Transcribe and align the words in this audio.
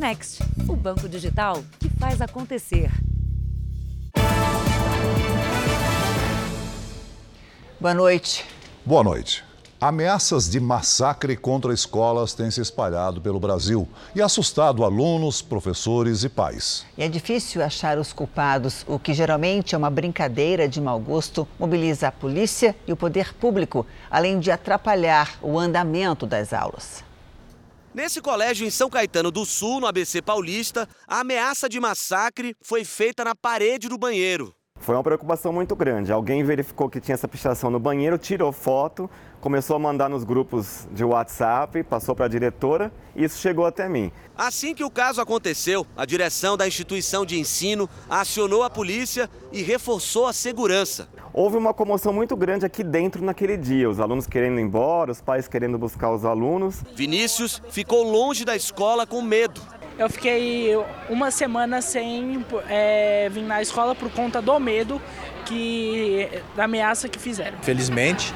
Next, 0.00 0.42
o 0.66 0.74
banco 0.74 1.06
digital 1.06 1.62
que 1.78 1.90
faz 1.90 2.22
acontecer. 2.22 2.90
Boa 7.78 7.92
noite. 7.92 8.46
Boa 8.82 9.04
noite. 9.04 9.44
Ameaças 9.78 10.48
de 10.48 10.58
massacre 10.58 11.36
contra 11.36 11.74
escolas 11.74 12.32
têm 12.32 12.50
se 12.50 12.62
espalhado 12.62 13.20
pelo 13.20 13.38
Brasil 13.38 13.86
e 14.14 14.22
assustado 14.22 14.86
alunos, 14.86 15.42
professores 15.42 16.24
e 16.24 16.30
pais. 16.30 16.86
E 16.96 17.02
é 17.02 17.08
difícil 17.08 17.62
achar 17.62 17.98
os 17.98 18.10
culpados. 18.10 18.86
O 18.88 18.98
que 18.98 19.12
geralmente 19.12 19.74
é 19.74 19.78
uma 19.78 19.90
brincadeira 19.90 20.66
de 20.66 20.80
mau 20.80 20.98
gosto 20.98 21.46
mobiliza 21.58 22.08
a 22.08 22.12
polícia 22.12 22.74
e 22.86 22.92
o 22.92 22.96
poder 22.96 23.34
público, 23.34 23.84
além 24.10 24.40
de 24.40 24.50
atrapalhar 24.50 25.38
o 25.42 25.58
andamento 25.58 26.24
das 26.24 26.54
aulas. 26.54 27.09
Nesse 27.92 28.20
colégio 28.20 28.64
em 28.64 28.70
São 28.70 28.88
Caetano 28.88 29.32
do 29.32 29.44
Sul, 29.44 29.80
no 29.80 29.86
ABC 29.88 30.22
Paulista, 30.22 30.88
a 31.08 31.20
ameaça 31.20 31.68
de 31.68 31.80
massacre 31.80 32.54
foi 32.62 32.84
feita 32.84 33.24
na 33.24 33.34
parede 33.34 33.88
do 33.88 33.98
banheiro. 33.98 34.54
Foi 34.80 34.94
uma 34.94 35.02
preocupação 35.02 35.52
muito 35.52 35.76
grande. 35.76 36.10
Alguém 36.10 36.42
verificou 36.42 36.88
que 36.88 37.00
tinha 37.00 37.14
essa 37.14 37.28
pichação 37.28 37.70
no 37.70 37.78
banheiro, 37.78 38.16
tirou 38.16 38.50
foto, 38.50 39.10
começou 39.38 39.76
a 39.76 39.78
mandar 39.78 40.08
nos 40.08 40.24
grupos 40.24 40.88
de 40.90 41.04
WhatsApp, 41.04 41.82
passou 41.82 42.16
para 42.16 42.24
a 42.24 42.28
diretora 42.28 42.90
e 43.14 43.24
isso 43.24 43.38
chegou 43.38 43.66
até 43.66 43.90
mim. 43.90 44.10
Assim 44.34 44.74
que 44.74 44.82
o 44.82 44.90
caso 44.90 45.20
aconteceu, 45.20 45.86
a 45.94 46.06
direção 46.06 46.56
da 46.56 46.66
instituição 46.66 47.26
de 47.26 47.38
ensino 47.38 47.90
acionou 48.08 48.62
a 48.62 48.70
polícia 48.70 49.28
e 49.52 49.62
reforçou 49.62 50.26
a 50.26 50.32
segurança. 50.32 51.08
Houve 51.32 51.58
uma 51.58 51.74
comoção 51.74 52.10
muito 52.10 52.34
grande 52.34 52.64
aqui 52.64 52.82
dentro 52.82 53.22
naquele 53.22 53.58
dia, 53.58 53.88
os 53.88 54.00
alunos 54.00 54.26
querendo 54.26 54.58
ir 54.58 54.62
embora, 54.62 55.12
os 55.12 55.20
pais 55.20 55.46
querendo 55.46 55.76
buscar 55.76 56.10
os 56.10 56.24
alunos. 56.24 56.82
Vinícius 56.94 57.62
ficou 57.68 58.02
longe 58.02 58.46
da 58.46 58.56
escola 58.56 59.06
com 59.06 59.20
medo. 59.20 59.60
Eu 60.00 60.08
fiquei 60.08 60.70
uma 61.10 61.30
semana 61.30 61.82
sem 61.82 62.42
é, 62.70 63.28
vir 63.28 63.42
na 63.42 63.60
escola 63.60 63.94
por 63.94 64.10
conta 64.10 64.40
do 64.40 64.58
medo 64.58 64.98
que 65.44 66.26
da 66.56 66.64
ameaça 66.64 67.06
que 67.06 67.18
fizeram. 67.18 67.58
Felizmente, 67.62 68.32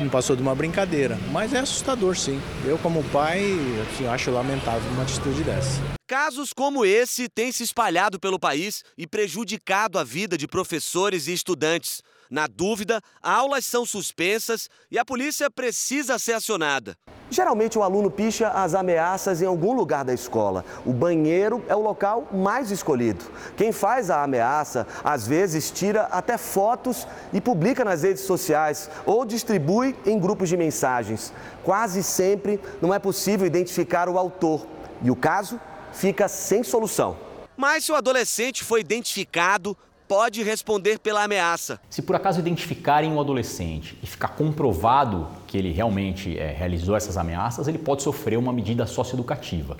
não 0.00 0.08
passou 0.08 0.34
de 0.34 0.42
uma 0.42 0.52
brincadeira, 0.52 1.16
mas 1.30 1.54
é 1.54 1.60
assustador 1.60 2.16
sim. 2.16 2.42
Eu 2.64 2.76
como 2.78 3.04
pai, 3.04 3.40
assim, 3.82 4.08
acho 4.08 4.32
lamentável 4.32 4.90
uma 4.94 5.04
atitude 5.04 5.44
dessa. 5.44 5.80
Casos 6.08 6.52
como 6.52 6.84
esse 6.84 7.28
têm 7.28 7.52
se 7.52 7.62
espalhado 7.62 8.18
pelo 8.18 8.36
país 8.36 8.82
e 8.98 9.06
prejudicado 9.06 10.00
a 10.00 10.02
vida 10.02 10.36
de 10.36 10.48
professores 10.48 11.28
e 11.28 11.32
estudantes. 11.32 12.02
Na 12.30 12.46
dúvida, 12.46 13.00
aulas 13.22 13.64
são 13.64 13.86
suspensas 13.86 14.68
e 14.90 14.98
a 14.98 15.04
polícia 15.04 15.50
precisa 15.50 16.18
ser 16.18 16.32
acionada. 16.32 16.96
Geralmente 17.28 17.76
o 17.76 17.82
aluno 17.82 18.08
picha 18.10 18.48
as 18.50 18.74
ameaças 18.74 19.42
em 19.42 19.46
algum 19.46 19.74
lugar 19.74 20.04
da 20.04 20.14
escola. 20.14 20.64
O 20.84 20.92
banheiro 20.92 21.64
é 21.68 21.74
o 21.74 21.80
local 21.80 22.28
mais 22.32 22.70
escolhido. 22.70 23.24
Quem 23.56 23.72
faz 23.72 24.10
a 24.10 24.22
ameaça, 24.22 24.86
às 25.02 25.26
vezes, 25.26 25.70
tira 25.70 26.02
até 26.04 26.38
fotos 26.38 27.06
e 27.32 27.40
publica 27.40 27.84
nas 27.84 28.04
redes 28.04 28.22
sociais 28.22 28.88
ou 29.04 29.24
distribui 29.24 29.96
em 30.06 30.18
grupos 30.18 30.48
de 30.48 30.56
mensagens. 30.56 31.32
Quase 31.64 32.02
sempre 32.02 32.60
não 32.80 32.94
é 32.94 32.98
possível 32.98 33.46
identificar 33.46 34.08
o 34.08 34.18
autor 34.18 34.66
e 35.02 35.10
o 35.10 35.16
caso 35.16 35.60
fica 35.92 36.28
sem 36.28 36.62
solução. 36.62 37.16
Mas 37.56 37.86
se 37.86 37.92
o 37.92 37.96
adolescente 37.96 38.62
foi 38.62 38.80
identificado, 38.80 39.76
pode 40.06 40.42
responder 40.42 40.98
pela 40.98 41.24
ameaça. 41.24 41.80
Se 41.90 42.02
por 42.02 42.16
acaso 42.16 42.40
identificarem 42.40 43.10
um 43.10 43.20
adolescente 43.20 43.98
e 44.02 44.06
ficar 44.06 44.28
comprovado 44.28 45.28
que 45.46 45.56
ele 45.58 45.72
realmente 45.72 46.38
é, 46.38 46.52
realizou 46.52 46.96
essas 46.96 47.16
ameaças, 47.16 47.68
ele 47.68 47.78
pode 47.78 48.02
sofrer 48.02 48.38
uma 48.38 48.52
medida 48.52 48.86
socioeducativa. 48.86 49.76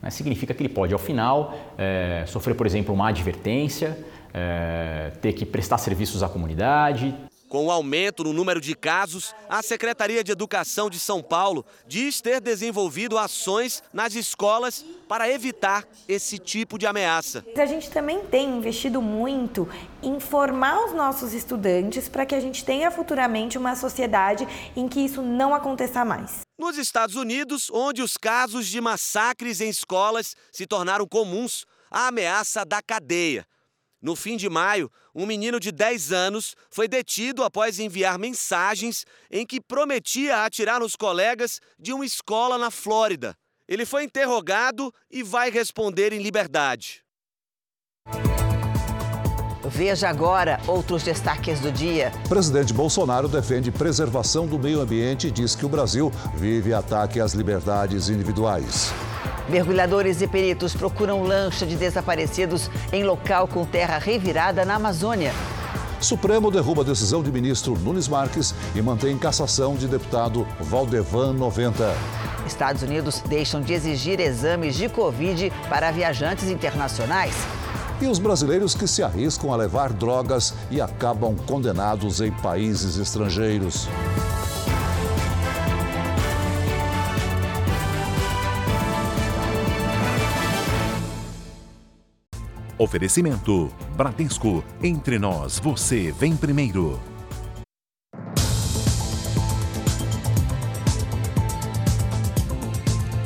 Né? 0.00 0.10
Significa 0.10 0.54
que 0.54 0.62
ele 0.62 0.68
pode, 0.68 0.92
ao 0.92 0.98
final, 0.98 1.54
é, 1.76 2.24
sofrer, 2.26 2.54
por 2.54 2.66
exemplo, 2.66 2.94
uma 2.94 3.08
advertência, 3.08 3.98
é, 4.32 5.12
ter 5.20 5.32
que 5.32 5.46
prestar 5.46 5.78
serviços 5.78 6.22
à 6.22 6.28
comunidade, 6.28 7.14
com 7.48 7.66
o 7.66 7.70
aumento 7.70 8.24
no 8.24 8.32
número 8.32 8.60
de 8.60 8.74
casos, 8.74 9.34
a 9.48 9.62
Secretaria 9.62 10.22
de 10.22 10.32
Educação 10.32 10.90
de 10.90 10.98
São 10.98 11.22
Paulo 11.22 11.64
diz 11.86 12.20
ter 12.20 12.40
desenvolvido 12.40 13.18
ações 13.18 13.82
nas 13.92 14.14
escolas 14.14 14.84
para 15.08 15.30
evitar 15.30 15.86
esse 16.08 16.38
tipo 16.38 16.78
de 16.78 16.86
ameaça. 16.86 17.44
A 17.56 17.66
gente 17.66 17.90
também 17.90 18.20
tem 18.26 18.48
investido 18.58 19.00
muito 19.00 19.68
em 20.02 20.20
formar 20.20 20.84
os 20.84 20.92
nossos 20.92 21.32
estudantes 21.32 22.08
para 22.08 22.26
que 22.26 22.34
a 22.34 22.40
gente 22.40 22.64
tenha 22.64 22.90
futuramente 22.90 23.58
uma 23.58 23.74
sociedade 23.76 24.46
em 24.76 24.88
que 24.88 25.00
isso 25.00 25.22
não 25.22 25.54
aconteça 25.54 26.04
mais. 26.04 26.40
Nos 26.58 26.78
Estados 26.78 27.16
Unidos, 27.16 27.70
onde 27.72 28.02
os 28.02 28.16
casos 28.16 28.66
de 28.66 28.80
massacres 28.80 29.60
em 29.60 29.68
escolas 29.68 30.34
se 30.50 30.66
tornaram 30.66 31.06
comuns, 31.06 31.66
a 31.90 32.08
ameaça 32.08 32.64
da 32.64 32.82
cadeia. 32.82 33.46
No 34.00 34.14
fim 34.14 34.36
de 34.36 34.48
maio, 34.48 34.90
um 35.14 35.24
menino 35.24 35.58
de 35.58 35.72
10 35.72 36.12
anos 36.12 36.54
foi 36.70 36.86
detido 36.86 37.42
após 37.42 37.78
enviar 37.78 38.18
mensagens 38.18 39.04
em 39.30 39.46
que 39.46 39.60
prometia 39.60 40.44
atirar 40.44 40.80
nos 40.80 40.94
colegas 40.94 41.60
de 41.78 41.92
uma 41.92 42.04
escola 42.04 42.58
na 42.58 42.70
Flórida. 42.70 43.34
Ele 43.66 43.84
foi 43.84 44.04
interrogado 44.04 44.92
e 45.10 45.22
vai 45.22 45.50
responder 45.50 46.12
em 46.12 46.20
liberdade. 46.20 47.02
Veja 49.68 50.08
agora 50.08 50.60
outros 50.68 51.02
destaques 51.02 51.58
do 51.58 51.72
dia. 51.72 52.12
Presidente 52.28 52.72
Bolsonaro 52.72 53.26
defende 53.26 53.72
preservação 53.72 54.46
do 54.46 54.58
meio 54.58 54.80
ambiente 54.80 55.26
e 55.26 55.30
diz 55.30 55.56
que 55.56 55.66
o 55.66 55.68
Brasil 55.68 56.12
vive 56.36 56.72
ataque 56.72 57.18
às 57.18 57.32
liberdades 57.32 58.08
individuais. 58.08 58.92
Mergulhadores 59.48 60.20
e 60.20 60.26
peritos 60.26 60.74
procuram 60.74 61.22
lancha 61.22 61.64
de 61.64 61.76
desaparecidos 61.76 62.68
em 62.92 63.04
local 63.04 63.46
com 63.46 63.64
terra 63.64 63.98
revirada 63.98 64.64
na 64.64 64.74
Amazônia. 64.74 65.32
Supremo 66.00 66.50
derruba 66.50 66.82
a 66.82 66.84
decisão 66.84 67.22
de 67.22 67.32
ministro 67.32 67.76
Nunes 67.78 68.08
Marques 68.08 68.54
e 68.74 68.82
mantém 68.82 69.16
cassação 69.16 69.76
de 69.76 69.86
deputado 69.86 70.46
Valdevan 70.60 71.32
90. 71.32 71.94
Estados 72.46 72.82
Unidos 72.82 73.22
deixam 73.26 73.60
de 73.60 73.72
exigir 73.72 74.20
exames 74.20 74.74
de 74.76 74.88
Covid 74.88 75.52
para 75.68 75.90
viajantes 75.90 76.48
internacionais. 76.48 77.34
E 78.00 78.06
os 78.06 78.18
brasileiros 78.18 78.74
que 78.74 78.86
se 78.86 79.02
arriscam 79.02 79.52
a 79.52 79.56
levar 79.56 79.92
drogas 79.92 80.54
e 80.70 80.80
acabam 80.80 81.34
condenados 81.46 82.20
em 82.20 82.30
países 82.30 82.98
estrangeiros. 82.98 83.88
Oferecimento: 92.78 93.72
Bradesco. 93.96 94.62
Entre 94.82 95.18
nós, 95.18 95.58
você 95.58 96.12
vem 96.12 96.36
primeiro. 96.36 97.00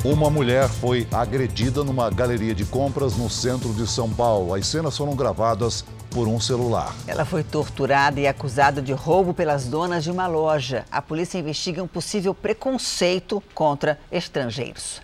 Uma 0.03 0.29
mulher 0.29 0.67
foi 0.67 1.05
agredida 1.11 1.83
numa 1.83 2.09
galeria 2.09 2.55
de 2.55 2.65
compras 2.65 3.15
no 3.17 3.29
centro 3.29 3.73
de 3.73 3.85
São 3.85 4.09
Paulo. 4.09 4.55
As 4.55 4.65
cenas 4.65 4.97
foram 4.97 5.15
gravadas 5.15 5.85
por 6.09 6.27
um 6.27 6.39
celular. 6.39 6.95
Ela 7.05 7.25
foi 7.25 7.43
torturada 7.43 8.19
e 8.19 8.27
acusada 8.27 8.81
de 8.81 8.93
roubo 8.93 9.33
pelas 9.33 9.65
donas 9.65 10.03
de 10.03 10.09
uma 10.09 10.27
loja. 10.27 10.85
A 10.89 11.01
polícia 11.01 11.37
investiga 11.37 11.83
um 11.83 11.87
possível 11.87 12.33
preconceito 12.33 13.43
contra 13.53 13.99
estrangeiros. 14.11 15.01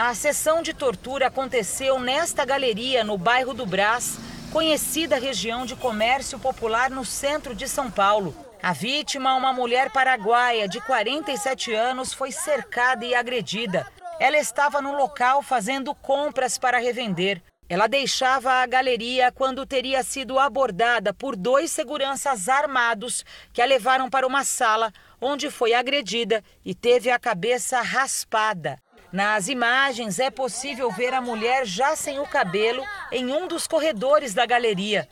A 0.00 0.14
sessão 0.14 0.62
de 0.62 0.72
tortura 0.72 1.26
aconteceu 1.26 1.98
nesta 1.98 2.44
galeria, 2.44 3.02
no 3.02 3.18
bairro 3.18 3.52
do 3.52 3.66
Brás, 3.66 4.16
conhecida 4.52 5.18
região 5.18 5.66
de 5.66 5.74
comércio 5.74 6.38
popular 6.38 6.88
no 6.88 7.04
centro 7.04 7.52
de 7.52 7.66
São 7.66 7.90
Paulo. 7.90 8.32
A 8.62 8.72
vítima, 8.72 9.34
uma 9.34 9.52
mulher 9.52 9.90
paraguaia 9.90 10.68
de 10.68 10.80
47 10.82 11.74
anos, 11.74 12.12
foi 12.12 12.30
cercada 12.30 13.04
e 13.04 13.12
agredida. 13.12 13.88
Ela 14.20 14.36
estava 14.36 14.80
no 14.80 14.96
local 14.96 15.42
fazendo 15.42 15.92
compras 15.96 16.56
para 16.58 16.78
revender. 16.78 17.42
Ela 17.68 17.88
deixava 17.88 18.52
a 18.52 18.66
galeria 18.66 19.32
quando 19.32 19.66
teria 19.66 20.04
sido 20.04 20.38
abordada 20.38 21.12
por 21.12 21.34
dois 21.34 21.72
seguranças 21.72 22.48
armados 22.48 23.24
que 23.52 23.60
a 23.60 23.66
levaram 23.66 24.08
para 24.08 24.28
uma 24.28 24.44
sala 24.44 24.92
onde 25.20 25.50
foi 25.50 25.74
agredida 25.74 26.40
e 26.64 26.72
teve 26.72 27.10
a 27.10 27.18
cabeça 27.18 27.80
raspada. 27.80 28.78
Nas 29.12 29.48
imagens 29.48 30.18
é 30.18 30.30
possível 30.30 30.90
ver 30.90 31.14
a 31.14 31.20
mulher 31.20 31.64
já 31.64 31.96
sem 31.96 32.20
o 32.20 32.26
cabelo 32.26 32.84
em 33.10 33.32
um 33.32 33.46
dos 33.46 33.66
corredores 33.66 34.34
da 34.34 34.44
galeria. 34.44 35.08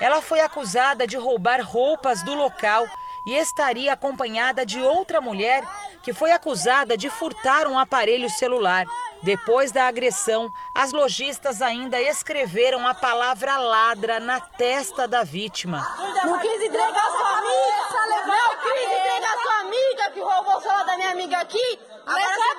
Ela 0.00 0.22
foi 0.22 0.40
acusada 0.40 1.06
de 1.06 1.16
roubar 1.16 1.60
roupas 1.60 2.22
do 2.22 2.34
local 2.34 2.86
e 3.26 3.34
estaria 3.34 3.92
acompanhada 3.92 4.64
de 4.64 4.80
outra 4.80 5.20
mulher 5.20 5.64
que 6.02 6.12
foi 6.12 6.30
acusada 6.30 6.96
de 6.96 7.10
furtar 7.10 7.66
um 7.66 7.78
aparelho 7.78 8.30
celular. 8.30 8.84
Depois 9.22 9.72
da 9.72 9.86
agressão, 9.86 10.52
as 10.74 10.92
lojistas 10.92 11.62
ainda 11.62 12.00
escreveram 12.00 12.86
a 12.86 12.94
palavra 12.94 13.56
ladra 13.56 14.20
na 14.20 14.38
testa 14.38 15.08
da 15.08 15.24
vítima. 15.24 15.78
Não 16.24 16.38
quis 16.38 16.62
entregar 16.62 17.10
sua 17.10 17.38
amiga, 17.38 18.26
não 18.26 18.56
quis 18.58 18.92
entregar 18.92 19.38
sua 19.42 19.60
amiga 19.60 20.10
que 20.12 20.20
roubou 20.20 20.56
o 20.56 20.60
celular 20.60 20.84
da 20.84 20.96
minha 20.96 21.10
amiga 21.10 21.38
aqui. 21.38 21.80
Agora. 22.06 22.53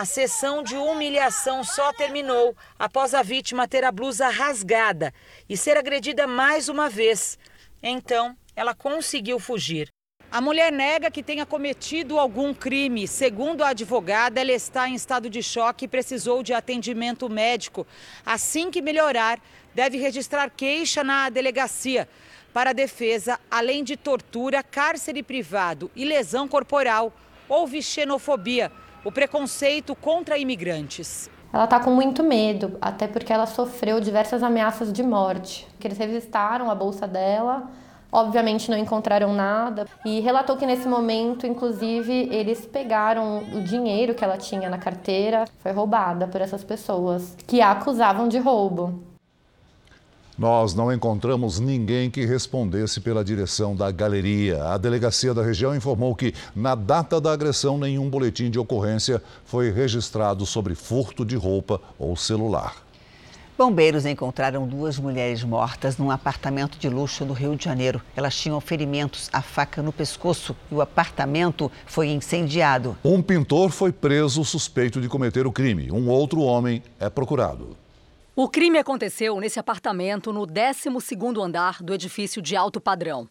A 0.00 0.06
sessão 0.06 0.62
de 0.62 0.74
humilhação 0.76 1.62
só 1.62 1.92
terminou 1.92 2.56
após 2.78 3.12
a 3.12 3.22
vítima 3.22 3.68
ter 3.68 3.84
a 3.84 3.92
blusa 3.92 4.30
rasgada 4.30 5.12
e 5.46 5.58
ser 5.58 5.76
agredida 5.76 6.26
mais 6.26 6.70
uma 6.70 6.88
vez. 6.88 7.38
Então, 7.82 8.34
ela 8.56 8.74
conseguiu 8.74 9.38
fugir. 9.38 9.90
A 10.32 10.40
mulher 10.40 10.72
nega 10.72 11.10
que 11.10 11.22
tenha 11.22 11.44
cometido 11.44 12.18
algum 12.18 12.54
crime. 12.54 13.06
Segundo 13.06 13.62
a 13.62 13.68
advogada, 13.68 14.40
ela 14.40 14.52
está 14.52 14.88
em 14.88 14.94
estado 14.94 15.28
de 15.28 15.42
choque 15.42 15.84
e 15.84 15.88
precisou 15.88 16.42
de 16.42 16.54
atendimento 16.54 17.28
médico. 17.28 17.86
Assim 18.24 18.70
que 18.70 18.80
melhorar, 18.80 19.38
deve 19.74 19.98
registrar 19.98 20.48
queixa 20.48 21.04
na 21.04 21.28
delegacia. 21.28 22.08
Para 22.54 22.70
a 22.70 22.72
defesa, 22.72 23.38
além 23.50 23.84
de 23.84 23.98
tortura, 23.98 24.62
cárcere 24.62 25.22
privado 25.22 25.90
e 25.94 26.06
lesão 26.06 26.48
corporal, 26.48 27.12
houve 27.46 27.82
xenofobia, 27.82 28.72
o 29.04 29.12
preconceito 29.12 29.94
contra 29.94 30.38
imigrantes. 30.38 31.30
Ela 31.52 31.64
está 31.64 31.80
com 31.80 31.90
muito 31.90 32.22
medo, 32.22 32.78
até 32.80 33.08
porque 33.08 33.32
ela 33.32 33.46
sofreu 33.46 34.00
diversas 34.00 34.42
ameaças 34.42 34.92
de 34.92 35.02
morte. 35.02 35.66
Que 35.78 35.88
eles 35.88 35.98
revistaram 35.98 36.70
a 36.70 36.74
bolsa 36.74 37.08
dela 37.08 37.68
Obviamente 38.12 38.70
não 38.70 38.76
encontraram 38.76 39.32
nada 39.32 39.86
e 40.04 40.18
relatou 40.20 40.56
que 40.56 40.66
nesse 40.66 40.88
momento, 40.88 41.46
inclusive, 41.46 42.28
eles 42.32 42.66
pegaram 42.66 43.38
o 43.54 43.62
dinheiro 43.62 44.14
que 44.14 44.24
ela 44.24 44.36
tinha 44.36 44.68
na 44.68 44.78
carteira, 44.78 45.44
foi 45.58 45.70
roubada 45.72 46.26
por 46.26 46.40
essas 46.40 46.64
pessoas 46.64 47.36
que 47.46 47.60
a 47.60 47.70
acusavam 47.70 48.26
de 48.26 48.38
roubo. 48.38 49.09
Nós 50.40 50.72
não 50.72 50.90
encontramos 50.90 51.60
ninguém 51.60 52.10
que 52.10 52.24
respondesse 52.24 52.98
pela 53.02 53.22
direção 53.22 53.76
da 53.76 53.90
galeria. 53.90 54.64
A 54.64 54.78
delegacia 54.78 55.34
da 55.34 55.42
região 55.42 55.76
informou 55.76 56.16
que, 56.16 56.32
na 56.56 56.74
data 56.74 57.20
da 57.20 57.30
agressão, 57.30 57.76
nenhum 57.76 58.08
boletim 58.08 58.48
de 58.48 58.58
ocorrência 58.58 59.22
foi 59.44 59.70
registrado 59.70 60.46
sobre 60.46 60.74
furto 60.74 61.26
de 61.26 61.36
roupa 61.36 61.78
ou 61.98 62.16
celular. 62.16 62.74
Bombeiros 63.58 64.06
encontraram 64.06 64.66
duas 64.66 64.98
mulheres 64.98 65.44
mortas 65.44 65.98
num 65.98 66.10
apartamento 66.10 66.78
de 66.78 66.88
luxo 66.88 67.26
no 67.26 67.34
Rio 67.34 67.54
de 67.54 67.62
Janeiro. 67.62 68.00
Elas 68.16 68.34
tinham 68.34 68.58
ferimentos, 68.62 69.28
a 69.34 69.42
faca 69.42 69.82
no 69.82 69.92
pescoço 69.92 70.56
e 70.72 70.74
o 70.74 70.80
apartamento 70.80 71.70
foi 71.84 72.08
incendiado. 72.08 72.96
Um 73.04 73.20
pintor 73.20 73.72
foi 73.72 73.92
preso 73.92 74.42
suspeito 74.42 75.02
de 75.02 75.08
cometer 75.10 75.46
o 75.46 75.52
crime. 75.52 75.92
Um 75.92 76.08
outro 76.08 76.40
homem 76.40 76.82
é 76.98 77.10
procurado. 77.10 77.76
O 78.36 78.48
crime 78.48 78.78
aconteceu 78.78 79.40
nesse 79.40 79.58
apartamento 79.58 80.32
no 80.32 80.46
12º 80.46 81.44
andar 81.44 81.82
do 81.82 81.92
edifício 81.92 82.40
de 82.40 82.54
alto 82.54 82.80
padrão. 82.80 83.28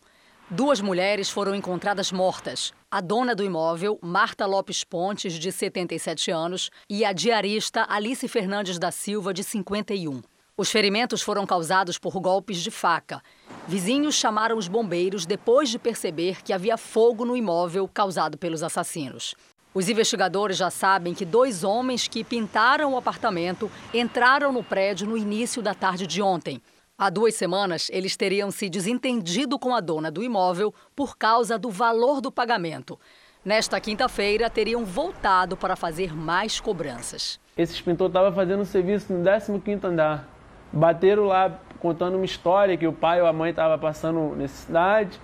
Duas 0.49 0.81
mulheres 0.81 1.29
foram 1.29 1.55
encontradas 1.55 2.11
mortas. 2.11 2.73
A 2.91 2.99
dona 2.99 3.33
do 3.33 3.43
imóvel, 3.43 3.97
Marta 4.01 4.45
Lopes 4.45 4.83
Pontes, 4.83 5.39
de 5.39 5.53
77 5.53 6.31
anos, 6.31 6.69
e 6.89 7.05
a 7.05 7.13
diarista 7.13 7.85
Alice 7.87 8.27
Fernandes 8.27 8.77
da 8.77 8.91
Silva, 8.91 9.33
de 9.33 9.41
51. 9.41 10.21
Os 10.57 10.69
ferimentos 10.69 11.21
foram 11.21 11.45
causados 11.45 11.97
por 11.97 12.19
golpes 12.19 12.57
de 12.57 12.69
faca. 12.69 13.21
Vizinhos 13.69 14.15
chamaram 14.15 14.57
os 14.57 14.67
bombeiros 14.67 15.25
depois 15.25 15.69
de 15.69 15.79
perceber 15.79 16.43
que 16.43 16.51
havia 16.51 16.75
fogo 16.75 17.23
no 17.23 17.37
imóvel 17.37 17.87
causado 17.87 18.37
pelos 18.37 18.61
assassinos. 18.61 19.33
Os 19.79 19.87
investigadores 19.87 20.57
já 20.57 20.69
sabem 20.69 21.13
que 21.13 21.23
dois 21.23 21.63
homens 21.63 22.05
que 22.05 22.21
pintaram 22.21 22.91
o 22.91 22.97
apartamento 22.97 23.71
entraram 23.93 24.51
no 24.51 24.61
prédio 24.61 25.07
no 25.07 25.15
início 25.15 25.61
da 25.61 25.73
tarde 25.73 26.05
de 26.05 26.21
ontem. 26.21 26.61
Há 26.97 27.09
duas 27.09 27.35
semanas, 27.35 27.87
eles 27.89 28.17
teriam 28.17 28.51
se 28.51 28.69
desentendido 28.69 29.57
com 29.57 29.73
a 29.73 29.79
dona 29.79 30.11
do 30.11 30.21
imóvel 30.21 30.73
por 30.93 31.17
causa 31.17 31.57
do 31.57 31.69
valor 31.69 32.19
do 32.19 32.29
pagamento. 32.29 32.99
Nesta 33.45 33.79
quinta-feira, 33.79 34.49
teriam 34.49 34.83
voltado 34.83 35.55
para 35.55 35.77
fazer 35.77 36.13
mais 36.13 36.59
cobranças. 36.59 37.39
Esse 37.57 37.81
pintor 37.81 38.07
estava 38.09 38.33
fazendo 38.33 38.65
serviço 38.65 39.13
no 39.13 39.23
15º 39.23 39.85
andar. 39.85 40.27
Bateram 40.73 41.23
lá 41.23 41.57
contando 41.79 42.15
uma 42.15 42.25
história 42.25 42.75
que 42.75 42.85
o 42.85 42.91
pai 42.91 43.21
ou 43.21 43.27
a 43.27 43.31
mãe 43.31 43.51
estavam 43.51 43.79
passando 43.79 44.35
necessidade, 44.35 45.21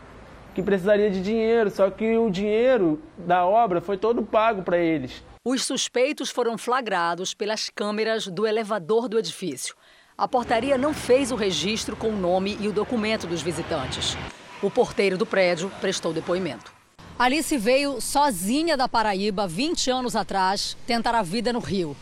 que 0.55 0.63
precisaria 0.63 1.11
de 1.11 1.21
dinheiro, 1.21 1.69
só 1.69 1.89
que 1.91 2.17
o 2.17 2.31
dinheiro 2.31 3.01
da 3.17 3.45
obra 3.45 3.81
foi 3.81 3.97
todo 3.97 4.23
pago 4.23 4.63
para 4.63 4.77
eles. 4.77 5.21
Os 5.43 5.63
suspeitos 5.63 6.31
foram 6.31 6.57
flagrados 6.57 7.33
pelas 7.33 7.69
câmeras 7.69 8.25
do 8.25 8.47
elevador 8.47 9.09
do 9.09 9.19
edifício. 9.19 9.75
A 10.17 10.27
portaria 10.29 10.77
não 10.77 10.93
fez 10.93 11.29
o 11.29 11.35
registro 11.35 11.95
com 11.95 12.07
o 12.07 12.15
nome 12.15 12.57
e 12.61 12.69
o 12.69 12.71
documento 12.71 13.27
dos 13.27 13.41
visitantes. 13.41 14.17
O 14.63 14.71
porteiro 14.71 15.17
do 15.17 15.25
prédio 15.25 15.69
prestou 15.81 16.13
depoimento. 16.13 16.73
Alice 17.19 17.57
veio 17.57 17.99
sozinha 17.99 18.77
da 18.77 18.87
Paraíba 18.87 19.45
20 19.45 19.91
anos 19.91 20.15
atrás 20.15 20.77
tentar 20.87 21.15
a 21.15 21.21
vida 21.21 21.51
no 21.51 21.59
Rio. 21.59 21.95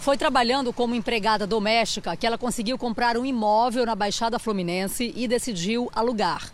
Foi 0.00 0.16
trabalhando 0.16 0.72
como 0.72 0.94
empregada 0.94 1.46
doméstica 1.46 2.16
que 2.16 2.26
ela 2.26 2.38
conseguiu 2.38 2.78
comprar 2.78 3.18
um 3.18 3.24
imóvel 3.26 3.84
na 3.84 3.94
Baixada 3.94 4.38
Fluminense 4.38 5.12
e 5.14 5.28
decidiu 5.28 5.90
alugar. 5.94 6.50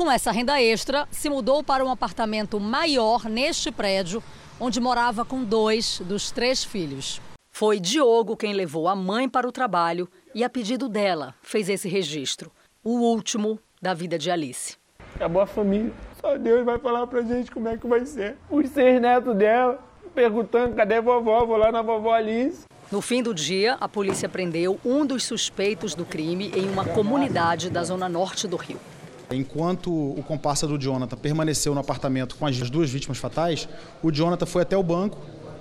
Com 0.00 0.10
essa 0.10 0.32
renda 0.32 0.58
extra, 0.62 1.06
se 1.10 1.28
mudou 1.28 1.62
para 1.62 1.84
um 1.84 1.90
apartamento 1.90 2.58
maior 2.58 3.28
neste 3.28 3.70
prédio, 3.70 4.22
onde 4.58 4.80
morava 4.80 5.26
com 5.26 5.44
dois 5.44 6.00
dos 6.06 6.30
três 6.30 6.64
filhos. 6.64 7.20
Foi 7.52 7.78
Diogo 7.78 8.34
quem 8.34 8.54
levou 8.54 8.88
a 8.88 8.96
mãe 8.96 9.28
para 9.28 9.46
o 9.46 9.52
trabalho 9.52 10.08
e, 10.34 10.42
a 10.42 10.48
pedido 10.48 10.88
dela, 10.88 11.34
fez 11.42 11.68
esse 11.68 11.86
registro. 11.86 12.50
O 12.82 12.92
último 12.92 13.60
da 13.82 13.92
vida 13.92 14.18
de 14.18 14.30
Alice. 14.30 14.78
Acabou 15.16 15.42
a 15.42 15.46
família. 15.46 15.92
Só 16.18 16.38
Deus 16.38 16.64
vai 16.64 16.78
falar 16.78 17.06
pra 17.06 17.20
gente 17.20 17.50
como 17.50 17.68
é 17.68 17.76
que 17.76 17.86
vai 17.86 18.06
ser. 18.06 18.38
Os 18.48 18.70
seis 18.70 18.98
netos 19.02 19.36
dela 19.36 19.84
perguntando 20.14 20.74
cadê 20.74 20.94
a 20.94 21.02
vovó, 21.02 21.44
vou 21.44 21.58
lá 21.58 21.70
na 21.70 21.82
vovó 21.82 22.14
Alice. 22.14 22.62
No 22.90 23.02
fim 23.02 23.22
do 23.22 23.34
dia, 23.34 23.76
a 23.78 23.86
polícia 23.86 24.30
prendeu 24.30 24.80
um 24.82 25.04
dos 25.04 25.24
suspeitos 25.24 25.94
do 25.94 26.06
crime 26.06 26.50
em 26.56 26.70
uma 26.70 26.86
comunidade 26.86 27.68
da 27.68 27.84
zona 27.84 28.08
norte 28.08 28.48
do 28.48 28.56
Rio. 28.56 28.80
Enquanto 29.32 29.92
o 29.92 30.22
comparsa 30.26 30.66
do 30.66 30.76
Jonathan 30.76 31.16
permaneceu 31.16 31.72
no 31.72 31.80
apartamento 31.80 32.34
com 32.34 32.46
as 32.46 32.68
duas 32.68 32.90
vítimas 32.90 33.18
fatais, 33.18 33.68
o 34.02 34.10
Jonathan 34.10 34.44
foi 34.44 34.62
até 34.62 34.76
o 34.76 34.82
banco 34.82 35.18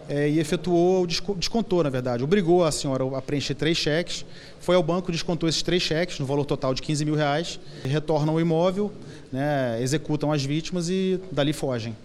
é, 0.10 0.28
e 0.28 0.40
efetuou, 0.40 1.06
descontou, 1.06 1.84
na 1.84 1.90
verdade, 1.90 2.24
obrigou 2.24 2.66
a 2.66 2.72
senhora 2.72 3.06
a 3.16 3.22
preencher 3.22 3.54
três 3.54 3.78
cheques, 3.78 4.26
foi 4.60 4.76
ao 4.76 4.82
banco, 4.82 5.12
descontou 5.12 5.48
esses 5.48 5.62
três 5.62 5.84
cheques, 5.84 6.18
no 6.18 6.26
valor 6.26 6.46
total 6.46 6.74
de 6.74 6.82
15 6.82 7.06
mil 7.06 7.14
reais, 7.14 7.60
retornam 7.84 8.34
o 8.34 8.42
imóvel, 8.42 8.92
né, 9.32 9.80
executam 9.82 10.32
as 10.32 10.44
vítimas 10.44 10.90
e 10.90 11.22
dali 11.32 11.54
fogem. 11.54 11.96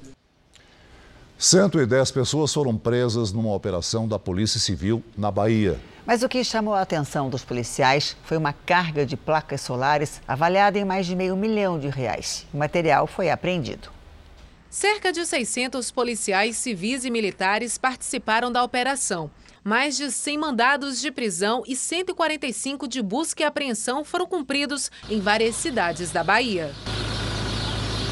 110 1.38 2.10
pessoas 2.10 2.52
foram 2.52 2.76
presas 2.76 3.32
numa 3.32 3.54
operação 3.54 4.06
da 4.06 4.18
Polícia 4.18 4.60
Civil 4.60 5.02
na 5.16 5.30
Bahia. 5.30 5.80
Mas 6.06 6.22
o 6.22 6.28
que 6.28 6.44
chamou 6.44 6.74
a 6.74 6.82
atenção 6.82 7.30
dos 7.30 7.44
policiais 7.44 8.16
foi 8.24 8.36
uma 8.36 8.52
carga 8.52 9.06
de 9.06 9.16
placas 9.16 9.62
solares 9.62 10.20
avaliada 10.28 10.78
em 10.78 10.84
mais 10.84 11.06
de 11.06 11.16
meio 11.16 11.34
milhão 11.34 11.78
de 11.78 11.88
reais. 11.88 12.46
O 12.52 12.58
material 12.58 13.06
foi 13.06 13.30
apreendido. 13.30 13.88
Cerca 14.68 15.12
de 15.12 15.24
600 15.24 15.90
policiais 15.90 16.56
civis 16.56 17.04
e 17.04 17.10
militares 17.10 17.78
participaram 17.78 18.50
da 18.52 18.62
operação. 18.62 19.30
Mais 19.62 19.96
de 19.96 20.10
100 20.10 20.36
mandados 20.36 21.00
de 21.00 21.10
prisão 21.10 21.62
e 21.66 21.74
145 21.74 22.86
de 22.86 23.00
busca 23.00 23.42
e 23.42 23.46
apreensão 23.46 24.04
foram 24.04 24.26
cumpridos 24.26 24.90
em 25.08 25.20
várias 25.20 25.54
cidades 25.54 26.10
da 26.10 26.22
Bahia. 26.22 26.70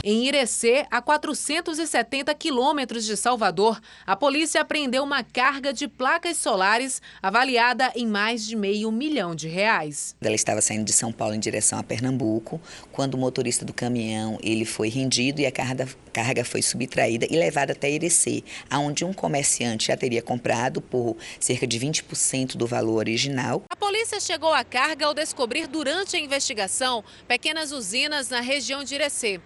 Em 0.04 0.26
Irecê, 0.26 0.84
a 0.90 1.00
470 1.00 2.34
quilômetros 2.34 3.04
de 3.04 3.16
Salvador, 3.16 3.80
a 4.04 4.16
polícia 4.16 4.60
apreendeu 4.60 5.04
uma 5.04 5.22
carga 5.22 5.72
de 5.72 5.86
placas 5.86 6.38
solares 6.38 7.00
avaliada 7.22 7.92
em 7.94 8.04
mais 8.04 8.44
de 8.44 8.56
meio 8.56 8.90
milhão 8.90 9.32
de 9.32 9.46
reais. 9.46 10.16
Ela 10.20 10.34
estava 10.34 10.60
saindo 10.60 10.84
de 10.84 10.92
São 10.92 11.12
Paulo 11.12 11.36
em 11.36 11.38
direção 11.38 11.78
a 11.78 11.84
Pernambuco, 11.84 12.60
quando 12.90 13.14
o 13.14 13.18
motorista 13.18 13.64
do 13.64 13.72
caminhão 13.72 14.38
ele 14.42 14.64
foi 14.64 14.88
rendido 14.88 15.40
e 15.40 15.46
a 15.46 15.52
carga, 15.52 15.88
carga 16.12 16.44
foi 16.44 16.62
subtraída 16.62 17.28
e 17.30 17.36
levada 17.36 17.72
até 17.72 17.88
Irecê, 17.88 18.42
onde 18.72 19.04
um 19.04 19.12
comerciante 19.12 19.86
já 19.86 19.96
teria 19.96 20.20
comprado 20.20 20.80
por 20.80 21.16
cerca 21.38 21.64
de 21.64 21.78
20% 21.78 22.56
do 22.56 22.66
valor 22.66 22.96
original. 22.96 23.62
A 23.70 23.76
polícia 23.76 24.18
chegou 24.18 24.52
à 24.52 24.64
carga 24.64 25.06
ao 25.06 25.14
descobrir 25.14 25.68
durante 25.68 26.16
a 26.16 26.18
investigação 26.18 27.04
pequenas 27.28 27.70
usinas 27.70 28.28
na 28.28 28.40
região 28.40 28.82
de 28.82 28.96
Irecê, 28.96 29.40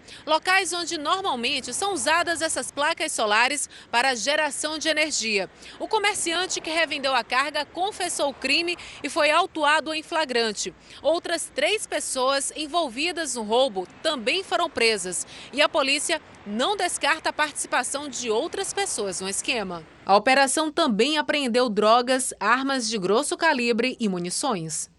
locais 0.47 0.73
onde 0.73 0.97
normalmente 0.97 1.75
são 1.75 1.93
usadas 1.93 2.41
essas 2.41 2.71
placas 2.71 3.11
solares 3.11 3.69
para 3.91 4.15
geração 4.15 4.79
de 4.79 4.89
energia. 4.89 5.51
O 5.81 5.89
comerciante 5.89 6.61
que 6.61 6.71
revendeu 6.71 7.13
a 7.17 7.25
carga 7.25 7.65
confessou 7.65 8.31
o 8.31 8.35
crime 8.35 8.79
e 9.03 9.09
foi 9.09 9.33
autuado 9.33 9.93
em 9.93 10.05
flagrante. 10.05 10.73
Outras 11.03 11.51
três 11.53 11.85
pessoas 11.85 12.53
envolvidas 12.55 13.35
no 13.35 13.43
roubo 13.43 13.89
também 14.05 14.45
foram 14.45 14.71
presas 14.71 15.27
e 15.53 15.61
a 15.61 15.69
polícia 15.69 16.23
não 16.47 16.77
descarta 16.77 17.31
a 17.31 17.33
participação 17.33 18.09
de 18.09 18.31
outras 18.31 18.73
pessoas 18.73 19.21
no 19.21 19.29
esquema. 19.29 19.85
A 20.05 20.15
operação 20.15 20.71
também 20.71 21.19
apreendeu 21.19 21.69
drogas, 21.69 22.33
armas 22.39 22.89
de 22.89 22.97
grosso 22.99 23.37
calibre 23.37 23.97
e 23.99 24.09
munições. 24.09 24.95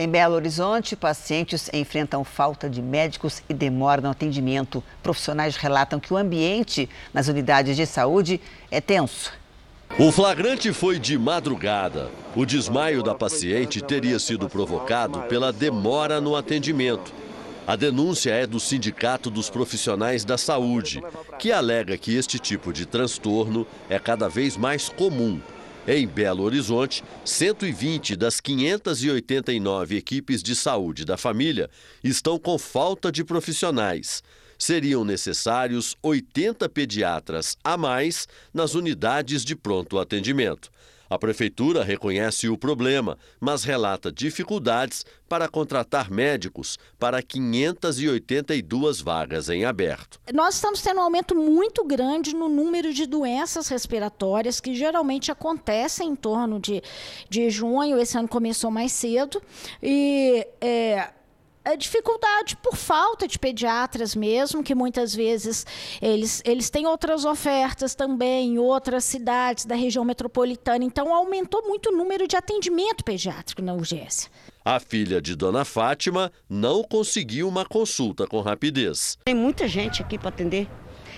Em 0.00 0.06
Belo 0.06 0.36
Horizonte, 0.36 0.94
pacientes 0.94 1.68
enfrentam 1.72 2.22
falta 2.22 2.70
de 2.70 2.80
médicos 2.80 3.42
e 3.48 3.52
demora 3.52 4.00
no 4.00 4.08
atendimento. 4.08 4.80
Profissionais 5.02 5.56
relatam 5.56 5.98
que 5.98 6.14
o 6.14 6.16
ambiente 6.16 6.88
nas 7.12 7.26
unidades 7.26 7.76
de 7.76 7.84
saúde 7.84 8.40
é 8.70 8.80
tenso. 8.80 9.32
O 9.98 10.12
flagrante 10.12 10.72
foi 10.72 11.00
de 11.00 11.18
madrugada. 11.18 12.12
O 12.36 12.46
desmaio 12.46 13.02
da 13.02 13.12
paciente 13.12 13.82
teria 13.82 14.20
sido 14.20 14.48
provocado 14.48 15.22
pela 15.22 15.52
demora 15.52 16.20
no 16.20 16.36
atendimento. 16.36 17.12
A 17.66 17.74
denúncia 17.74 18.30
é 18.30 18.46
do 18.46 18.60
Sindicato 18.60 19.28
dos 19.28 19.50
Profissionais 19.50 20.24
da 20.24 20.38
Saúde, 20.38 21.02
que 21.40 21.50
alega 21.50 21.98
que 21.98 22.14
este 22.14 22.38
tipo 22.38 22.72
de 22.72 22.86
transtorno 22.86 23.66
é 23.90 23.98
cada 23.98 24.28
vez 24.28 24.56
mais 24.56 24.88
comum 24.88 25.40
em 25.90 26.06
Belo 26.06 26.44
Horizonte, 26.44 27.02
120 27.24 28.14
das 28.14 28.42
589 28.42 29.96
equipes 29.96 30.42
de 30.42 30.54
saúde 30.54 31.02
da 31.02 31.16
família 31.16 31.70
estão 32.04 32.38
com 32.38 32.58
falta 32.58 33.10
de 33.10 33.24
profissionais. 33.24 34.22
Seriam 34.58 35.02
necessários 35.02 35.96
80 36.02 36.68
pediatras 36.68 37.56
a 37.64 37.78
mais 37.78 38.28
nas 38.52 38.74
unidades 38.74 39.42
de 39.42 39.56
pronto 39.56 39.98
atendimento. 39.98 40.70
A 41.10 41.18
prefeitura 41.18 41.82
reconhece 41.82 42.48
o 42.48 42.58
problema, 42.58 43.18
mas 43.40 43.64
relata 43.64 44.12
dificuldades 44.12 45.04
para 45.28 45.48
contratar 45.48 46.10
médicos 46.10 46.78
para 46.98 47.22
582 47.22 49.00
vagas 49.00 49.48
em 49.48 49.64
aberto. 49.64 50.20
Nós 50.32 50.56
estamos 50.56 50.82
tendo 50.82 50.98
um 50.98 51.02
aumento 51.02 51.34
muito 51.34 51.84
grande 51.84 52.34
no 52.34 52.48
número 52.48 52.92
de 52.92 53.06
doenças 53.06 53.68
respiratórias 53.68 54.60
que 54.60 54.74
geralmente 54.74 55.30
acontecem 55.30 56.10
em 56.10 56.16
torno 56.16 56.58
de, 56.58 56.82
de 57.28 57.50
junho. 57.50 57.98
Esse 57.98 58.18
ano 58.18 58.28
começou 58.28 58.70
mais 58.70 58.92
cedo. 58.92 59.42
E 59.82 60.46
é, 60.60 61.10
dificuldade 61.76 62.56
por 62.56 62.76
falta 62.76 63.26
de 63.26 63.38
pediatras 63.38 64.14
mesmo, 64.14 64.62
que 64.62 64.74
muitas 64.74 65.14
vezes 65.14 65.66
eles, 66.00 66.42
eles 66.44 66.70
têm 66.70 66.86
outras 66.86 67.24
ofertas 67.24 67.94
também 67.94 68.54
em 68.54 68.58
outras 68.58 69.04
cidades 69.04 69.64
da 69.64 69.74
região 69.74 70.04
metropolitana. 70.04 70.84
Então, 70.84 71.14
aumentou 71.14 71.62
muito 71.62 71.90
o 71.90 71.96
número 71.96 72.26
de 72.26 72.36
atendimento 72.36 73.04
pediátrico 73.04 73.62
na 73.62 73.74
urgência. 73.74 74.30
A 74.64 74.78
filha 74.78 75.20
de 75.20 75.34
Dona 75.34 75.64
Fátima 75.64 76.30
não 76.48 76.82
conseguiu 76.82 77.48
uma 77.48 77.64
consulta 77.64 78.26
com 78.26 78.40
rapidez. 78.40 79.18
Tem 79.24 79.34
muita 79.34 79.66
gente 79.66 80.02
aqui 80.02 80.18
para 80.18 80.28
atender 80.28 80.68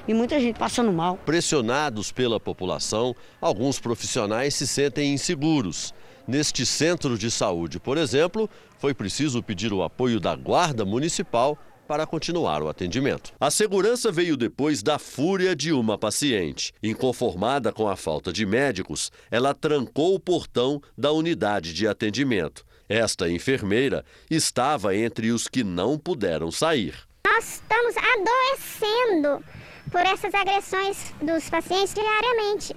e 0.06 0.14
muita 0.14 0.40
gente 0.40 0.58
passando 0.58 0.92
mal. 0.92 1.16
Pressionados 1.26 2.12
pela 2.12 2.40
população, 2.40 3.14
alguns 3.40 3.78
profissionais 3.78 4.54
se 4.54 4.66
sentem 4.66 5.14
inseguros. 5.14 5.92
Neste 6.26 6.64
centro 6.64 7.18
de 7.18 7.30
saúde, 7.30 7.80
por 7.80 7.98
exemplo, 7.98 8.48
foi 8.78 8.94
preciso 8.94 9.42
pedir 9.42 9.72
o 9.72 9.82
apoio 9.82 10.20
da 10.20 10.34
Guarda 10.34 10.84
Municipal 10.84 11.58
para 11.88 12.06
continuar 12.06 12.62
o 12.62 12.68
atendimento. 12.68 13.32
A 13.40 13.50
segurança 13.50 14.12
veio 14.12 14.36
depois 14.36 14.80
da 14.80 14.96
fúria 14.96 15.56
de 15.56 15.72
uma 15.72 15.98
paciente. 15.98 16.72
Inconformada 16.80 17.72
com 17.72 17.88
a 17.88 17.96
falta 17.96 18.32
de 18.32 18.46
médicos, 18.46 19.10
ela 19.28 19.52
trancou 19.52 20.14
o 20.14 20.20
portão 20.20 20.80
da 20.96 21.10
unidade 21.10 21.74
de 21.74 21.88
atendimento. 21.88 22.64
Esta 22.88 23.28
enfermeira 23.28 24.04
estava 24.30 24.94
entre 24.96 25.32
os 25.32 25.48
que 25.48 25.64
não 25.64 25.98
puderam 25.98 26.52
sair. 26.52 26.94
Nós 27.26 27.54
estamos 27.54 27.94
adoecendo 27.96 29.44
por 29.90 30.00
essas 30.02 30.32
agressões 30.32 31.12
dos 31.20 31.50
pacientes 31.50 31.92
diariamente. 31.92 32.74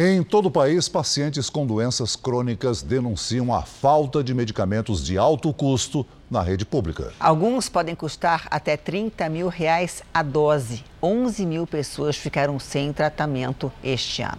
Em 0.00 0.22
todo 0.22 0.46
o 0.46 0.50
país, 0.50 0.88
pacientes 0.88 1.50
com 1.50 1.66
doenças 1.66 2.14
crônicas 2.14 2.82
denunciam 2.82 3.52
a 3.52 3.62
falta 3.62 4.22
de 4.22 4.32
medicamentos 4.32 5.04
de 5.04 5.18
alto 5.18 5.52
custo 5.52 6.06
na 6.30 6.40
rede 6.40 6.64
pública. 6.64 7.12
Alguns 7.18 7.68
podem 7.68 7.96
custar 7.96 8.46
até 8.48 8.76
30 8.76 9.28
mil 9.28 9.48
reais 9.48 10.04
a 10.14 10.22
dose. 10.22 10.84
11 11.02 11.44
mil 11.44 11.66
pessoas 11.66 12.16
ficaram 12.16 12.60
sem 12.60 12.92
tratamento 12.92 13.72
este 13.82 14.22
ano. 14.22 14.38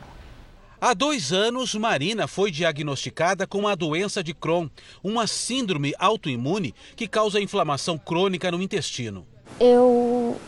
Há 0.80 0.94
dois 0.94 1.34
anos, 1.34 1.76
Marina 1.76 2.26
foi 2.26 2.52
diagnosticada 2.52 3.46
com 3.46 3.68
a 3.68 3.76
doença 3.76 4.24
de 4.24 4.34
Crohn, 4.34 4.70
uma 5.04 5.28
síndrome 5.28 5.94
autoimune 6.00 6.74
que 6.96 7.06
causa 7.06 7.42
inflamação 7.42 7.98
crônica 7.98 8.50
no 8.50 8.62
intestino. 8.62 9.28
Eu 9.60 10.40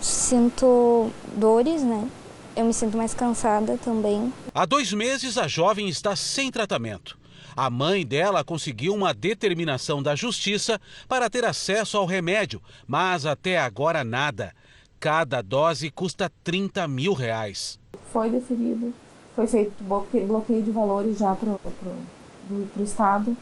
sinto 0.00 1.12
dores, 1.36 1.84
né? 1.84 2.08
Eu 2.56 2.64
me 2.64 2.74
sinto 2.74 2.96
mais 2.96 3.14
cansada 3.14 3.78
também. 3.78 4.32
Há 4.52 4.66
dois 4.66 4.92
meses, 4.92 5.38
a 5.38 5.46
jovem 5.46 5.88
está 5.88 6.16
sem 6.16 6.50
tratamento. 6.50 7.18
A 7.56 7.70
mãe 7.70 8.04
dela 8.04 8.44
conseguiu 8.44 8.94
uma 8.94 9.14
determinação 9.14 10.02
da 10.02 10.14
justiça 10.14 10.80
para 11.08 11.30
ter 11.30 11.44
acesso 11.44 11.96
ao 11.96 12.06
remédio, 12.06 12.60
mas 12.86 13.26
até 13.26 13.58
agora 13.58 14.04
nada. 14.04 14.52
Cada 14.98 15.42
dose 15.42 15.90
custa 15.90 16.30
30 16.44 16.86
mil 16.86 17.12
reais. 17.12 17.78
Foi 18.12 18.28
decidido, 18.28 18.92
foi 19.34 19.46
feito 19.46 19.72
bloqueio 19.82 20.62
de 20.62 20.70
valores 20.70 21.18
já 21.18 21.34
para 21.34 21.50
o 21.50 22.82
Estado 22.82 23.36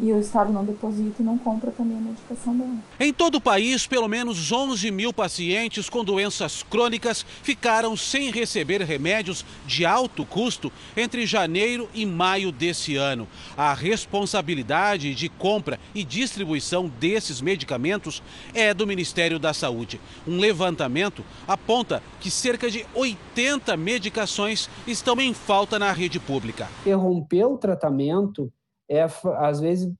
e 0.00 0.12
o 0.12 0.18
Estado 0.18 0.52
não 0.52 0.64
deposita 0.64 1.20
e 1.20 1.24
não 1.24 1.36
compra 1.36 1.70
também 1.70 1.96
a 1.96 2.00
medicação 2.00 2.56
dela. 2.56 2.74
Em 2.98 3.12
todo 3.12 3.36
o 3.36 3.40
país, 3.40 3.86
pelo 3.86 4.08
menos 4.08 4.50
11 4.50 4.90
mil 4.90 5.12
pacientes 5.12 5.88
com 5.88 6.04
doenças 6.04 6.62
crônicas 6.62 7.24
ficaram 7.42 7.96
sem 7.96 8.30
receber 8.30 8.80
remédios 8.82 9.44
de 9.66 9.84
alto 9.84 10.24
custo 10.24 10.72
entre 10.96 11.26
janeiro 11.26 11.88
e 11.94 12.06
maio 12.06 12.50
desse 12.50 12.96
ano. 12.96 13.28
A 13.56 13.74
responsabilidade 13.74 15.14
de 15.14 15.28
compra 15.28 15.78
e 15.94 16.02
distribuição 16.02 16.90
desses 16.98 17.40
medicamentos 17.40 18.22
é 18.54 18.72
do 18.72 18.86
Ministério 18.86 19.38
da 19.38 19.52
Saúde. 19.52 20.00
Um 20.26 20.38
levantamento 20.38 21.24
aponta 21.46 22.02
que 22.20 22.30
cerca 22.30 22.70
de 22.70 22.86
80 22.94 23.76
medicações 23.76 24.68
estão 24.86 25.20
em 25.20 25.34
falta 25.34 25.78
na 25.78 25.92
rede 25.92 26.18
pública. 26.18 26.68
Interromper 26.82 27.44
o 27.44 27.58
tratamento 27.58 28.50
é, 28.90 29.06
às 29.38 29.60
vezes, 29.60 29.90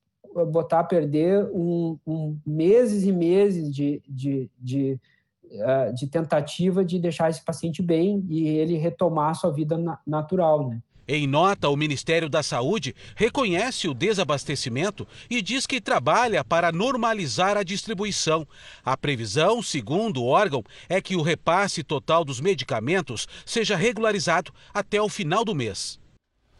botar 0.51 0.81
a 0.81 0.85
perder 0.85 1.45
um, 1.53 1.97
um 2.07 2.37
meses 2.45 3.05
e 3.05 3.13
meses 3.13 3.73
de, 3.73 4.03
de, 4.09 4.51
de, 4.59 5.01
uh, 5.45 5.95
de, 5.95 6.07
tentativa 6.09 6.85
de 6.85 6.99
deixar 6.99 7.31
esse 7.31 7.45
paciente 7.45 7.81
bem 7.83 8.25
e 8.29 8.49
ele 8.49 8.77
retomar 8.77 9.31
a 9.31 9.35
sua 9.35 9.53
vida 9.53 9.79
na, 9.79 9.99
natural, 10.07 10.69
né? 10.69 10.81
Em 11.13 11.27
nota, 11.27 11.69
o 11.69 11.77
Ministério 11.77 12.29
da 12.29 12.41
Saúde 12.41 12.95
reconhece 13.17 13.89
o 13.89 13.95
desabastecimento 13.95 15.05
e 15.29 15.43
diz 15.43 15.67
que 15.67 15.81
trabalha 15.81 16.45
para 16.45 16.71
normalizar 16.71 17.57
a 17.57 17.65
distribuição. 17.65 18.47
A 18.85 18.97
previsão, 18.97 19.61
segundo 19.61 20.23
o 20.23 20.27
órgão, 20.27 20.63
é 20.89 21.01
que 21.01 21.17
o 21.17 21.23
repasse 21.23 21.83
total 21.83 22.25
dos 22.25 22.41
medicamentos 22.41 23.27
seja 23.45 23.75
regularizado 23.75 24.53
até 24.73 25.03
o 25.03 25.09
final 25.09 25.45
do 25.45 25.53
mês. 25.53 26.00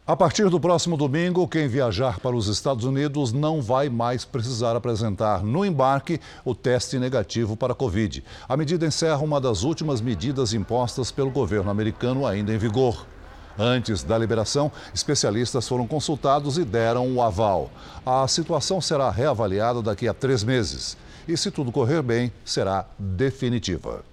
A 0.05 0.15
partir 0.15 0.49
do 0.49 0.59
próximo 0.59 0.97
domingo, 0.97 1.47
quem 1.47 1.67
viajar 1.67 2.19
para 2.19 2.35
os 2.35 2.47
Estados 2.47 2.85
Unidos 2.85 3.31
não 3.31 3.61
vai 3.61 3.87
mais 3.87 4.25
precisar 4.25 4.75
apresentar 4.75 5.43
no 5.43 5.63
embarque 5.63 6.19
o 6.43 6.55
teste 6.55 6.97
negativo 6.97 7.55
para 7.55 7.73
a 7.73 7.75
Covid. 7.75 8.23
A 8.49 8.57
medida 8.57 8.87
encerra 8.87 9.19
uma 9.19 9.39
das 9.39 9.61
últimas 9.61 10.01
medidas 10.01 10.53
impostas 10.53 11.11
pelo 11.11 11.29
governo 11.29 11.69
americano 11.69 12.25
ainda 12.25 12.51
em 12.51 12.57
vigor. 12.57 13.05
Antes 13.59 14.01
da 14.01 14.17
liberação, 14.17 14.71
especialistas 14.91 15.67
foram 15.67 15.85
consultados 15.85 16.57
e 16.57 16.65
deram 16.65 17.15
o 17.15 17.21
aval. 17.21 17.69
A 18.03 18.27
situação 18.27 18.81
será 18.81 19.11
reavaliada 19.11 19.83
daqui 19.83 20.07
a 20.07 20.15
três 20.15 20.43
meses. 20.43 20.97
E, 21.27 21.37
se 21.37 21.51
tudo 21.51 21.71
correr 21.71 22.01
bem, 22.01 22.33
será 22.43 22.87
definitiva. 22.97 24.10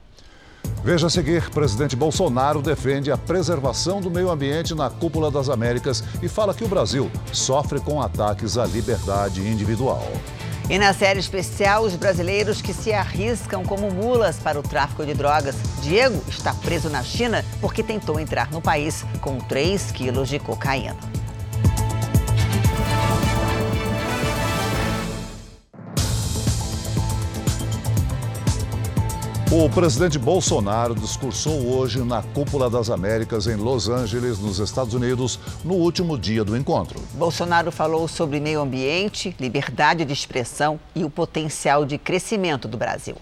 Veja 0.82 1.08
a 1.08 1.10
seguir: 1.10 1.50
presidente 1.50 1.96
Bolsonaro 1.96 2.62
defende 2.62 3.10
a 3.10 3.16
preservação 3.16 4.00
do 4.00 4.10
meio 4.10 4.30
ambiente 4.30 4.74
na 4.74 4.88
cúpula 4.88 5.30
das 5.30 5.48
Américas 5.48 6.02
e 6.22 6.28
fala 6.28 6.54
que 6.54 6.64
o 6.64 6.68
Brasil 6.68 7.10
sofre 7.32 7.80
com 7.80 8.00
ataques 8.00 8.56
à 8.56 8.64
liberdade 8.64 9.46
individual. 9.46 10.06
E 10.70 10.78
na 10.78 10.92
série 10.92 11.18
especial, 11.18 11.82
os 11.82 11.96
brasileiros 11.96 12.60
que 12.60 12.74
se 12.74 12.92
arriscam 12.92 13.64
como 13.64 13.90
mulas 13.90 14.36
para 14.36 14.60
o 14.60 14.62
tráfico 14.62 15.04
de 15.04 15.14
drogas. 15.14 15.56
Diego 15.80 16.22
está 16.28 16.52
preso 16.52 16.90
na 16.90 17.02
China 17.02 17.42
porque 17.58 17.82
tentou 17.82 18.20
entrar 18.20 18.50
no 18.50 18.60
país 18.60 19.04
com 19.22 19.38
3 19.38 19.92
quilos 19.92 20.28
de 20.28 20.38
cocaína. 20.38 20.94
O 29.50 29.66
presidente 29.70 30.18
Bolsonaro 30.18 30.94
discursou 30.94 31.74
hoje 31.74 32.00
na 32.00 32.22
Cúpula 32.22 32.68
das 32.68 32.90
Américas 32.90 33.46
em 33.46 33.56
Los 33.56 33.88
Angeles, 33.88 34.38
nos 34.38 34.58
Estados 34.58 34.92
Unidos, 34.92 35.40
no 35.64 35.72
último 35.72 36.18
dia 36.18 36.44
do 36.44 36.54
encontro. 36.54 37.00
Bolsonaro 37.14 37.72
falou 37.72 38.06
sobre 38.06 38.40
meio 38.40 38.60
ambiente, 38.60 39.34
liberdade 39.40 40.04
de 40.04 40.12
expressão 40.12 40.78
e 40.94 41.02
o 41.02 41.08
potencial 41.08 41.86
de 41.86 41.96
crescimento 41.96 42.68
do 42.68 42.76
Brasil. 42.76 43.16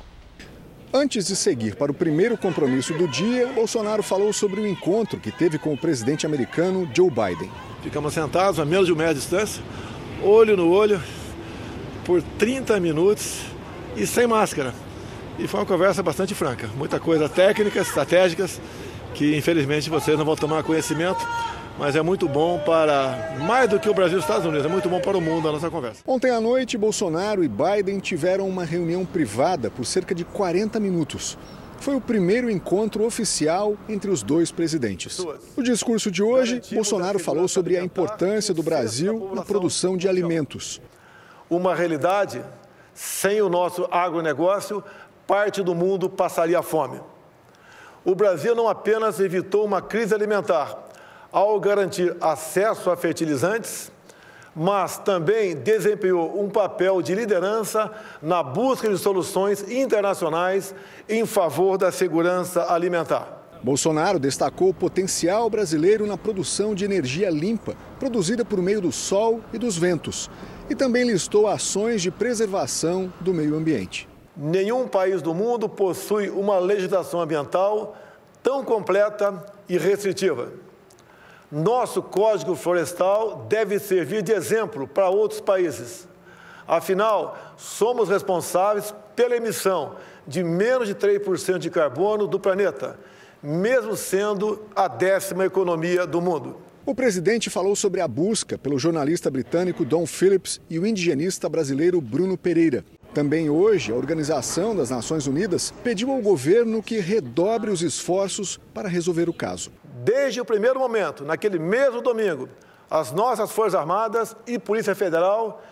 Antes 0.92 1.28
de 1.28 1.36
seguir 1.36 1.76
para 1.76 1.92
o 1.92 1.94
primeiro 1.94 2.36
compromisso 2.36 2.92
do 2.94 3.06
dia, 3.06 3.46
Bolsonaro 3.52 4.02
falou 4.02 4.32
sobre 4.32 4.60
o 4.60 4.66
encontro 4.66 5.20
que 5.20 5.30
teve 5.30 5.60
com 5.60 5.74
o 5.74 5.78
presidente 5.78 6.26
americano 6.26 6.90
Joe 6.92 7.08
Biden. 7.08 7.52
Ficamos 7.84 8.12
sentados 8.12 8.58
a 8.58 8.64
menos 8.64 8.86
de 8.86 8.92
um 8.92 8.96
metro 8.96 9.14
de 9.14 9.20
distância, 9.20 9.62
olho 10.24 10.56
no 10.56 10.72
olho, 10.72 11.00
por 12.04 12.20
30 12.20 12.80
minutos 12.80 13.42
e 13.96 14.04
sem 14.04 14.26
máscara. 14.26 14.74
E 15.38 15.46
foi 15.46 15.60
uma 15.60 15.66
conversa 15.66 16.02
bastante 16.02 16.34
franca. 16.34 16.66
Muita 16.76 16.98
coisa 16.98 17.28
técnicas, 17.28 17.88
estratégicas, 17.88 18.58
que 19.12 19.36
infelizmente 19.36 19.90
vocês 19.90 20.16
não 20.16 20.24
vão 20.24 20.34
tomar 20.34 20.62
conhecimento, 20.62 21.20
mas 21.78 21.94
é 21.94 22.00
muito 22.00 22.26
bom 22.26 22.58
para, 22.58 23.36
mais 23.42 23.68
do 23.68 23.78
que 23.78 23.88
o 23.88 23.92
Brasil 23.92 24.16
e 24.16 24.18
os 24.18 24.24
Estados 24.24 24.46
Unidos, 24.46 24.64
é 24.64 24.68
muito 24.68 24.88
bom 24.88 24.98
para 24.98 25.16
o 25.16 25.20
mundo 25.20 25.46
a 25.46 25.52
nossa 25.52 25.70
conversa. 25.70 26.00
Ontem 26.06 26.30
à 26.30 26.40
noite, 26.40 26.78
Bolsonaro 26.78 27.44
e 27.44 27.48
Biden 27.48 27.98
tiveram 27.98 28.48
uma 28.48 28.64
reunião 28.64 29.04
privada 29.04 29.70
por 29.70 29.84
cerca 29.84 30.14
de 30.14 30.24
40 30.24 30.80
minutos. 30.80 31.36
Foi 31.80 31.94
o 31.94 32.00
primeiro 32.00 32.50
encontro 32.50 33.04
oficial 33.04 33.76
entre 33.86 34.10
os 34.10 34.22
dois 34.22 34.50
presidentes. 34.50 35.18
No 35.54 35.62
discurso 35.62 36.10
de 36.10 36.22
hoje, 36.22 36.62
Bolsonaro 36.72 37.18
falou 37.18 37.46
sobre 37.46 37.76
a 37.76 37.84
importância 37.84 38.54
do 38.54 38.62
Brasil 38.62 39.32
na 39.34 39.42
produção 39.42 39.98
de 39.98 40.08
alimentos. 40.08 40.80
Uma 41.50 41.74
realidade, 41.74 42.42
sem 42.94 43.42
o 43.42 43.50
nosso 43.50 43.86
agronegócio, 43.90 44.82
parte 45.26 45.62
do 45.62 45.74
mundo 45.74 46.08
passaria 46.08 46.62
fome. 46.62 47.00
O 48.04 48.14
Brasil 48.14 48.54
não 48.54 48.68
apenas 48.68 49.18
evitou 49.18 49.64
uma 49.64 49.82
crise 49.82 50.14
alimentar 50.14 50.86
ao 51.32 51.58
garantir 51.58 52.16
acesso 52.20 52.90
a 52.90 52.96
fertilizantes, 52.96 53.90
mas 54.54 54.96
também 54.96 55.54
desempenhou 55.54 56.42
um 56.42 56.48
papel 56.48 57.02
de 57.02 57.14
liderança 57.14 57.90
na 58.22 58.42
busca 58.42 58.88
de 58.88 58.96
soluções 58.96 59.68
internacionais 59.70 60.74
em 61.08 61.26
favor 61.26 61.76
da 61.76 61.92
segurança 61.92 62.72
alimentar. 62.72 63.36
Bolsonaro 63.62 64.18
destacou 64.18 64.68
o 64.68 64.74
potencial 64.74 65.50
brasileiro 65.50 66.06
na 66.06 66.16
produção 66.16 66.74
de 66.74 66.84
energia 66.84 67.28
limpa, 67.28 67.74
produzida 67.98 68.44
por 68.44 68.62
meio 68.62 68.80
do 68.80 68.92
sol 68.92 69.40
e 69.52 69.58
dos 69.58 69.76
ventos, 69.76 70.30
e 70.70 70.74
também 70.74 71.04
listou 71.04 71.48
ações 71.48 72.00
de 72.00 72.10
preservação 72.10 73.12
do 73.20 73.34
meio 73.34 73.56
ambiente. 73.56 74.08
Nenhum 74.36 74.86
país 74.86 75.22
do 75.22 75.34
mundo 75.34 75.68
possui 75.68 76.28
uma 76.28 76.58
legislação 76.58 77.20
ambiental 77.20 77.96
tão 78.42 78.62
completa 78.64 79.44
e 79.68 79.78
restritiva. 79.78 80.52
Nosso 81.50 82.02
Código 82.02 82.54
Florestal 82.54 83.46
deve 83.48 83.78
servir 83.78 84.22
de 84.22 84.32
exemplo 84.32 84.86
para 84.86 85.08
outros 85.08 85.40
países. 85.40 86.06
Afinal, 86.68 87.36
somos 87.56 88.08
responsáveis 88.08 88.94
pela 89.14 89.36
emissão 89.36 89.96
de 90.26 90.42
menos 90.42 90.88
de 90.88 90.94
3% 90.94 91.58
de 91.58 91.70
carbono 91.70 92.26
do 92.26 92.38
planeta, 92.38 92.98
mesmo 93.42 93.96
sendo 93.96 94.62
a 94.74 94.88
décima 94.88 95.46
economia 95.46 96.06
do 96.06 96.20
mundo. 96.20 96.56
O 96.84 96.94
presidente 96.94 97.50
falou 97.50 97.74
sobre 97.74 98.00
a 98.00 98.06
busca 98.06 98.56
pelo 98.56 98.78
jornalista 98.78 99.30
britânico 99.30 99.84
Don 99.84 100.06
Phillips 100.06 100.60
e 100.70 100.78
o 100.78 100.86
indigenista 100.86 101.48
brasileiro 101.48 102.00
Bruno 102.00 102.36
Pereira. 102.36 102.84
Também 103.16 103.48
hoje, 103.48 103.90
a 103.90 103.94
Organização 103.94 104.76
das 104.76 104.90
Nações 104.90 105.26
Unidas 105.26 105.72
pediu 105.82 106.12
ao 106.12 106.20
governo 106.20 106.82
que 106.82 106.98
redobre 106.98 107.70
os 107.70 107.80
esforços 107.80 108.60
para 108.74 108.90
resolver 108.90 109.26
o 109.26 109.32
caso. 109.32 109.72
Desde 110.04 110.38
o 110.38 110.44
primeiro 110.44 110.78
momento, 110.78 111.24
naquele 111.24 111.58
mesmo 111.58 112.02
domingo, 112.02 112.46
as 112.90 113.12
nossas 113.12 113.50
Forças 113.50 113.74
Armadas 113.74 114.36
e 114.46 114.58
Polícia 114.58 114.94
Federal 114.94 115.62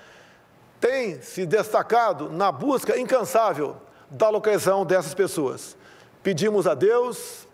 têm 0.81 1.21
se 1.21 1.45
destacado 1.45 2.31
na 2.31 2.51
busca 2.51 2.99
incansável 2.99 3.77
da 4.11 4.31
localização 4.31 4.87
dessas 4.87 5.13
pessoas. 5.13 5.77
Pedimos 6.23 6.67
a 6.67 6.73
Deus 6.73 7.47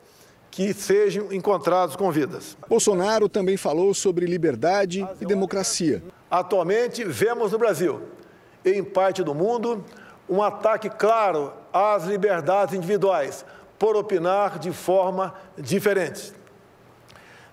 que 0.53 0.73
sejam 0.73 1.33
encontrados 1.33 1.97
com 1.97 2.13
vidas. 2.13 2.57
Bolsonaro 2.69 3.29
também 3.29 3.57
falou 3.57 3.93
sobre 3.93 4.25
liberdade 4.25 5.05
e 5.21 5.27
democracia. 5.27 6.01
Atualmente, 6.31 7.03
vemos 7.03 7.51
no 7.51 7.59
Brasil 7.59 8.20
em 8.64 8.83
parte 8.83 9.23
do 9.23 9.35
mundo, 9.35 9.85
um 10.29 10.43
ataque 10.43 10.88
claro 10.88 11.52
às 11.73 12.05
liberdades 12.05 12.75
individuais 12.75 13.45
por 13.79 13.97
opinar 13.97 14.59
de 14.59 14.73
forma 14.73 15.35
diferente. 15.57 16.33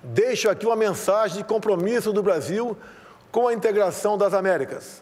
Deixo 0.04 0.50
aqui 0.50 0.66
uma 0.66 0.76
mensagem 0.76 1.38
de 1.38 1.44
compromisso 1.44 2.14
do 2.14 2.22
Brasil 2.22 2.78
com 3.32 3.48
a 3.48 3.54
integração 3.54 4.18
das 4.18 4.34
Américas, 4.34 5.02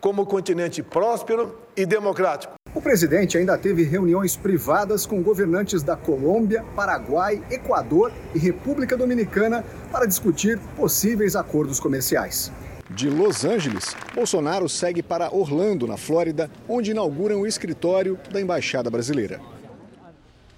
como 0.00 0.26
continente 0.26 0.82
próspero 0.82 1.56
e 1.76 1.86
democrático. 1.86 2.54
O 2.74 2.82
presidente 2.82 3.38
ainda 3.38 3.56
teve 3.56 3.82
reuniões 3.82 4.36
privadas 4.36 5.06
com 5.06 5.22
governantes 5.22 5.82
da 5.82 5.96
Colômbia, 5.96 6.64
Paraguai, 6.76 7.42
Equador 7.50 8.12
e 8.34 8.38
República 8.38 8.96
Dominicana 8.96 9.64
para 9.90 10.06
discutir 10.06 10.58
possíveis 10.76 11.34
acordos 11.34 11.80
comerciais. 11.80 12.52
De 12.90 13.10
Los 13.10 13.44
Angeles, 13.44 13.94
Bolsonaro 14.14 14.66
segue 14.68 15.02
para 15.02 15.34
Orlando, 15.34 15.86
na 15.86 15.98
Flórida, 15.98 16.50
onde 16.66 16.92
inauguram 16.92 17.42
o 17.42 17.46
escritório 17.46 18.18
da 18.32 18.40
Embaixada 18.40 18.88
Brasileira. 18.88 19.40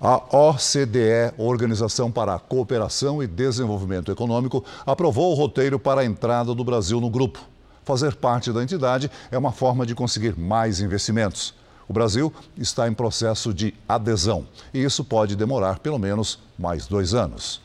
A 0.01 0.17
OCDE, 0.35 1.35
Organização 1.37 2.11
para 2.11 2.35
a 2.35 2.39
Cooperação 2.39 3.23
e 3.23 3.27
Desenvolvimento 3.27 4.13
Econômico, 4.13 4.65
aprovou 4.87 5.33
o 5.33 5.35
roteiro 5.35 5.79
para 5.79 6.03
a 6.03 6.05
entrada 6.05 6.55
do 6.55 6.65
Brasil 6.65 7.01
no 7.01 7.11
grupo. 7.11 7.41
Fazer 7.85 8.15
parte 8.15 8.53
da 8.53 8.63
entidade 8.63 9.11
é 9.31 9.37
uma 9.37 9.53
forma 9.53 9.85
de 9.85 9.95
conseguir 9.95 10.39
mais 10.39 10.81
investimentos. 10.81 11.53
O 11.89 11.93
Brasil 11.93 12.33
está 12.57 12.87
em 12.87 12.95
processo 12.95 13.53
de 13.53 13.75
adesão 13.89 14.47
e 14.73 14.83
isso 14.83 15.05
pode 15.05 15.35
demorar 15.35 15.81
pelo 15.81 15.99
menos 15.99 16.39
mais 16.57 16.87
dois 16.87 17.13
anos. 17.13 17.61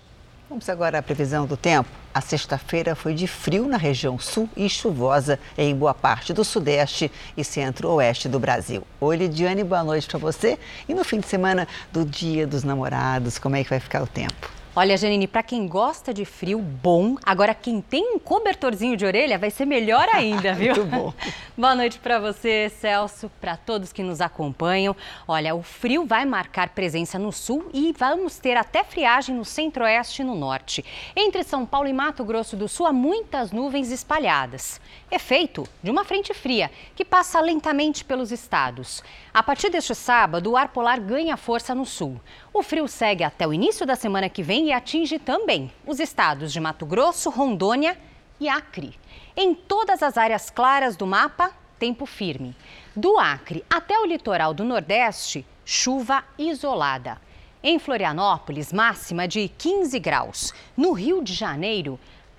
Vamos 0.50 0.68
agora 0.68 0.98
à 0.98 1.04
previsão 1.04 1.46
do 1.46 1.56
tempo. 1.56 2.05
A 2.16 2.22
sexta-feira 2.22 2.96
foi 2.96 3.14
de 3.14 3.28
frio 3.28 3.68
na 3.68 3.76
região 3.76 4.18
sul 4.18 4.50
e 4.56 4.70
chuvosa 4.70 5.38
em 5.58 5.76
boa 5.76 5.94
parte 5.94 6.32
do 6.32 6.46
sudeste 6.46 7.12
e 7.36 7.44
centro-oeste 7.44 8.30
do 8.30 8.40
Brasil. 8.40 8.84
Oi, 9.02 9.18
Lidiane, 9.18 9.66
boa 9.66 9.84
noite 9.84 10.08
para 10.08 10.18
você. 10.18 10.58
E 10.88 10.94
no 10.94 11.04
fim 11.04 11.20
de 11.20 11.28
semana 11.28 11.68
do 11.92 12.06
Dia 12.06 12.48
dos 12.48 12.64
Namorados, 12.64 13.38
como 13.38 13.58
é 13.58 13.66
que 13.66 13.70
vai 13.70 13.82
ficar 13.82 14.02
o 14.02 14.08
tempo? 14.08 14.55
Olha, 14.78 14.98
Janine, 14.98 15.26
para 15.26 15.42
quem 15.42 15.70
gosta 15.70 16.14
de 16.14 16.26
frio, 16.26 16.60
bom. 16.60 17.16
Agora, 17.26 17.56
quem 17.56 17.80
tem 17.80 18.14
um 18.14 18.20
cobertorzinho 18.20 18.98
de 18.98 19.06
orelha 19.06 19.38
vai 19.38 19.50
ser 19.50 19.64
melhor 19.64 20.06
ainda, 20.12 20.52
viu? 20.54 20.76
Muito 20.76 20.86
bom. 20.92 21.14
Boa 21.58 21.74
noite 21.74 21.98
para 21.98 22.20
você, 22.20 22.70
Celso, 22.82 23.32
para 23.40 23.56
todos 23.56 23.94
que 23.94 24.04
nos 24.04 24.20
acompanham. 24.20 24.94
Olha, 25.26 25.56
o 25.56 25.64
frio 25.64 26.06
vai 26.06 26.26
marcar 26.26 26.68
presença 26.72 27.18
no 27.18 27.32
sul 27.32 27.70
e 27.74 27.96
vamos 27.98 28.38
ter 28.38 28.58
até 28.58 28.84
friagem 28.84 29.34
no 29.34 29.46
centro-oeste 29.46 30.22
e 30.22 30.26
no 30.26 30.36
norte. 30.36 30.84
Entre 31.16 31.42
São 31.46 31.66
Paulo 31.66 31.88
e 31.88 31.94
Mato 31.94 32.26
Grosso 32.26 32.58
do 32.58 32.68
Sul, 32.68 32.86
há 32.86 32.92
muitas 32.92 33.54
nuvens 33.54 33.90
espalhadas. 33.94 34.82
Efeito 35.16 35.66
de 35.82 35.90
uma 35.90 36.04
frente 36.04 36.34
fria 36.34 36.70
que 36.94 37.06
passa 37.06 37.40
lentamente 37.40 38.04
pelos 38.04 38.34
estados. 38.34 39.02
A 39.34 39.42
partir 39.42 39.70
deste 39.70 39.96
sábado, 39.96 40.52
o 40.52 40.58
ar 40.58 40.68
polar 40.68 41.00
ganha 41.00 41.38
força 41.38 41.74
no 41.74 41.86
sul. 41.86 42.20
O 42.54 42.62
frio 42.62 42.86
segue 42.86 43.24
até 43.24 43.48
o 43.48 43.54
início 43.54 43.86
da 43.86 43.96
semana 43.96 44.28
que 44.28 44.44
vem 44.44 44.68
e 44.68 44.74
atinge 44.74 45.18
também 45.18 45.72
os 45.88 46.02
estados 46.02 46.52
de 46.52 46.60
Mato 46.60 46.86
Grosso, 46.86 47.30
Rondônia 47.30 47.98
e 48.42 48.50
Acre. 48.50 49.00
Em 49.38 49.56
todas 49.56 50.04
as 50.04 50.18
áreas 50.18 50.50
claras 50.50 50.98
do 50.98 51.08
mapa, 51.08 51.50
tempo 51.80 52.06
firme. 52.06 52.54
Do 52.94 53.18
Acre 53.18 53.64
até 53.70 53.98
o 53.98 54.06
litoral 54.06 54.54
do 54.54 54.66
Nordeste, 54.66 55.46
chuva 55.64 56.26
isolada. 56.38 57.22
Em 57.64 57.80
Florianópolis, 57.80 58.74
máxima 58.74 59.30
de 59.30 59.48
15 59.48 59.98
graus. 59.98 60.54
No 60.76 60.92
Rio 60.92 61.24
de 61.24 61.34
Janeiro, 61.34 61.98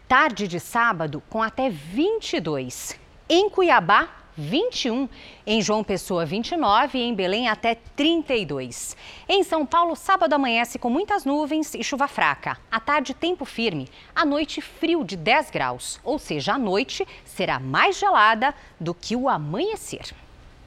tarde 0.09 0.47
de 0.47 0.61
sábado 0.61 1.23
com 1.29 1.42
até 1.42 1.69
22. 1.69 2.97
Em 3.29 3.51
Cuiabá, 3.51 4.09
21, 4.37 5.09
em 5.45 5.61
João 5.61 5.83
Pessoa 5.83 6.25
29 6.25 6.99
e 6.99 7.03
em 7.03 7.14
Belém 7.14 7.49
até 7.49 7.75
32. 7.97 8.97
Em 9.29 9.42
São 9.42 9.66
Paulo, 9.66 9.97
sábado 9.97 10.35
amanhece 10.35 10.79
com 10.79 10.88
muitas 10.88 11.25
nuvens 11.25 11.75
e 11.75 11.83
chuva 11.83 12.07
fraca. 12.07 12.57
À 12.71 12.79
tarde, 12.79 13.14
tempo 13.14 13.45
firme. 13.45 13.88
À 14.14 14.25
noite, 14.25 14.61
frio 14.61 15.03
de 15.03 15.16
10 15.16 15.51
graus, 15.51 15.99
ou 16.05 16.19
seja, 16.19 16.55
a 16.55 16.59
noite 16.59 17.07
será 17.25 17.59
mais 17.59 17.99
gelada 17.99 18.55
do 18.79 18.95
que 18.95 19.16
o 19.16 19.29
amanhecer. 19.29 20.14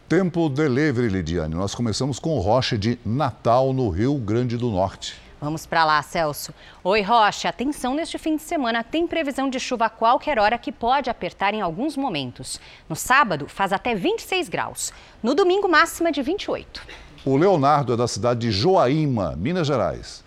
Tempo 0.09 0.49
delivery, 0.49 1.07
Lidiane. 1.07 1.53
Nós 1.53 1.73
começamos 1.75 2.19
com 2.19 2.35
o 2.35 2.39
Rocha 2.39 2.77
de 2.77 2.97
Natal, 3.05 3.71
no 3.71 3.89
Rio 3.89 4.15
Grande 4.15 4.57
do 4.57 4.69
Norte. 4.69 5.28
Vamos 5.41 5.65
para 5.65 5.85
lá, 5.85 6.01
Celso. 6.01 6.53
Oi, 6.83 7.01
Rocha. 7.01 7.47
Atenção 7.47 7.95
neste 7.95 8.17
fim 8.17 8.35
de 8.35 8.41
semana. 8.41 8.83
Tem 8.83 9.07
previsão 9.07 9.49
de 9.49 9.57
chuva 9.57 9.85
a 9.85 9.89
qualquer 9.89 10.37
hora 10.37 10.57
que 10.57 10.69
pode 10.69 11.09
apertar 11.09 11.53
em 11.53 11.61
alguns 11.61 11.95
momentos. 11.95 12.59
No 12.89 12.95
sábado, 12.95 13.47
faz 13.47 13.71
até 13.71 13.95
26 13.95 14.49
graus. 14.49 14.91
No 15.23 15.33
domingo, 15.33 15.69
máxima 15.69 16.11
de 16.11 16.21
28. 16.21 16.85
O 17.23 17.37
Leonardo 17.37 17.93
é 17.93 17.97
da 17.97 18.07
cidade 18.07 18.41
de 18.41 18.51
Joaíma, 18.51 19.33
Minas 19.37 19.67
Gerais. 19.67 20.23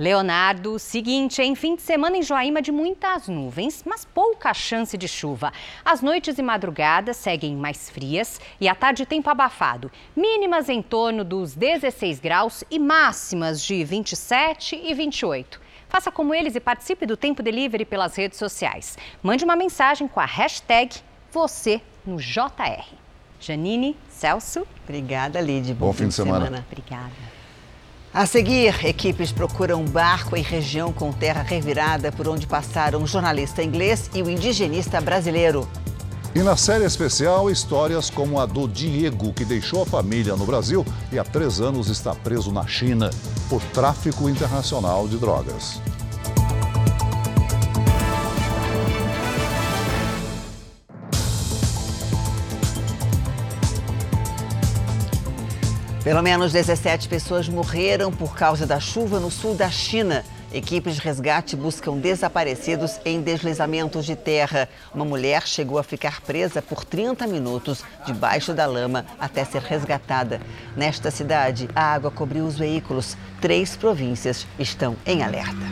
Leonardo, 0.00 0.78
seguinte, 0.78 1.42
em 1.42 1.54
fim 1.54 1.76
de 1.76 1.82
semana 1.82 2.16
em 2.16 2.22
Joaíma 2.22 2.62
de 2.62 2.72
muitas 2.72 3.28
nuvens, 3.28 3.82
mas 3.84 4.02
pouca 4.02 4.54
chance 4.54 4.96
de 4.96 5.06
chuva. 5.06 5.52
As 5.84 6.00
noites 6.00 6.38
e 6.38 6.42
madrugadas 6.42 7.18
seguem 7.18 7.54
mais 7.54 7.90
frias 7.90 8.40
e 8.58 8.66
à 8.66 8.74
tarde 8.74 9.04
tempo 9.04 9.28
abafado. 9.28 9.92
Mínimas 10.16 10.70
em 10.70 10.80
torno 10.80 11.22
dos 11.22 11.54
16 11.54 12.18
graus 12.18 12.64
e 12.70 12.78
máximas 12.78 13.62
de 13.62 13.84
27 13.84 14.80
e 14.82 14.94
28. 14.94 15.60
Faça 15.86 16.10
como 16.10 16.32
eles 16.34 16.54
e 16.54 16.60
participe 16.60 17.04
do 17.04 17.14
Tempo 17.14 17.42
Delivery 17.42 17.84
pelas 17.84 18.16
redes 18.16 18.38
sociais. 18.38 18.96
Mande 19.22 19.44
uma 19.44 19.54
mensagem 19.54 20.08
com 20.08 20.18
a 20.18 20.24
hashtag 20.24 20.96
você 21.30 21.78
no 22.06 22.16
JR. 22.16 22.86
Janine, 23.38 23.94
Celso. 24.08 24.66
Obrigada, 24.82 25.42
Lid. 25.42 25.74
Bom, 25.74 25.88
Bom 25.88 25.92
fim, 25.92 26.08
de 26.08 26.14
semana. 26.14 26.46
semana. 26.46 26.66
Obrigada. 26.72 27.39
A 28.12 28.26
seguir, 28.26 28.84
equipes 28.84 29.30
procuram 29.30 29.82
um 29.82 29.84
barco 29.84 30.36
em 30.36 30.42
região 30.42 30.92
com 30.92 31.12
terra 31.12 31.42
revirada 31.42 32.10
por 32.10 32.26
onde 32.26 32.44
passaram 32.44 33.00
um 33.00 33.06
jornalista 33.06 33.62
inglês 33.62 34.10
e 34.12 34.20
o 34.20 34.28
indigenista 34.28 35.00
brasileiro. 35.00 35.68
E 36.34 36.40
na 36.40 36.56
série 36.56 36.84
especial, 36.84 37.48
histórias 37.48 38.10
como 38.10 38.40
a 38.40 38.46
do 38.46 38.66
Diego, 38.66 39.32
que 39.32 39.44
deixou 39.44 39.82
a 39.82 39.86
família 39.86 40.34
no 40.34 40.44
Brasil 40.44 40.84
e 41.12 41.20
há 41.20 41.24
três 41.24 41.60
anos 41.60 41.88
está 41.88 42.12
preso 42.12 42.50
na 42.50 42.66
China 42.66 43.10
por 43.48 43.62
tráfico 43.66 44.28
internacional 44.28 45.06
de 45.06 45.16
drogas. 45.16 45.80
Pelo 56.10 56.24
menos 56.24 56.50
17 56.50 57.08
pessoas 57.08 57.48
morreram 57.48 58.10
por 58.10 58.34
causa 58.34 58.66
da 58.66 58.80
chuva 58.80 59.20
no 59.20 59.30
sul 59.30 59.54
da 59.54 59.70
China. 59.70 60.24
Equipes 60.52 60.96
de 60.96 61.00
resgate 61.00 61.54
buscam 61.54 61.98
desaparecidos 61.98 62.98
em 63.04 63.20
deslizamentos 63.20 64.04
de 64.04 64.16
terra. 64.16 64.68
Uma 64.92 65.04
mulher 65.04 65.46
chegou 65.46 65.78
a 65.78 65.84
ficar 65.84 66.20
presa 66.22 66.60
por 66.60 66.84
30 66.84 67.28
minutos 67.28 67.84
debaixo 68.04 68.52
da 68.52 68.66
lama 68.66 69.06
até 69.20 69.44
ser 69.44 69.62
resgatada. 69.62 70.40
Nesta 70.76 71.12
cidade, 71.12 71.68
a 71.76 71.92
água 71.94 72.10
cobriu 72.10 72.44
os 72.44 72.58
veículos. 72.58 73.16
Três 73.40 73.76
províncias 73.76 74.48
estão 74.58 74.96
em 75.06 75.22
alerta. 75.22 75.64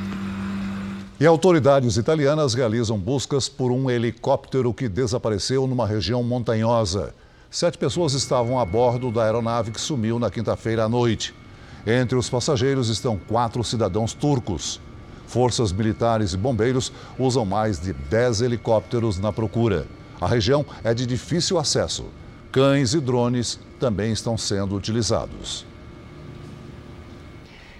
E 1.18 1.26
autoridades 1.26 1.96
italianas 1.96 2.54
realizam 2.54 2.96
buscas 2.96 3.48
por 3.48 3.72
um 3.72 3.90
helicóptero 3.90 4.72
que 4.72 4.88
desapareceu 4.88 5.66
numa 5.66 5.84
região 5.84 6.22
montanhosa. 6.22 7.12
Sete 7.50 7.78
pessoas 7.78 8.12
estavam 8.12 8.60
a 8.60 8.64
bordo 8.64 9.10
da 9.10 9.24
aeronave 9.24 9.70
que 9.70 9.80
sumiu 9.80 10.18
na 10.18 10.30
quinta-feira 10.30 10.84
à 10.84 10.88
noite. 10.88 11.34
Entre 11.86 12.14
os 12.14 12.28
passageiros 12.28 12.90
estão 12.90 13.16
quatro 13.16 13.64
cidadãos 13.64 14.12
turcos. 14.12 14.78
Forças 15.26 15.72
militares 15.72 16.34
e 16.34 16.36
bombeiros 16.36 16.92
usam 17.18 17.46
mais 17.46 17.80
de 17.80 17.94
10 17.94 18.42
helicópteros 18.42 19.18
na 19.18 19.32
procura. 19.32 19.86
A 20.20 20.26
região 20.26 20.64
é 20.84 20.92
de 20.92 21.06
difícil 21.06 21.58
acesso. 21.58 22.04
Cães 22.52 22.92
e 22.92 23.00
drones 23.00 23.58
também 23.80 24.12
estão 24.12 24.36
sendo 24.36 24.76
utilizados. 24.76 25.64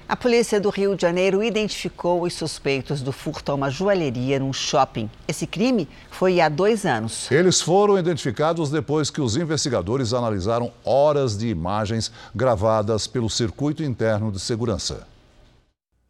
A 0.09 0.17
polícia 0.17 0.59
do 0.59 0.71
Rio 0.71 0.97
de 0.97 1.03
Janeiro 1.03 1.43
identificou 1.43 2.23
os 2.23 2.33
suspeitos 2.33 3.03
do 3.03 3.13
furto 3.13 3.53
a 3.53 3.55
uma 3.55 3.71
joalheria 3.71 4.39
num 4.39 4.55
shopping. 4.55 5.11
Esse 5.29 5.47
crime 5.47 5.87
foi 6.11 6.41
há 6.41 6.49
dois 6.49 6.87
anos. 6.87 7.31
Eles 7.31 7.61
foram 7.61 7.99
identificados 7.99 8.71
depois 8.71 9.11
que 9.11 9.21
os 9.21 9.37
investigadores 9.37 10.15
analisaram 10.15 10.73
horas 10.83 11.37
de 11.37 11.49
imagens 11.49 12.11
gravadas 12.35 13.07
pelo 13.07 13.29
circuito 13.29 13.83
interno 13.83 14.33
de 14.33 14.41
segurança. 14.41 15.07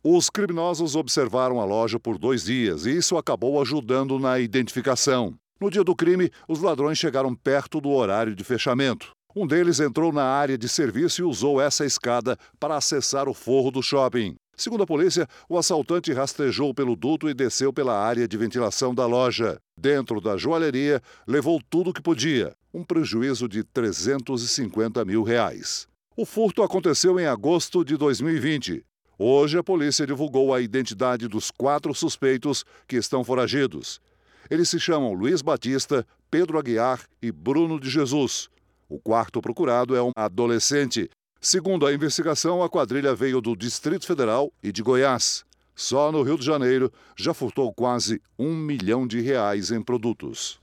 Os 0.00 0.30
criminosos 0.30 0.94
observaram 0.94 1.60
a 1.60 1.64
loja 1.64 1.98
por 1.98 2.18
dois 2.18 2.44
dias 2.44 2.86
e 2.86 2.96
isso 2.96 3.16
acabou 3.16 3.60
ajudando 3.60 4.16
na 4.16 4.38
identificação. 4.38 5.34
No 5.60 5.72
dia 5.72 5.82
do 5.82 5.96
crime, 5.96 6.30
os 6.46 6.60
ladrões 6.60 6.98
chegaram 6.98 7.34
perto 7.34 7.80
do 7.80 7.90
horário 7.90 8.36
de 8.36 8.44
fechamento. 8.44 9.10
Um 9.36 9.46
deles 9.46 9.78
entrou 9.78 10.10
na 10.10 10.24
área 10.24 10.56
de 10.56 10.68
serviço 10.68 11.20
e 11.20 11.24
usou 11.24 11.60
essa 11.60 11.84
escada 11.84 12.36
para 12.58 12.76
acessar 12.76 13.28
o 13.28 13.34
forro 13.34 13.70
do 13.70 13.82
shopping. 13.82 14.36
Segundo 14.56 14.82
a 14.82 14.86
polícia, 14.86 15.28
o 15.48 15.58
assaltante 15.58 16.12
rastejou 16.12 16.74
pelo 16.74 16.96
duto 16.96 17.28
e 17.28 17.34
desceu 17.34 17.72
pela 17.72 17.96
área 17.96 18.26
de 18.26 18.36
ventilação 18.36 18.94
da 18.94 19.06
loja. 19.06 19.58
Dentro 19.78 20.20
da 20.20 20.36
joalheria, 20.36 21.00
levou 21.26 21.60
tudo 21.70 21.90
o 21.90 21.92
que 21.92 22.02
podia, 22.02 22.56
um 22.72 22.82
prejuízo 22.82 23.46
de 23.48 23.62
350 23.62 25.04
mil 25.04 25.22
reais. 25.22 25.86
O 26.16 26.24
furto 26.26 26.62
aconteceu 26.62 27.20
em 27.20 27.26
agosto 27.26 27.84
de 27.84 27.96
2020. 27.96 28.82
Hoje, 29.18 29.58
a 29.58 29.62
polícia 29.62 30.06
divulgou 30.06 30.52
a 30.52 30.60
identidade 30.60 31.28
dos 31.28 31.50
quatro 31.50 31.94
suspeitos 31.94 32.64
que 32.88 32.96
estão 32.96 33.22
foragidos. 33.22 34.00
Eles 34.50 34.68
se 34.70 34.80
chamam 34.80 35.12
Luiz 35.12 35.42
Batista, 35.42 36.04
Pedro 36.30 36.58
Aguiar 36.58 37.00
e 37.22 37.30
Bruno 37.30 37.78
de 37.78 37.90
Jesus. 37.90 38.48
O 38.88 38.98
quarto 38.98 39.42
procurado 39.42 39.94
é 39.94 40.02
um 40.02 40.12
adolescente. 40.16 41.10
Segundo 41.40 41.86
a 41.86 41.92
investigação, 41.92 42.62
a 42.62 42.70
quadrilha 42.70 43.14
veio 43.14 43.38
do 43.40 43.54
Distrito 43.54 44.06
Federal 44.06 44.50
e 44.62 44.72
de 44.72 44.82
Goiás. 44.82 45.44
Só 45.76 46.10
no 46.10 46.22
Rio 46.22 46.38
de 46.38 46.46
Janeiro 46.46 46.90
já 47.14 47.34
furtou 47.34 47.72
quase 47.72 48.20
um 48.38 48.56
milhão 48.56 49.06
de 49.06 49.20
reais 49.20 49.70
em 49.70 49.82
produtos. 49.82 50.58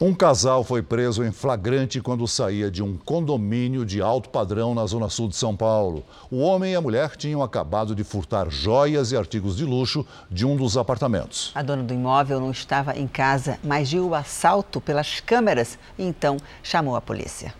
Um 0.00 0.14
casal 0.14 0.62
foi 0.62 0.80
preso 0.80 1.24
em 1.24 1.32
flagrante 1.32 2.00
quando 2.00 2.28
saía 2.28 2.70
de 2.70 2.84
um 2.84 2.96
condomínio 2.96 3.84
de 3.84 4.00
alto 4.00 4.30
padrão 4.30 4.72
na 4.72 4.86
zona 4.86 5.08
sul 5.08 5.26
de 5.26 5.34
São 5.34 5.56
Paulo. 5.56 6.04
O 6.30 6.38
homem 6.38 6.72
e 6.72 6.76
a 6.76 6.80
mulher 6.80 7.16
tinham 7.16 7.42
acabado 7.42 7.96
de 7.96 8.04
furtar 8.04 8.48
joias 8.48 9.10
e 9.10 9.16
artigos 9.16 9.56
de 9.56 9.64
luxo 9.64 10.06
de 10.30 10.46
um 10.46 10.54
dos 10.54 10.76
apartamentos. 10.76 11.50
A 11.52 11.62
dona 11.62 11.82
do 11.82 11.92
imóvel 11.92 12.38
não 12.38 12.52
estava 12.52 12.96
em 12.96 13.08
casa, 13.08 13.58
mas 13.64 13.90
viu 13.90 14.06
o 14.06 14.14
assalto 14.14 14.80
pelas 14.80 15.18
câmeras 15.18 15.76
e 15.98 16.04
então 16.04 16.36
chamou 16.62 16.94
a 16.94 17.00
polícia. 17.00 17.52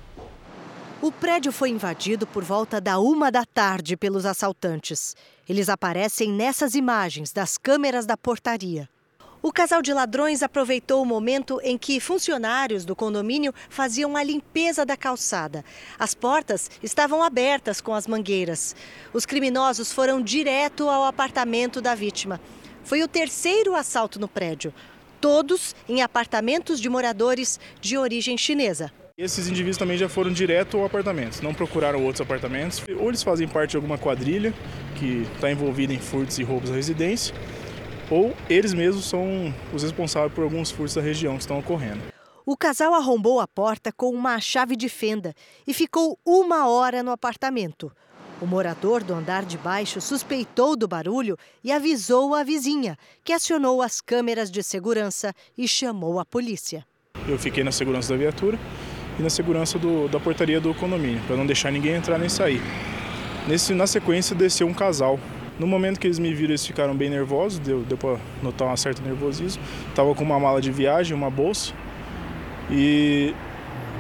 O 1.02 1.10
prédio 1.10 1.50
foi 1.50 1.70
invadido 1.70 2.24
por 2.24 2.44
volta 2.44 2.80
da 2.80 3.00
uma 3.00 3.32
da 3.32 3.44
tarde 3.44 3.96
pelos 3.96 4.24
assaltantes. 4.24 5.16
Eles 5.48 5.68
aparecem 5.68 6.30
nessas 6.30 6.76
imagens 6.76 7.32
das 7.32 7.58
câmeras 7.58 8.06
da 8.06 8.16
portaria. 8.16 8.88
O 9.40 9.52
casal 9.52 9.80
de 9.80 9.92
ladrões 9.92 10.42
aproveitou 10.42 11.00
o 11.00 11.06
momento 11.06 11.60
em 11.62 11.78
que 11.78 12.00
funcionários 12.00 12.84
do 12.84 12.96
condomínio 12.96 13.54
faziam 13.70 14.16
a 14.16 14.22
limpeza 14.22 14.84
da 14.84 14.96
calçada. 14.96 15.64
As 15.96 16.12
portas 16.12 16.68
estavam 16.82 17.22
abertas 17.22 17.80
com 17.80 17.94
as 17.94 18.08
mangueiras. 18.08 18.74
Os 19.12 19.24
criminosos 19.24 19.92
foram 19.92 20.20
direto 20.20 20.88
ao 20.88 21.04
apartamento 21.04 21.80
da 21.80 21.94
vítima. 21.94 22.40
Foi 22.82 23.00
o 23.02 23.08
terceiro 23.08 23.76
assalto 23.76 24.18
no 24.18 24.26
prédio, 24.26 24.74
todos 25.20 25.76
em 25.88 26.02
apartamentos 26.02 26.80
de 26.80 26.88
moradores 26.88 27.60
de 27.80 27.96
origem 27.96 28.36
chinesa. 28.36 28.90
Esses 29.16 29.48
indivíduos 29.48 29.76
também 29.76 29.98
já 29.98 30.08
foram 30.08 30.32
direto 30.32 30.76
ao 30.78 30.84
apartamento, 30.84 31.42
não 31.42 31.52
procuraram 31.52 32.04
outros 32.04 32.20
apartamentos. 32.20 32.82
Ou 33.00 33.08
eles 33.08 33.22
fazem 33.22 33.46
parte 33.48 33.72
de 33.72 33.76
alguma 33.76 33.98
quadrilha 33.98 34.54
que 34.96 35.26
está 35.34 35.50
envolvida 35.50 35.92
em 35.92 35.98
furtos 35.98 36.38
e 36.38 36.44
roubos 36.44 36.70
à 36.70 36.74
residência, 36.74 37.34
ou 38.10 38.34
eles 38.48 38.72
mesmos 38.72 39.04
são 39.04 39.52
os 39.72 39.82
responsáveis 39.82 40.32
por 40.32 40.44
alguns 40.44 40.70
furtos 40.70 40.94
da 40.94 41.00
região 41.00 41.34
que 41.34 41.40
estão 41.40 41.58
ocorrendo. 41.58 42.00
O 42.46 42.56
casal 42.56 42.94
arrombou 42.94 43.40
a 43.40 43.46
porta 43.46 43.92
com 43.92 44.10
uma 44.10 44.40
chave 44.40 44.74
de 44.74 44.88
fenda 44.88 45.34
e 45.66 45.74
ficou 45.74 46.18
uma 46.24 46.66
hora 46.66 47.02
no 47.02 47.10
apartamento. 47.10 47.92
O 48.40 48.46
morador 48.46 49.02
do 49.02 49.12
andar 49.12 49.44
de 49.44 49.58
baixo 49.58 50.00
suspeitou 50.00 50.76
do 50.76 50.86
barulho 50.86 51.36
e 51.62 51.72
avisou 51.72 52.34
a 52.34 52.42
vizinha, 52.44 52.96
que 53.24 53.32
acionou 53.32 53.82
as 53.82 54.00
câmeras 54.00 54.50
de 54.50 54.62
segurança 54.62 55.34
e 55.58 55.66
chamou 55.66 56.20
a 56.20 56.24
polícia. 56.24 56.86
Eu 57.26 57.38
fiquei 57.38 57.64
na 57.64 57.72
segurança 57.72 58.12
da 58.12 58.16
viatura 58.16 58.58
e 59.18 59.22
na 59.22 59.28
segurança 59.28 59.78
do, 59.78 60.08
da 60.08 60.20
portaria 60.20 60.60
do 60.60 60.72
condomínio, 60.72 61.20
para 61.26 61.36
não 61.36 61.44
deixar 61.44 61.72
ninguém 61.72 61.96
entrar 61.96 62.16
nem 62.16 62.28
sair. 62.28 62.62
Nesse, 63.48 63.74
na 63.74 63.86
sequência, 63.86 64.36
desceu 64.36 64.66
um 64.66 64.74
casal 64.74 65.18
no 65.58 65.66
momento 65.66 65.98
que 65.98 66.06
eles 66.06 66.18
me 66.18 66.32
viram, 66.32 66.50
eles 66.50 66.66
ficaram 66.66 66.94
bem 66.94 67.10
nervosos, 67.10 67.58
deu, 67.58 67.80
deu 67.80 67.98
para 67.98 68.18
notar 68.42 68.68
um 68.68 68.76
certo 68.76 69.02
nervosismo. 69.02 69.62
Tava 69.94 70.14
com 70.14 70.22
uma 70.22 70.38
mala 70.38 70.60
de 70.60 70.70
viagem, 70.70 71.16
uma 71.16 71.30
bolsa. 71.30 71.72
E 72.70 73.34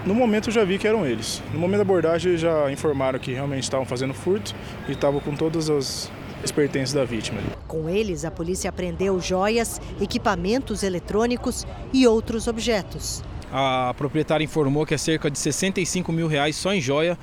no 0.06 0.14
momento 0.14 0.48
eu 0.48 0.52
já 0.52 0.64
vi 0.64 0.78
que 0.78 0.86
eram 0.86 1.04
eles. 1.04 1.42
No 1.52 1.58
momento 1.58 1.78
da 1.78 1.82
abordagem 1.82 2.36
já 2.36 2.70
informaram 2.70 3.18
que 3.18 3.32
realmente 3.32 3.64
estavam 3.64 3.84
fazendo 3.84 4.14
furto 4.14 4.54
e 4.88 4.92
estavam 4.92 5.20
com 5.20 5.34
todas 5.34 5.68
as, 5.68 6.10
as 6.44 6.52
pertences 6.52 6.94
da 6.94 7.04
vítima. 7.04 7.40
Com 7.66 7.88
eles, 7.88 8.24
a 8.24 8.30
polícia 8.30 8.68
apreendeu 8.68 9.20
joias, 9.20 9.80
equipamentos 10.00 10.82
eletrônicos 10.82 11.66
e 11.92 12.06
outros 12.06 12.46
objetos. 12.46 13.22
A 13.50 13.94
proprietária 13.96 14.44
informou 14.44 14.86
que 14.86 14.94
é 14.94 14.98
cerca 14.98 15.30
de 15.30 15.38
65 15.38 16.12
mil 16.12 16.28
reais 16.28 16.54
só 16.54 16.72
em 16.72 16.80
joia 16.80 17.18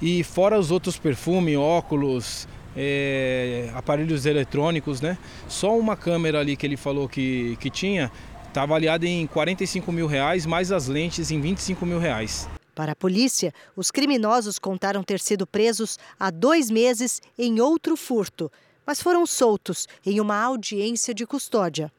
e 0.00 0.22
fora 0.22 0.58
os 0.58 0.70
outros 0.70 0.98
perfumes, 0.98 1.56
óculos, 1.56 2.46
é, 2.76 3.70
aparelhos 3.74 4.26
eletrônicos, 4.26 5.00
né? 5.00 5.18
Só 5.48 5.78
uma 5.78 5.96
câmera 5.96 6.40
ali 6.40 6.56
que 6.56 6.66
ele 6.66 6.76
falou 6.76 7.08
que, 7.08 7.56
que 7.60 7.70
tinha 7.70 8.10
está 8.48 8.62
avaliada 8.64 9.06
em 9.06 9.26
45 9.26 9.90
mil 9.90 10.06
reais, 10.06 10.44
mais 10.44 10.70
as 10.70 10.86
lentes 10.86 11.30
em 11.30 11.40
25 11.40 11.86
mil 11.86 11.98
reais. 11.98 12.46
Para 12.74 12.92
a 12.92 12.96
polícia, 12.96 13.52
os 13.74 13.90
criminosos 13.90 14.58
contaram 14.58 15.02
ter 15.02 15.20
sido 15.20 15.46
presos 15.46 15.98
há 16.20 16.30
dois 16.30 16.70
meses 16.70 17.20
em 17.38 17.60
outro 17.60 17.96
furto, 17.96 18.52
mas 18.86 19.02
foram 19.02 19.26
soltos 19.26 19.86
em 20.04 20.20
uma 20.20 20.38
audiência 20.42 21.14
de 21.14 21.26
custódia. 21.26 21.90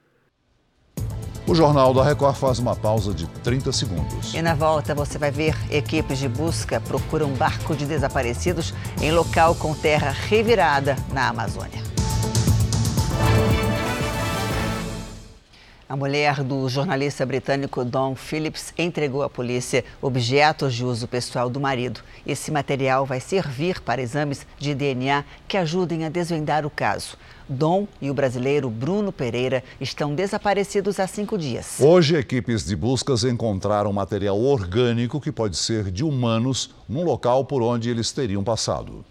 O 1.46 1.54
Jornal 1.54 1.94
da 1.94 2.06
Record 2.06 2.36
faz 2.38 2.58
uma 2.58 2.74
pausa 2.74 3.14
de 3.14 3.28
30 3.28 3.74
segundos. 3.74 4.34
E 4.34 4.42
na 4.42 4.56
volta 4.56 4.96
você 4.96 5.18
vai 5.18 5.30
ver 5.30 5.54
equipes 5.70 6.18
de 6.18 6.30
busca 6.30 6.80
procuram 6.80 7.28
um 7.28 7.34
barco 7.34 7.76
de 7.76 7.86
desaparecidos 7.86 8.74
em 9.02 9.12
local 9.12 9.54
com 9.54 9.74
terra 9.74 10.12
revirada 10.12 10.96
na 11.12 11.28
Amazônia. 11.28 11.84
A 15.94 15.98
mulher 15.98 16.42
do 16.42 16.68
jornalista 16.70 17.26
britânico 17.26 17.84
Don 17.84 18.16
Phillips 18.16 18.74
entregou 18.78 19.22
à 19.22 19.30
polícia 19.30 19.84
objetos 20.02 20.74
de 20.74 20.86
uso 20.86 21.10
pessoal 21.10 21.50
do 21.50 21.60
marido. 21.60 22.00
Esse 22.26 22.52
material 22.52 23.06
vai 23.06 23.20
servir 23.20 23.82
para 23.82 24.02
exames 24.02 24.48
de 24.58 24.74
DNA 24.74 25.26
que 25.46 25.58
ajudem 25.58 26.06
a 26.06 26.10
desvendar 26.10 26.66
o 26.66 26.70
caso. 26.70 27.18
Dom 27.48 27.88
e 28.02 28.10
o 28.10 28.14
brasileiro 28.14 28.70
Bruno 28.70 29.12
Pereira 29.12 29.64
estão 29.80 30.16
desaparecidos 30.16 31.00
há 31.00 31.08
cinco 31.08 31.38
dias. 31.38 31.78
Hoje, 31.80 32.16
equipes 32.16 32.66
de 32.66 32.76
buscas 32.76 33.24
encontraram 33.24 33.92
material 33.92 34.40
orgânico 34.40 35.20
que 35.20 35.32
pode 35.32 35.58
ser 35.58 35.92
de 35.92 36.04
humanos 36.04 36.72
num 36.88 37.04
local 37.04 37.46
por 37.46 37.62
onde 37.62 37.90
eles 37.90 38.12
teriam 38.12 38.44
passado. 38.44 39.06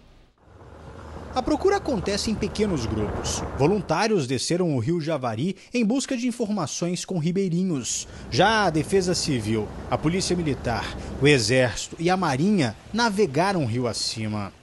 A 1.35 1.41
procura 1.41 1.77
acontece 1.77 2.29
em 2.29 2.35
pequenos 2.35 2.85
grupos. 2.85 3.41
Voluntários 3.57 4.27
desceram 4.27 4.75
o 4.75 4.79
rio 4.79 5.01
Javari 5.01 5.55
em 5.73 5.83
busca 5.83 6.15
de 6.15 6.27
informações 6.27 7.05
com 7.05 7.17
ribeirinhos. 7.17 8.07
Já 8.29 8.65
a 8.65 8.69
Defesa 8.69 9.15
Civil, 9.15 9.67
a 9.89 9.97
Polícia 9.97 10.35
Militar, 10.35 10.95
o 11.19 11.27
Exército 11.27 11.95
e 11.97 12.07
a 12.07 12.15
Marinha 12.15 12.75
navegaram 12.93 13.63
o 13.63 13.65
rio 13.65 13.87
acima. 13.87 14.53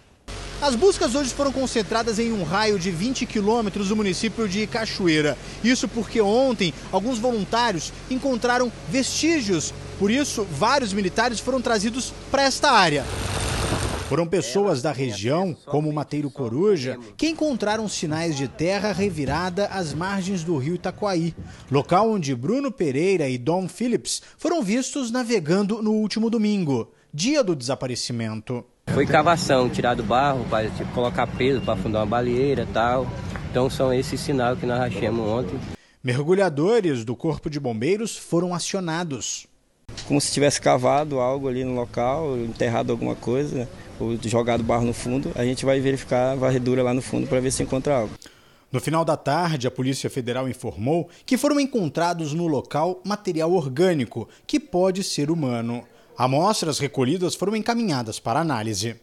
As 0.62 0.74
buscas 0.74 1.14
hoje 1.14 1.30
foram 1.30 1.50
concentradas 1.50 2.18
em 2.18 2.32
um 2.32 2.42
raio 2.42 2.78
de 2.78 2.90
20 2.90 3.24
quilômetros 3.24 3.88
do 3.88 3.96
município 3.96 4.46
de 4.46 4.66
Cachoeira. 4.66 5.38
Isso 5.64 5.88
porque 5.88 6.20
ontem 6.20 6.74
alguns 6.92 7.18
voluntários 7.18 7.90
encontraram 8.10 8.70
vestígios. 8.86 9.72
Por 9.98 10.10
isso, 10.10 10.44
vários 10.44 10.92
militares 10.92 11.40
foram 11.40 11.62
trazidos 11.62 12.12
para 12.30 12.42
esta 12.42 12.70
área. 12.70 13.06
Foram 14.06 14.26
pessoas 14.26 14.82
da 14.82 14.92
região, 14.92 15.56
como 15.64 15.88
o 15.88 15.94
Mateiro 15.94 16.30
Coruja, 16.30 16.98
que 17.16 17.28
encontraram 17.28 17.88
sinais 17.88 18.36
de 18.36 18.46
terra 18.46 18.92
revirada 18.92 19.66
às 19.68 19.94
margens 19.94 20.44
do 20.44 20.58
rio 20.58 20.74
Itacoaí, 20.74 21.34
local 21.70 22.10
onde 22.10 22.34
Bruno 22.34 22.70
Pereira 22.70 23.26
e 23.30 23.38
Dom 23.38 23.66
Phillips 23.66 24.20
foram 24.36 24.62
vistos 24.62 25.10
navegando 25.10 25.80
no 25.80 25.92
último 25.92 26.28
domingo, 26.28 26.92
dia 27.14 27.42
do 27.42 27.56
desaparecimento. 27.56 28.62
Foi 28.92 29.06
cavação, 29.06 29.68
tirar 29.68 29.94
do 29.94 30.02
barro, 30.02 30.44
para 30.50 30.68
tipo, 30.68 30.92
colocar 30.92 31.26
peso 31.26 31.60
para 31.60 31.76
fundar 31.76 32.00
uma 32.00 32.06
baleeira 32.06 32.66
tal. 32.72 33.06
Então 33.50 33.70
são 33.70 33.94
esses 33.94 34.20
sinais 34.20 34.58
que 34.58 34.66
nós 34.66 34.80
achamos 34.80 35.26
ontem. 35.26 35.58
Mergulhadores 36.02 37.04
do 37.04 37.14
Corpo 37.14 37.48
de 37.48 37.60
Bombeiros 37.60 38.16
foram 38.16 38.52
acionados. 38.52 39.46
Como 40.06 40.20
se 40.20 40.32
tivesse 40.32 40.60
cavado 40.60 41.20
algo 41.20 41.48
ali 41.48 41.64
no 41.64 41.74
local, 41.74 42.36
enterrado 42.36 42.90
alguma 42.90 43.14
coisa 43.14 43.68
ou 43.98 44.16
jogado 44.24 44.62
barro 44.62 44.86
no 44.86 44.94
fundo, 44.94 45.30
a 45.34 45.44
gente 45.44 45.64
vai 45.64 45.78
verificar 45.78 46.32
a 46.32 46.36
varredura 46.36 46.82
lá 46.82 46.92
no 46.92 47.02
fundo 47.02 47.26
para 47.26 47.40
ver 47.40 47.52
se 47.52 47.62
encontra 47.62 47.96
algo. 47.96 48.14
No 48.72 48.80
final 48.80 49.04
da 49.04 49.16
tarde, 49.16 49.66
a 49.66 49.70
Polícia 49.70 50.08
Federal 50.08 50.48
informou 50.48 51.08
que 51.26 51.36
foram 51.36 51.58
encontrados 51.58 52.32
no 52.32 52.46
local 52.46 53.00
material 53.04 53.52
orgânico, 53.52 54.28
que 54.46 54.60
pode 54.60 55.02
ser 55.02 55.30
humano. 55.30 55.84
Amostras 56.22 56.78
recolhidas 56.78 57.34
foram 57.34 57.56
encaminhadas 57.56 58.20
para 58.20 58.40
análise. 58.40 58.94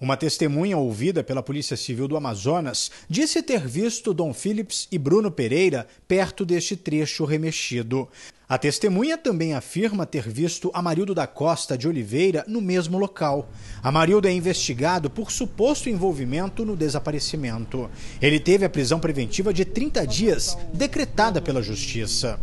Uma 0.00 0.16
testemunha 0.16 0.78
ouvida 0.78 1.22
pela 1.22 1.42
Polícia 1.42 1.76
Civil 1.76 2.08
do 2.08 2.16
Amazonas 2.16 2.90
disse 3.10 3.42
ter 3.42 3.68
visto 3.68 4.14
Dom 4.14 4.32
Phillips 4.32 4.88
e 4.90 4.96
Bruno 4.96 5.30
Pereira 5.30 5.86
perto 6.08 6.46
deste 6.46 6.74
trecho 6.74 7.26
remexido. 7.26 8.08
A 8.48 8.56
testemunha 8.56 9.18
também 9.18 9.52
afirma 9.52 10.06
ter 10.06 10.26
visto 10.26 10.70
Amarildo 10.72 11.14
da 11.14 11.26
Costa 11.26 11.76
de 11.76 11.86
Oliveira 11.86 12.42
no 12.48 12.62
mesmo 12.62 12.96
local. 12.96 13.50
Amarildo 13.82 14.26
é 14.26 14.32
investigado 14.32 15.10
por 15.10 15.30
suposto 15.30 15.90
envolvimento 15.90 16.64
no 16.64 16.74
desaparecimento. 16.74 17.90
Ele 18.18 18.40
teve 18.40 18.64
a 18.64 18.70
prisão 18.70 18.98
preventiva 18.98 19.52
de 19.52 19.66
30 19.66 20.06
dias, 20.06 20.56
decretada 20.72 21.38
pela 21.38 21.60
Justiça. 21.60 22.40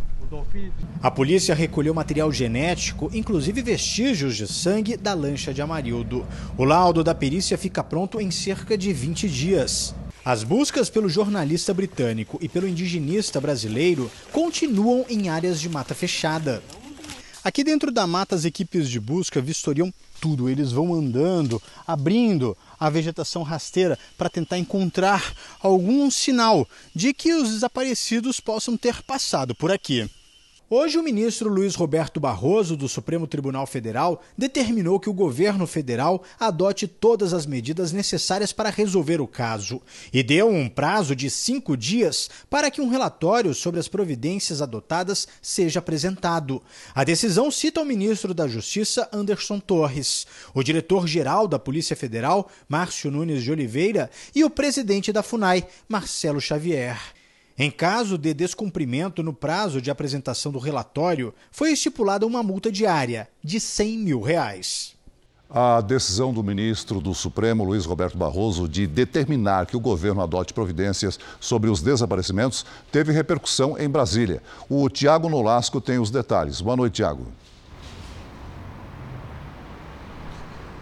A 1.02 1.10
polícia 1.10 1.54
recolheu 1.54 1.92
material 1.92 2.30
genético, 2.30 3.10
inclusive 3.12 3.62
vestígios 3.62 4.36
de 4.36 4.46
sangue 4.46 4.96
da 4.96 5.12
lancha 5.12 5.52
de 5.52 5.60
Amarildo. 5.60 6.24
O 6.56 6.64
laudo 6.64 7.02
da 7.02 7.14
perícia 7.14 7.58
fica 7.58 7.82
pronto 7.82 8.20
em 8.20 8.30
cerca 8.30 8.78
de 8.78 8.92
20 8.92 9.28
dias. 9.28 9.94
As 10.24 10.44
buscas 10.44 10.88
pelo 10.88 11.08
jornalista 11.08 11.74
britânico 11.74 12.38
e 12.40 12.48
pelo 12.48 12.68
indigenista 12.68 13.40
brasileiro 13.40 14.10
continuam 14.30 15.04
em 15.08 15.28
áreas 15.28 15.60
de 15.60 15.68
mata 15.68 15.94
fechada. 15.94 16.62
Aqui 17.42 17.64
dentro 17.64 17.90
da 17.90 18.06
mata, 18.06 18.36
as 18.36 18.44
equipes 18.44 18.88
de 18.88 19.00
busca 19.00 19.40
vistoriam 19.40 19.92
tudo. 20.20 20.48
Eles 20.48 20.70
vão 20.70 20.94
andando, 20.94 21.60
abrindo 21.86 22.56
a 22.78 22.90
vegetação 22.90 23.42
rasteira 23.42 23.98
para 24.16 24.28
tentar 24.28 24.58
encontrar 24.58 25.32
algum 25.60 26.10
sinal 26.10 26.68
de 26.94 27.14
que 27.14 27.34
os 27.34 27.48
desaparecidos 27.48 28.38
possam 28.38 28.76
ter 28.76 29.02
passado 29.02 29.54
por 29.54 29.72
aqui. 29.72 30.08
Hoje, 30.72 30.96
o 30.96 31.02
ministro 31.02 31.50
Luiz 31.50 31.74
Roberto 31.74 32.20
Barroso, 32.20 32.76
do 32.76 32.88
Supremo 32.88 33.26
Tribunal 33.26 33.66
Federal, 33.66 34.22
determinou 34.38 35.00
que 35.00 35.10
o 35.10 35.12
governo 35.12 35.66
federal 35.66 36.22
adote 36.38 36.86
todas 36.86 37.34
as 37.34 37.44
medidas 37.44 37.90
necessárias 37.90 38.52
para 38.52 38.70
resolver 38.70 39.20
o 39.20 39.26
caso 39.26 39.82
e 40.12 40.22
deu 40.22 40.48
um 40.48 40.68
prazo 40.68 41.16
de 41.16 41.28
cinco 41.28 41.76
dias 41.76 42.30
para 42.48 42.70
que 42.70 42.80
um 42.80 42.88
relatório 42.88 43.52
sobre 43.52 43.80
as 43.80 43.88
providências 43.88 44.62
adotadas 44.62 45.26
seja 45.42 45.80
apresentado. 45.80 46.62
A 46.94 47.02
decisão 47.02 47.50
cita 47.50 47.80
o 47.80 47.84
ministro 47.84 48.32
da 48.32 48.46
Justiça, 48.46 49.08
Anderson 49.12 49.58
Torres, 49.58 50.24
o 50.54 50.62
diretor-geral 50.62 51.48
da 51.48 51.58
Polícia 51.58 51.96
Federal, 51.96 52.48
Márcio 52.68 53.10
Nunes 53.10 53.42
de 53.42 53.50
Oliveira, 53.50 54.08
e 54.32 54.44
o 54.44 54.50
presidente 54.50 55.12
da 55.12 55.24
FUNAI, 55.24 55.66
Marcelo 55.88 56.40
Xavier. 56.40 57.18
Em 57.62 57.70
caso 57.70 58.16
de 58.16 58.32
descumprimento 58.32 59.22
no 59.22 59.34
prazo 59.34 59.82
de 59.82 59.90
apresentação 59.90 60.50
do 60.50 60.58
relatório, 60.58 61.34
foi 61.52 61.72
estipulada 61.72 62.26
uma 62.26 62.42
multa 62.42 62.72
diária 62.72 63.28
de 63.44 63.60
100 63.60 63.98
mil 63.98 64.22
reais. 64.22 64.96
A 65.50 65.82
decisão 65.82 66.32
do 66.32 66.42
ministro 66.42 67.02
do 67.02 67.12
Supremo, 67.12 67.62
Luiz 67.62 67.84
Roberto 67.84 68.16
Barroso, 68.16 68.66
de 68.66 68.86
determinar 68.86 69.66
que 69.66 69.76
o 69.76 69.80
governo 69.80 70.22
adote 70.22 70.54
providências 70.54 71.20
sobre 71.38 71.68
os 71.68 71.82
desaparecimentos 71.82 72.64
teve 72.90 73.12
repercussão 73.12 73.76
em 73.78 73.90
Brasília. 73.90 74.42
O 74.66 74.88
Tiago 74.88 75.28
Nolasco 75.28 75.82
tem 75.82 75.98
os 75.98 76.10
detalhes. 76.10 76.62
Boa 76.62 76.76
noite, 76.76 76.94
Tiago. 76.94 77.26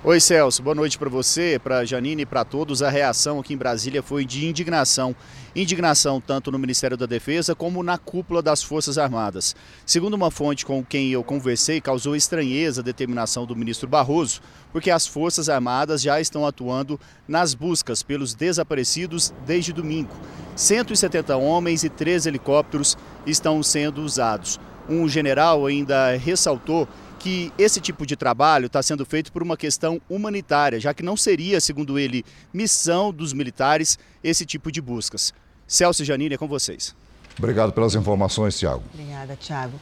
Oi, 0.05 0.21
Celso. 0.21 0.63
Boa 0.63 0.77
noite 0.77 0.97
para 0.97 1.09
você, 1.09 1.61
para 1.63 1.85
Janine 1.85 2.23
e 2.23 2.27
para 2.27 2.45
todos. 2.45 2.83
A 2.83 2.89
reação 2.89 3.41
aqui 3.41 3.53
em 3.53 3.57
Brasília 3.57 4.01
foi 4.01 4.25
de 4.25 4.47
indignação. 4.47 5.15
Indignação 5.57 6.21
tanto 6.21 6.53
no 6.53 6.59
Ministério 6.59 6.97
da 6.97 7.05
Defesa 7.05 7.53
como 7.53 7.83
na 7.83 7.99
cúpula 7.99 8.41
das 8.41 8.63
Forças 8.63 8.97
Armadas. 8.97 9.57
Segundo 9.85 10.15
uma 10.15 10.31
fonte 10.31 10.65
com 10.65 10.85
quem 10.85 11.11
eu 11.11 11.25
conversei, 11.25 11.81
causou 11.81 12.15
estranheza 12.15 12.81
a 12.81 12.85
determinação 12.85 13.45
do 13.45 13.57
ministro 13.57 13.89
Barroso, 13.89 14.41
porque 14.73 14.89
as 14.89 15.05
Forças 15.05 15.49
Armadas 15.49 16.01
já 16.01 16.21
estão 16.21 16.47
atuando 16.47 16.99
nas 17.27 17.53
buscas 17.53 18.01
pelos 18.01 18.35
desaparecidos 18.35 19.35
desde 19.45 19.73
domingo. 19.73 20.15
170 20.55 21.37
homens 21.37 21.83
e 21.83 21.89
três 21.89 22.25
helicópteros 22.25 22.97
estão 23.27 23.61
sendo 23.65 24.01
usados. 24.03 24.61
Um 24.89 25.09
general 25.09 25.67
ainda 25.67 26.17
ressaltou 26.17 26.89
que 27.19 27.53
esse 27.59 27.81
tipo 27.81 28.07
de 28.07 28.17
trabalho 28.17 28.67
está 28.67 28.83
sendo 28.83 29.05
feito 29.05 29.33
por 29.33 29.43
uma 29.43 29.57
questão 29.57 30.01
humanitária, 30.09 30.79
já 30.79 30.95
que 30.95 31.03
não 31.03 31.17
seria, 31.17 31.61
segundo 31.61 31.99
ele, 31.99 32.25
missão 32.55 33.13
dos 33.13 33.33
militares 33.33 33.99
esse 34.23 34.47
tipo 34.47 34.71
de 34.71 34.81
buscas. 34.81 35.35
Celso 35.67 36.03
e 36.03 36.07
Janine, 36.07 36.35
é 36.35 36.39
com 36.39 36.49
vocês. 36.49 36.95
Obrigado 37.39 37.73
pelas 37.73 37.95
informações, 37.95 38.59
Tiago. 38.59 38.83
Obrigada, 38.93 39.37
Tiago. 39.37 39.79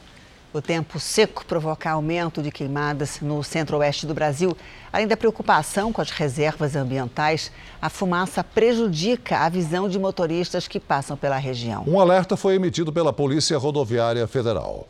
O 0.53 0.61
tempo 0.61 0.99
seco 0.99 1.45
provoca 1.45 1.91
aumento 1.91 2.41
de 2.41 2.51
queimadas 2.51 3.19
no 3.21 3.43
centro-oeste 3.43 4.07
do 4.07 4.13
Brasil. 4.13 4.55
Além 4.91 5.05
da 5.05 5.17
preocupação 5.17 5.91
com 5.91 6.01
as 6.01 6.09
reservas 6.09 6.75
ambientais, 6.75 7.51
a 7.81 7.89
fumaça 7.89 8.43
prejudica 8.43 9.39
a 9.39 9.49
visão 9.49 9.89
de 9.89 9.99
motoristas 9.99 10.67
que 10.67 10.79
passam 10.79 11.17
pela 11.17 11.37
região. 11.37 11.83
Um 11.85 11.99
alerta 11.99 12.37
foi 12.37 12.55
emitido 12.55 12.93
pela 12.93 13.11
Polícia 13.11 13.57
Rodoviária 13.57 14.25
Federal. 14.25 14.87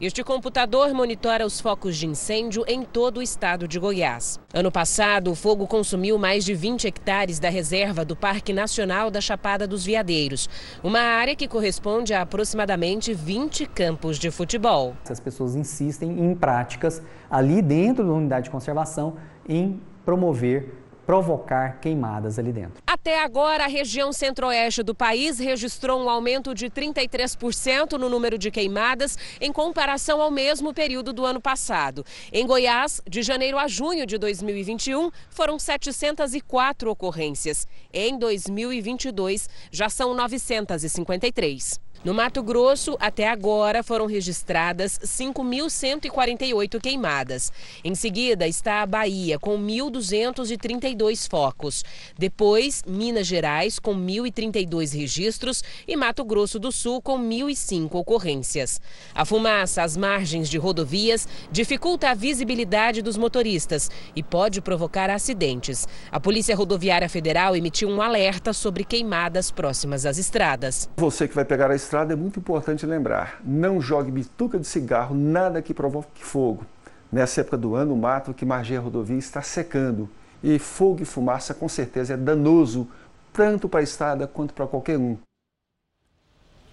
Este 0.00 0.22
computador 0.22 0.94
monitora 0.94 1.44
os 1.44 1.60
focos 1.60 1.96
de 1.96 2.06
incêndio 2.06 2.64
em 2.68 2.84
todo 2.84 3.16
o 3.16 3.22
estado 3.22 3.66
de 3.66 3.80
Goiás. 3.80 4.38
Ano 4.54 4.70
passado, 4.70 5.32
o 5.32 5.34
fogo 5.34 5.66
consumiu 5.66 6.16
mais 6.16 6.44
de 6.44 6.54
20 6.54 6.86
hectares 6.86 7.40
da 7.40 7.48
reserva 7.48 8.04
do 8.04 8.14
Parque 8.14 8.52
Nacional 8.52 9.10
da 9.10 9.20
Chapada 9.20 9.66
dos 9.66 9.84
Veadeiros, 9.84 10.48
uma 10.84 11.00
área 11.00 11.34
que 11.34 11.48
corresponde 11.48 12.14
a 12.14 12.22
aproximadamente 12.22 13.12
20 13.12 13.66
campos 13.66 14.20
de 14.20 14.30
futebol. 14.30 14.94
As 15.10 15.18
pessoas 15.18 15.56
insistem 15.56 16.10
em 16.10 16.32
práticas 16.32 17.02
ali 17.28 17.60
dentro 17.60 18.06
da 18.06 18.12
unidade 18.12 18.44
de 18.44 18.50
conservação 18.50 19.16
em 19.48 19.82
promover 20.04 20.78
provocar 21.04 21.80
queimadas 21.80 22.38
ali 22.38 22.52
dentro. 22.52 22.82
Até 23.08 23.22
agora, 23.22 23.64
a 23.64 23.66
região 23.66 24.12
centro-oeste 24.12 24.82
do 24.82 24.94
país 24.94 25.38
registrou 25.38 25.98
um 25.98 26.10
aumento 26.10 26.54
de 26.54 26.68
33% 26.68 27.92
no 27.92 28.10
número 28.10 28.36
de 28.36 28.50
queimadas 28.50 29.16
em 29.40 29.50
comparação 29.50 30.20
ao 30.20 30.30
mesmo 30.30 30.74
período 30.74 31.10
do 31.10 31.24
ano 31.24 31.40
passado. 31.40 32.04
Em 32.30 32.46
Goiás, 32.46 33.00
de 33.08 33.22
janeiro 33.22 33.56
a 33.56 33.66
junho 33.66 34.04
de 34.04 34.18
2021, 34.18 35.10
foram 35.30 35.58
704 35.58 36.90
ocorrências. 36.90 37.66
Em 37.90 38.18
2022, 38.18 39.48
já 39.72 39.88
são 39.88 40.12
953. 40.12 41.80
No 42.04 42.14
Mato 42.14 42.44
Grosso, 42.44 42.96
até 43.00 43.28
agora 43.28 43.82
foram 43.82 44.06
registradas 44.06 45.00
5.148 45.00 46.80
queimadas. 46.80 47.52
Em 47.82 47.92
seguida 47.92 48.46
está 48.46 48.82
a 48.82 48.86
Bahia, 48.86 49.36
com 49.36 49.58
1.232 49.58 51.28
focos. 51.28 51.84
Depois, 52.16 52.84
Minas 52.86 53.26
Gerais, 53.26 53.80
com 53.80 53.96
1.032 53.96 54.96
registros 54.96 55.64
e 55.88 55.96
Mato 55.96 56.24
Grosso 56.24 56.60
do 56.60 56.70
Sul, 56.70 57.02
com 57.02 57.18
1.005 57.18 57.96
ocorrências. 57.96 58.80
A 59.12 59.24
fumaça 59.24 59.82
às 59.82 59.96
margens 59.96 60.48
de 60.48 60.56
rodovias 60.56 61.26
dificulta 61.50 62.10
a 62.10 62.14
visibilidade 62.14 63.02
dos 63.02 63.16
motoristas 63.16 63.90
e 64.14 64.22
pode 64.22 64.60
provocar 64.60 65.10
acidentes. 65.10 65.88
A 66.12 66.20
Polícia 66.20 66.54
Rodoviária 66.54 67.08
Federal 67.08 67.56
emitiu 67.56 67.88
um 67.88 68.00
alerta 68.00 68.52
sobre 68.52 68.84
queimadas 68.84 69.50
próximas 69.50 70.06
às 70.06 70.16
estradas. 70.16 70.88
Você 70.96 71.26
que 71.26 71.34
vai 71.34 71.44
pegar 71.44 71.72
a 71.72 71.74
estrada 71.74 71.87
é 71.96 72.16
muito 72.16 72.38
importante 72.38 72.86
lembrar: 72.86 73.40
não 73.44 73.80
jogue 73.80 74.10
bituca 74.10 74.58
de 74.58 74.66
cigarro, 74.66 75.14
nada 75.14 75.62
que 75.62 75.74
provoque 75.74 76.24
fogo. 76.24 76.64
Nessa 77.10 77.40
época 77.40 77.56
do 77.56 77.74
ano, 77.74 77.94
o 77.94 77.96
mato 77.96 78.34
que 78.34 78.44
margeia 78.44 78.78
a 78.78 78.82
rodovia 78.82 79.18
está 79.18 79.40
secando. 79.42 80.08
E 80.42 80.58
fogo 80.58 81.02
e 81.02 81.04
fumaça 81.04 81.54
com 81.54 81.68
certeza 81.68 82.14
é 82.14 82.16
danoso, 82.16 82.86
tanto 83.32 83.68
para 83.68 83.80
a 83.80 83.82
estrada 83.82 84.26
quanto 84.26 84.54
para 84.54 84.66
qualquer 84.66 84.98
um. 84.98 85.16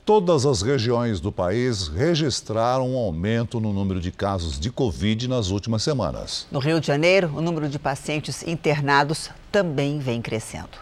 Todas 0.05 0.45
as 0.45 0.61
regiões 0.61 1.19
do 1.19 1.31
país 1.31 1.87
registraram 1.87 2.93
um 2.93 2.95
aumento 2.95 3.59
no 3.59 3.73
número 3.73 3.99
de 3.99 4.11
casos 4.11 4.59
de 4.59 4.69
Covid 4.69 5.27
nas 5.27 5.49
últimas 5.49 5.81
semanas. 5.81 6.45
No 6.51 6.59
Rio 6.59 6.79
de 6.79 6.85
Janeiro, 6.85 7.31
o 7.35 7.41
número 7.41 7.67
de 7.67 7.79
pacientes 7.79 8.43
internados 8.43 9.31
também 9.51 9.97
vem 9.97 10.21
crescendo. 10.21 10.77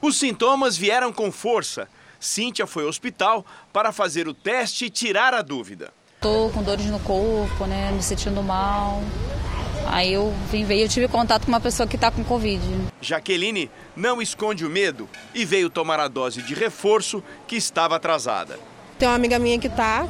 Os 0.00 0.18
sintomas 0.18 0.76
vieram 0.76 1.12
com 1.12 1.30
força. 1.30 1.86
Cíntia 2.22 2.68
foi 2.68 2.84
ao 2.84 2.88
hospital 2.88 3.44
para 3.72 3.90
fazer 3.90 4.28
o 4.28 4.32
teste 4.32 4.84
e 4.84 4.90
tirar 4.90 5.34
a 5.34 5.42
dúvida. 5.42 5.92
Tô 6.20 6.48
com 6.50 6.62
dores 6.62 6.86
no 6.86 7.00
corpo, 7.00 7.66
né, 7.66 7.90
me 7.90 8.00
sentindo 8.00 8.40
mal. 8.40 9.02
Aí 9.88 10.12
eu 10.12 10.32
vim 10.48 10.64
ver, 10.64 10.80
eu 10.80 10.88
tive 10.88 11.08
contato 11.08 11.44
com 11.44 11.48
uma 11.48 11.60
pessoa 11.60 11.86
que 11.86 11.96
está 11.96 12.12
com 12.12 12.22
Covid. 12.22 12.62
Jaqueline 13.00 13.68
não 13.96 14.22
esconde 14.22 14.64
o 14.64 14.70
medo 14.70 15.08
e 15.34 15.44
veio 15.44 15.68
tomar 15.68 15.98
a 15.98 16.06
dose 16.06 16.42
de 16.42 16.54
reforço 16.54 17.24
que 17.48 17.56
estava 17.56 17.96
atrasada. 17.96 18.56
Tem 19.00 19.08
uma 19.08 19.16
amiga 19.16 19.36
minha 19.40 19.58
que 19.58 19.66
está 19.66 20.06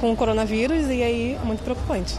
com 0.00 0.12
o 0.12 0.16
coronavírus 0.16 0.86
e 0.86 1.02
aí 1.02 1.34
é 1.34 1.44
muito 1.44 1.64
preocupante. 1.64 2.14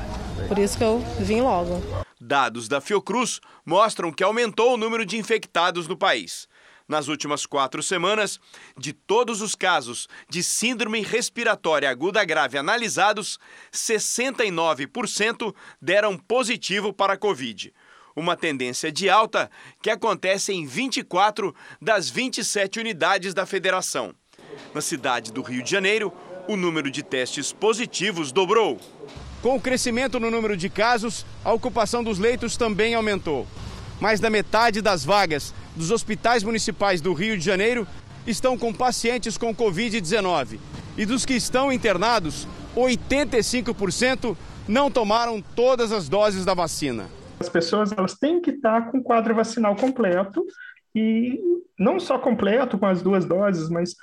Por 0.49 0.59
isso 0.59 0.77
que 0.77 0.83
eu 0.83 0.99
vim 1.19 1.39
logo. 1.39 1.81
Dados 2.19 2.67
da 2.67 2.81
Fiocruz 2.81 3.39
mostram 3.65 4.11
que 4.11 4.23
aumentou 4.23 4.73
o 4.73 4.77
número 4.77 5.05
de 5.05 5.17
infectados 5.17 5.87
no 5.87 5.95
país. 5.95 6.47
Nas 6.91 7.08
últimas 7.08 7.45
quatro 7.45 7.82
semanas, 7.82 8.38
de 8.77 8.91
todos 8.91 9.41
os 9.41 9.56
casos 9.56 10.10
de 10.30 10.43
síndrome 10.43 11.01
respiratória 11.01 11.89
aguda 11.89 12.25
grave 12.25 12.58
analisados, 12.58 13.39
69% 13.71 15.56
deram 15.82 16.17
positivo 16.17 16.91
para 16.91 17.13
a 17.13 17.17
Covid. 17.17 17.73
Uma 18.13 18.36
tendência 18.36 18.91
de 18.91 19.10
alta 19.10 19.49
que 19.82 19.89
acontece 19.89 20.51
em 20.51 20.65
24 20.65 21.56
das 21.82 22.10
27 22.10 22.82
unidades 22.82 23.34
da 23.34 23.45
federação. 23.45 24.13
Na 24.75 24.82
cidade 24.82 25.32
do 25.32 25.41
Rio 25.41 25.63
de 25.63 25.71
Janeiro, 25.71 26.12
o 26.45 26.58
número 26.58 26.91
de 26.91 27.01
testes 27.01 27.54
positivos 27.54 28.34
dobrou. 28.34 28.77
Com 29.41 29.56
o 29.56 29.62
crescimento 29.62 30.19
no 30.19 30.30
número 30.30 30.58
de 30.58 30.69
casos, 30.69 31.25
a 31.41 31.54
ocupação 31.54 32.04
dos 32.04 32.19
leitos 32.19 32.58
também 32.58 32.95
aumentou. 32.95 33.47
Mais 34.01 34.19
da 34.19 34.30
metade 34.30 34.82
das 34.82 35.06
vagas 35.06 35.54
dos 35.75 35.91
hospitais 35.91 36.43
municipais 36.43 37.01
do 37.01 37.13
Rio 37.13 37.38
de 37.38 37.43
Janeiro 37.43 37.88
estão 38.25 38.57
com 38.57 38.73
pacientes 38.73 39.38
com 39.38 39.55
Covid-19. 39.55 40.60
E 40.97 41.05
dos 41.05 41.25
que 41.25 41.34
estão 41.34 41.71
internados, 41.71 42.47
85% 42.75 44.36
não 44.67 44.91
tomaram 44.91 45.41
todas 45.55 45.91
as 45.91 46.07
doses 46.07 46.45
da 46.45 46.53
vacina. 46.53 47.10
As 47.39 47.49
pessoas 47.49 47.91
elas 47.91 48.15
têm 48.15 48.41
que 48.41 48.51
estar 48.51 48.91
com 48.91 48.99
o 48.99 49.03
quadro 49.03 49.34
vacinal 49.34 49.75
completo 49.75 50.45
e 50.93 51.39
não 51.79 51.99
só 51.99 52.19
completo 52.19 52.77
com 52.77 52.86
as 52.86 53.01
duas 53.01 53.25
doses, 53.25 53.69
mas 53.69 53.95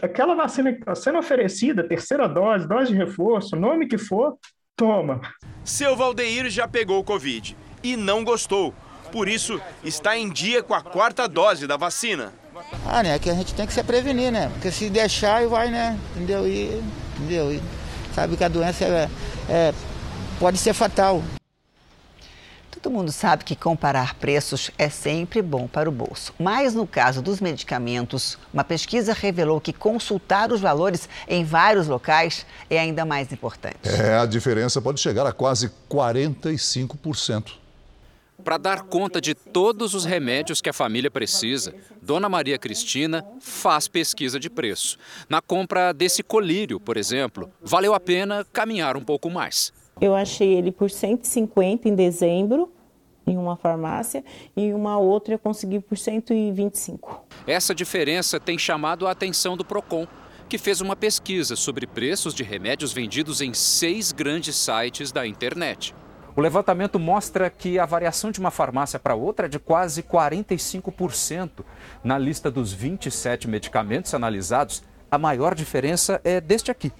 aquela 0.00 0.34
vacina 0.34 0.72
que 0.72 0.80
está 0.80 0.94
sendo 0.94 1.18
oferecida, 1.18 1.82
terceira 1.82 2.28
dose, 2.28 2.68
dose 2.68 2.92
de 2.92 2.96
reforço, 2.96 3.56
nome 3.56 3.88
que 3.88 3.98
for, 3.98 4.38
toma. 4.76 5.20
Seu 5.64 5.96
Valdeir 5.96 6.48
já 6.48 6.68
pegou 6.68 7.02
Covid 7.02 7.56
e 7.82 7.96
não 7.96 8.22
gostou. 8.22 8.72
Por 9.12 9.28
isso, 9.28 9.60
está 9.82 10.16
em 10.16 10.30
dia 10.30 10.62
com 10.62 10.74
a 10.74 10.82
quarta 10.82 11.28
dose 11.28 11.66
da 11.66 11.76
vacina. 11.76 12.32
Ah, 12.86 13.02
né? 13.02 13.18
Que 13.18 13.30
a 13.30 13.34
gente 13.34 13.54
tem 13.54 13.66
que 13.66 13.72
se 13.72 13.82
prevenir, 13.82 14.32
né? 14.32 14.50
Porque 14.52 14.70
se 14.70 14.90
deixar, 14.90 15.46
vai, 15.46 15.70
né? 15.70 15.98
Entendeu? 16.14 16.46
E, 16.46 16.82
entendeu? 17.16 17.52
E 17.52 17.62
sabe 18.14 18.36
que 18.36 18.44
a 18.44 18.48
doença 18.48 18.84
é, 18.84 19.08
é, 19.48 19.74
pode 20.38 20.58
ser 20.58 20.74
fatal. 20.74 21.22
Todo 22.80 22.92
mundo 22.92 23.10
sabe 23.10 23.42
que 23.42 23.56
comparar 23.56 24.14
preços 24.14 24.70
é 24.78 24.88
sempre 24.88 25.42
bom 25.42 25.66
para 25.66 25.88
o 25.88 25.92
bolso. 25.92 26.32
Mas 26.38 26.74
no 26.74 26.86
caso 26.86 27.20
dos 27.20 27.40
medicamentos, 27.40 28.38
uma 28.54 28.62
pesquisa 28.62 29.12
revelou 29.12 29.60
que 29.60 29.72
consultar 29.72 30.52
os 30.52 30.60
valores 30.60 31.08
em 31.26 31.44
vários 31.44 31.88
locais 31.88 32.46
é 32.70 32.78
ainda 32.78 33.04
mais 33.04 33.32
importante. 33.32 33.76
É, 33.82 34.18
a 34.18 34.26
diferença 34.26 34.80
pode 34.80 35.00
chegar 35.00 35.26
a 35.26 35.32
quase 35.32 35.72
45%. 35.90 37.52
Para 38.44 38.56
dar 38.56 38.82
conta 38.84 39.20
de 39.20 39.34
todos 39.34 39.94
os 39.94 40.04
remédios 40.04 40.60
que 40.60 40.70
a 40.70 40.72
família 40.72 41.10
precisa, 41.10 41.74
Dona 42.00 42.28
Maria 42.28 42.56
Cristina 42.56 43.26
faz 43.40 43.88
pesquisa 43.88 44.38
de 44.38 44.48
preço. 44.48 44.96
Na 45.28 45.42
compra 45.42 45.92
desse 45.92 46.22
colírio, 46.22 46.78
por 46.78 46.96
exemplo, 46.96 47.50
valeu 47.60 47.94
a 47.94 48.00
pena 48.00 48.46
caminhar 48.52 48.96
um 48.96 49.02
pouco 49.02 49.28
mais. 49.28 49.72
Eu 50.00 50.14
achei 50.14 50.54
ele 50.54 50.70
por 50.70 50.88
150 50.88 51.88
em 51.88 51.94
dezembro, 51.94 52.72
em 53.26 53.36
uma 53.36 53.56
farmácia, 53.56 54.24
e 54.56 54.62
em 54.62 54.72
uma 54.72 54.98
outra 54.98 55.34
eu 55.34 55.38
consegui 55.38 55.80
por 55.80 55.98
125. 55.98 57.26
Essa 57.46 57.74
diferença 57.74 58.38
tem 58.38 58.56
chamado 58.56 59.06
a 59.06 59.10
atenção 59.10 59.56
do 59.56 59.64
Procon, 59.64 60.06
que 60.48 60.56
fez 60.56 60.80
uma 60.80 60.96
pesquisa 60.96 61.56
sobre 61.56 61.86
preços 61.86 62.32
de 62.32 62.42
remédios 62.44 62.92
vendidos 62.92 63.40
em 63.40 63.52
seis 63.52 64.12
grandes 64.12 64.56
sites 64.56 65.12
da 65.12 65.26
internet. 65.26 65.94
O 66.38 66.40
levantamento 66.40 66.98
mostra 67.00 67.50
que 67.50 67.80
a 67.80 67.84
variação 67.84 68.30
de 68.30 68.38
uma 68.38 68.52
farmácia 68.52 68.96
para 68.96 69.16
outra 69.16 69.46
é 69.46 69.48
de 69.48 69.58
quase 69.58 70.04
45%. 70.04 71.64
Na 72.04 72.16
lista 72.16 72.48
dos 72.48 72.72
27 72.72 73.48
medicamentos 73.48 74.14
analisados, 74.14 74.84
a 75.10 75.18
maior 75.18 75.52
diferença 75.52 76.20
é 76.22 76.40
deste 76.40 76.70
aqui. 76.70 76.92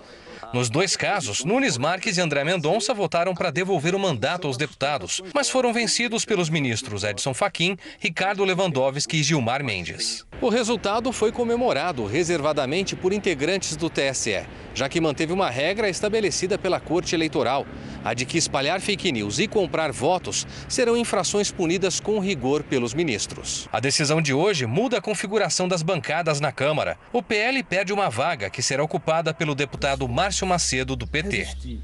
Nos 0.52 0.68
dois 0.68 0.96
casos, 0.96 1.44
Nunes 1.44 1.78
Marques 1.78 2.16
e 2.16 2.20
André 2.20 2.42
Mendonça 2.42 2.92
votaram 2.92 3.34
para 3.34 3.52
devolver 3.52 3.94
o 3.94 4.00
mandato 4.00 4.48
aos 4.48 4.56
deputados, 4.56 5.22
mas 5.32 5.48
foram 5.48 5.72
vencidos 5.72 6.24
pelos 6.24 6.50
ministros 6.50 7.04
Edson 7.04 7.32
Fachin, 7.32 7.76
Ricardo 8.00 8.44
Lewandowski 8.44 9.18
e 9.18 9.22
Gilmar 9.22 9.62
Mendes. 9.62 10.26
O 10.40 10.48
resultado 10.48 11.12
foi 11.12 11.30
comemorado 11.30 12.04
reservadamente 12.04 12.96
por 12.96 13.12
integrantes 13.12 13.76
do 13.76 13.88
TSE, 13.88 14.44
já 14.74 14.88
que 14.88 15.00
manteve 15.00 15.32
uma 15.32 15.50
regra 15.50 15.88
estabelecida 15.88 16.58
pela 16.58 16.80
Corte 16.80 17.14
Eleitoral, 17.14 17.64
a 18.02 18.12
de 18.12 18.24
que 18.24 18.38
espalhar 18.38 18.80
fake 18.80 19.12
news 19.12 19.38
e 19.38 19.46
comprar 19.46 19.92
votos 19.92 20.46
serão 20.68 20.96
infrações 20.96 21.52
punidas 21.52 22.00
com 22.00 22.18
rigor 22.18 22.64
pelos 22.64 22.94
ministros. 22.94 23.68
A 23.70 23.78
decisão 23.78 24.20
de 24.20 24.32
hoje 24.32 24.66
muda 24.66 24.98
a 24.98 25.02
configuração 25.02 25.68
das 25.68 25.82
bancadas 25.82 26.40
na 26.40 26.50
Câmara. 26.50 26.96
O 27.12 27.22
PL 27.22 27.62
perde 27.62 27.92
uma 27.92 28.08
vaga 28.08 28.50
que 28.50 28.62
será 28.62 28.82
ocupada 28.82 29.34
pelo 29.34 29.54
deputado 29.54 30.08
Márcio 30.08 30.39
Macedo, 30.46 30.96
do 30.96 31.06
PT. 31.06 31.80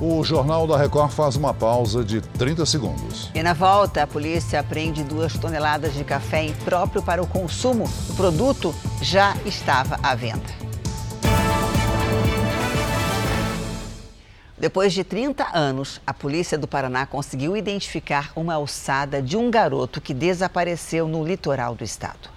O 0.00 0.24
Jornal 0.24 0.66
da 0.66 0.76
Record 0.76 1.12
faz 1.12 1.36
uma 1.36 1.54
pausa 1.54 2.04
de 2.04 2.20
30 2.20 2.66
segundos. 2.66 3.30
E 3.34 3.42
na 3.42 3.52
volta, 3.52 4.02
a 4.02 4.06
polícia 4.06 4.58
apreende 4.58 5.04
duas 5.04 5.34
toneladas 5.34 5.94
de 5.94 6.02
café 6.02 6.44
impróprio 6.44 7.02
para 7.02 7.22
o 7.22 7.26
consumo. 7.26 7.84
O 8.10 8.14
produto 8.14 8.74
já 9.00 9.36
estava 9.44 9.98
à 10.02 10.14
venda. 10.14 10.62
Depois 14.58 14.92
de 14.92 15.02
30 15.02 15.56
anos, 15.56 16.00
a 16.06 16.14
polícia 16.14 16.56
do 16.56 16.68
Paraná 16.68 17.04
conseguiu 17.04 17.56
identificar 17.56 18.30
uma 18.36 18.54
alçada 18.54 19.20
de 19.20 19.36
um 19.36 19.50
garoto 19.50 20.00
que 20.00 20.14
desapareceu 20.14 21.08
no 21.08 21.24
litoral 21.24 21.74
do 21.74 21.82
estado. 21.82 22.30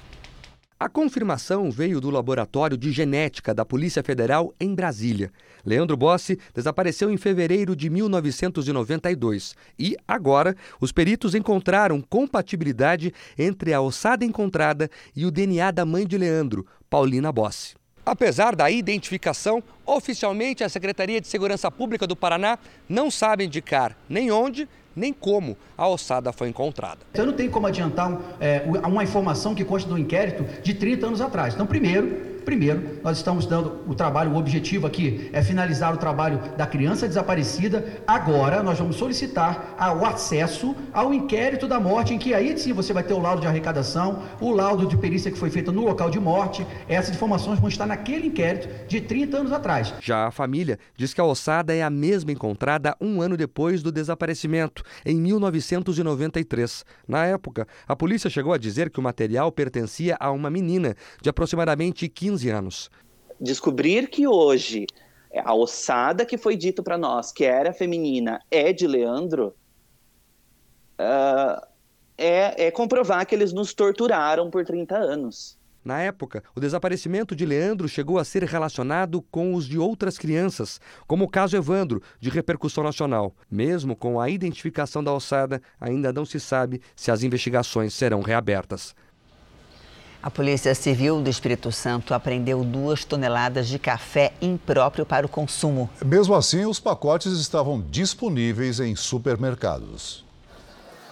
A 0.86 0.90
confirmação 0.90 1.72
veio 1.72 2.00
do 2.00 2.12
Laboratório 2.12 2.78
de 2.78 2.92
Genética 2.92 3.56
da 3.56 3.66
Polícia 3.66 4.04
Federal 4.04 4.54
em 4.60 4.76
Brasília. 4.76 5.32
Leandro 5.66 5.98
Bossi 5.98 6.38
desapareceu 6.54 7.10
em 7.10 7.18
fevereiro 7.18 7.76
de 7.76 7.90
1992 7.90 9.56
e, 9.80 9.98
agora, 10.08 10.56
os 10.80 10.92
peritos 10.92 11.34
encontraram 11.34 12.04
compatibilidade 12.04 13.12
entre 13.36 13.74
a 13.74 13.82
ossada 13.82 14.24
encontrada 14.24 14.88
e 15.16 15.26
o 15.26 15.32
DNA 15.32 15.72
da 15.72 15.88
mãe 15.88 16.06
de 16.06 16.20
Leandro, 16.20 16.68
Paulina 16.88 17.32
Bossi. 17.32 17.74
Apesar 18.06 18.56
da 18.56 18.70
identificação, 18.70 19.64
oficialmente 19.88 20.64
a 20.64 20.70
Secretaria 20.70 21.20
de 21.20 21.28
Segurança 21.28 21.72
Pública 21.72 22.06
do 22.06 22.16
Paraná 22.16 22.60
não 22.88 23.10
sabe 23.10 23.46
indicar 23.46 23.98
nem 24.08 24.32
onde 24.32 24.70
nem 24.96 25.12
como 25.12 25.58
a 25.78 25.88
ossada 25.88 26.32
foi 26.32 26.50
encontrada. 26.50 27.00
Eu 27.14 27.26
não 27.26 27.34
tenho 27.34 27.52
como 27.52 27.68
adiantar 27.68 28.20
é, 28.39 28.64
uma 28.88 29.04
informação 29.04 29.54
que 29.54 29.64
consta 29.66 29.89
do 29.89 29.98
inquérito 29.98 30.46
de 30.62 30.74
30 30.74 31.08
anos 31.08 31.22
atrás. 31.22 31.54
Então, 31.54 31.66
primeiro, 31.66 32.35
Primeiro, 32.46 33.00
nós 33.04 33.18
estamos 33.18 33.48
dando 33.48 33.82
o 33.88 33.96
trabalho, 33.96 34.32
o 34.32 34.38
objetivo 34.38 34.86
aqui 34.86 35.32
é 35.34 35.41
finalizar 35.41 35.93
o 35.93 35.98
trabalho 35.98 36.39
da 36.56 36.68
criança 36.68 37.08
desaparecida. 37.08 37.84
Agora, 38.06 38.62
nós 38.62 38.78
vamos 38.78 38.98
solicitar 38.98 39.76
o 40.00 40.06
acesso 40.06 40.76
ao 40.93 41.12
inquérito 41.12 41.68
da 41.68 41.80
morte, 41.80 42.14
em 42.14 42.20
que 42.20 42.36
aí 42.36 42.56
sim 42.58 42.72
você 42.72 42.93
vai 42.93 43.02
ter 43.02 43.16
o 43.16 43.20
laudo 43.20 43.41
de 43.41 43.48
arrecadação, 43.48 44.22
o 44.39 44.52
laudo 44.52 44.86
de 44.86 44.96
perícia 44.96 45.32
que 45.32 45.38
foi 45.39 45.50
feita 45.50 45.72
no 45.72 45.84
local 45.84 46.12
de 46.12 46.20
morte. 46.20 46.66
Essas 46.88 47.16
informações 47.16 47.60
vão 47.60 47.68
estar 47.68 47.88
naquele 47.88 48.28
inquérito 48.28 48.70
de 48.88 49.02
30 49.02 49.38
anos 49.38 49.52
atrás. 49.52 49.93
Já 50.00 50.28
a 50.28 50.32
família 50.32 50.78
diz 50.96 51.16
que 51.16 51.22
a 51.22 51.26
ossada 51.26 51.74
é 51.74 51.82
a 51.82 51.89
mesma 51.89 52.32
encontrada 52.32 52.96
um 53.02 53.22
ano 53.22 53.36
depois 53.36 53.82
do 53.82 53.91
desaparecimento, 53.91 54.84
em 55.04 55.16
1993. 55.16 56.86
Na 57.08 57.26
época, 57.26 57.68
a 57.88 57.96
polícia 57.96 58.30
chegou 58.30 58.54
a 58.54 58.58
dizer 58.58 58.91
que 58.91 59.00
o 59.00 59.04
material 59.04 59.52
pertencia 59.52 60.16
a 60.20 60.30
uma 60.30 60.52
menina 60.52 60.96
de 61.22 61.30
aproximadamente 61.30 62.08
15 62.08 62.35
15 62.36 62.50
anos. 62.50 62.92
Descobrir 63.40 64.10
que 64.10 64.28
hoje 64.28 64.86
a 65.44 65.54
ossada 65.54 66.26
que 66.26 66.38
foi 66.38 66.56
dito 66.56 66.84
para 66.84 66.98
nós 66.98 67.32
que 67.32 67.44
era 67.46 67.74
feminina 67.74 68.42
é 68.50 68.72
de 68.72 68.88
Leandro 68.88 69.54
uh, 71.00 71.66
é, 72.18 72.68
é 72.68 72.72
comprovar 72.72 73.26
que 73.26 73.36
eles 73.36 73.52
nos 73.52 73.74
torturaram 73.74 74.50
por 74.50 74.66
30 74.66 74.96
anos. 74.96 75.58
Na 75.84 76.02
época, 76.02 76.44
o 76.56 76.60
desaparecimento 76.60 77.36
de 77.36 77.46
Leandro 77.46 77.88
chegou 77.88 78.18
a 78.18 78.26
ser 78.26 78.44
relacionado 78.44 79.22
com 79.30 79.54
os 79.54 79.68
de 79.68 79.78
outras 79.78 80.18
crianças, 80.18 80.82
como 81.06 81.26
o 81.26 81.30
caso 81.30 81.56
Evandro, 81.56 82.02
de 82.20 82.30
repercussão 82.32 82.84
nacional. 82.84 83.36
Mesmo 83.52 83.96
com 83.96 84.20
a 84.20 84.28
identificação 84.28 85.04
da 85.04 85.14
ossada, 85.14 85.62
ainda 85.80 86.12
não 86.12 86.26
se 86.26 86.40
sabe 86.40 86.82
se 86.96 87.12
as 87.12 87.22
investigações 87.22 87.94
serão 87.94 88.22
reabertas. 88.22 88.96
A 90.26 90.32
Polícia 90.32 90.74
Civil 90.74 91.22
do 91.22 91.30
Espírito 91.30 91.72
Santo 91.72 92.12
apreendeu 92.12 92.64
duas 92.64 93.06
toneladas 93.06 93.68
de 93.68 93.78
café 93.78 94.34
impróprio 94.42 95.06
para 95.06 95.24
o 95.24 95.30
consumo. 95.30 95.88
Mesmo 96.04 96.34
assim, 96.34 96.66
os 96.66 96.80
pacotes 96.80 97.34
estavam 97.34 97.80
disponíveis 97.92 98.80
em 98.80 98.96
supermercados. 98.96 100.26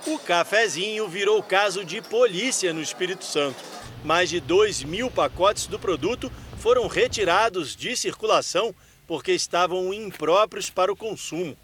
O 0.07 0.17
cafezinho 0.17 1.07
virou 1.07 1.43
caso 1.43 1.85
de 1.85 2.01
polícia 2.01 2.73
no 2.73 2.81
Espírito 2.81 3.23
Santo. 3.23 3.57
Mais 4.03 4.31
de 4.31 4.39
2 4.39 4.83
mil 4.83 5.11
pacotes 5.11 5.67
do 5.67 5.77
produto 5.77 6.31
foram 6.57 6.87
retirados 6.87 7.75
de 7.75 7.95
circulação 7.95 8.73
porque 9.05 9.31
estavam 9.31 9.93
impróprios 9.93 10.71
para 10.71 10.91
o 10.91 10.95
consumo. 10.95 11.55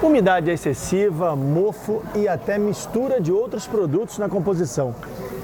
Umidade 0.00 0.52
excessiva, 0.52 1.34
mofo 1.34 2.00
e 2.14 2.28
até 2.28 2.58
mistura 2.58 3.20
de 3.20 3.32
outros 3.32 3.66
produtos 3.66 4.18
na 4.18 4.28
composição. 4.28 4.94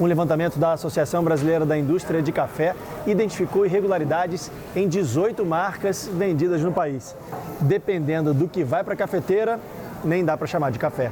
Um 0.00 0.06
levantamento 0.06 0.58
da 0.58 0.74
Associação 0.74 1.24
Brasileira 1.24 1.66
da 1.66 1.76
Indústria 1.76 2.22
de 2.22 2.30
Café 2.30 2.76
identificou 3.04 3.66
irregularidades 3.66 4.48
em 4.76 4.88
18 4.88 5.44
marcas 5.44 6.08
vendidas 6.12 6.62
no 6.62 6.72
país. 6.72 7.16
Dependendo 7.60 8.32
do 8.32 8.48
que 8.48 8.62
vai 8.62 8.84
para 8.84 8.94
a 8.94 8.96
cafeteira, 8.96 9.58
nem 10.04 10.24
dá 10.24 10.36
para 10.36 10.46
chamar 10.46 10.70
de 10.70 10.78
café. 10.78 11.10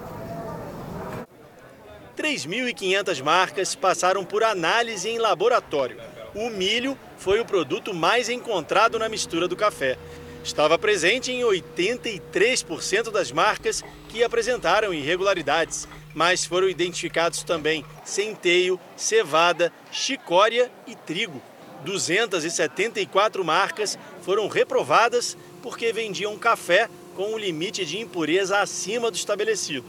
3.500 2.17 3.23
marcas 3.25 3.75
passaram 3.75 4.25
por 4.25 4.45
análise 4.45 5.09
em 5.09 5.19
laboratório. 5.19 5.97
O 6.33 6.49
milho 6.49 6.97
foi 7.17 7.41
o 7.41 7.45
produto 7.45 7.93
mais 7.93 8.29
encontrado 8.29 9.01
na 9.01 9.09
mistura 9.09 9.49
do 9.49 9.57
café 9.57 9.99
estava 10.47 10.79
presente 10.79 11.33
em 11.33 11.41
83% 11.41 13.11
das 13.11 13.33
marcas 13.33 13.83
que 14.09 14.23
apresentaram 14.23 14.95
irregularidades, 14.95 15.89
mas 16.17 16.47
foram 16.47 16.67
identificados 16.67 17.43
também 17.43 17.85
centeio, 18.03 18.81
cevada, 18.97 19.71
chicória 19.93 20.71
e 20.87 20.95
trigo. 20.95 21.43
274 21.85 23.45
marcas 23.45 23.99
foram 24.23 24.49
reprovadas 24.49 25.37
porque 25.63 25.93
vendiam 25.93 26.39
café 26.39 26.89
com 27.15 27.35
um 27.35 27.39
limite 27.39 27.85
de 27.85 27.99
impureza 27.99 28.59
acima 28.59 29.11
do 29.11 29.17
estabelecido. 29.17 29.85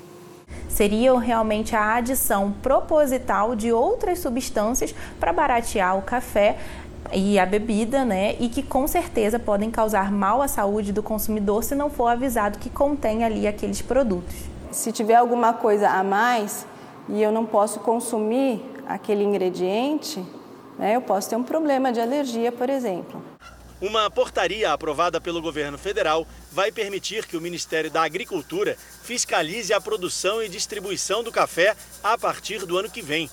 Seria 0.67 1.17
realmente 1.17 1.73
a 1.73 1.95
adição 1.95 2.51
proposital 2.51 3.55
de 3.55 3.71
outras 3.71 4.19
substâncias 4.19 4.93
para 5.17 5.32
baratear 5.32 5.97
o 5.97 6.01
café 6.01 6.57
e 7.13 7.39
a 7.39 7.45
bebida, 7.45 8.03
né? 8.03 8.36
E 8.38 8.49
que 8.49 8.61
com 8.61 8.86
certeza 8.86 9.39
podem 9.39 9.71
causar 9.71 10.11
mal 10.11 10.41
à 10.41 10.47
saúde 10.47 10.91
do 10.91 11.01
consumidor 11.01 11.63
se 11.63 11.73
não 11.73 11.89
for 11.89 12.07
avisado 12.07 12.59
que 12.59 12.69
contém 12.69 13.23
ali 13.23 13.47
aqueles 13.47 13.82
produtos. 13.82 14.57
Se 14.78 14.91
tiver 14.91 15.15
alguma 15.15 15.53
coisa 15.53 15.89
a 15.89 16.03
mais 16.03 16.63
e 17.09 17.19
eu 17.19 17.32
não 17.32 17.47
posso 17.47 17.80
consumir 17.80 18.63
aquele 18.88 19.23
ingrediente, 19.23 20.23
né, 20.78 20.95
eu 20.95 21.01
posso 21.01 21.28
ter 21.28 21.36
um 21.36 21.43
problema 21.43 21.91
de 21.91 21.99
alergia, 21.99 22.51
por 22.51 22.69
exemplo. 22.69 23.19
Uma 23.82 24.07
portaria 24.11 24.71
aprovada 24.71 25.19
pelo 25.19 25.41
governo 25.41 25.80
federal 25.80 26.28
vai 26.51 26.71
permitir 26.71 27.25
que 27.25 27.36
o 27.36 27.41
Ministério 27.41 27.89
da 27.89 28.03
Agricultura 28.03 28.75
fiscalize 29.01 29.73
a 29.73 29.82
produção 29.82 30.43
e 30.43 30.47
distribuição 30.47 31.23
do 31.23 31.32
café 31.32 31.75
a 32.03 32.15
partir 32.15 32.63
do 32.63 32.78
ano 32.78 32.89
que 32.89 33.01
vem. 33.01 33.28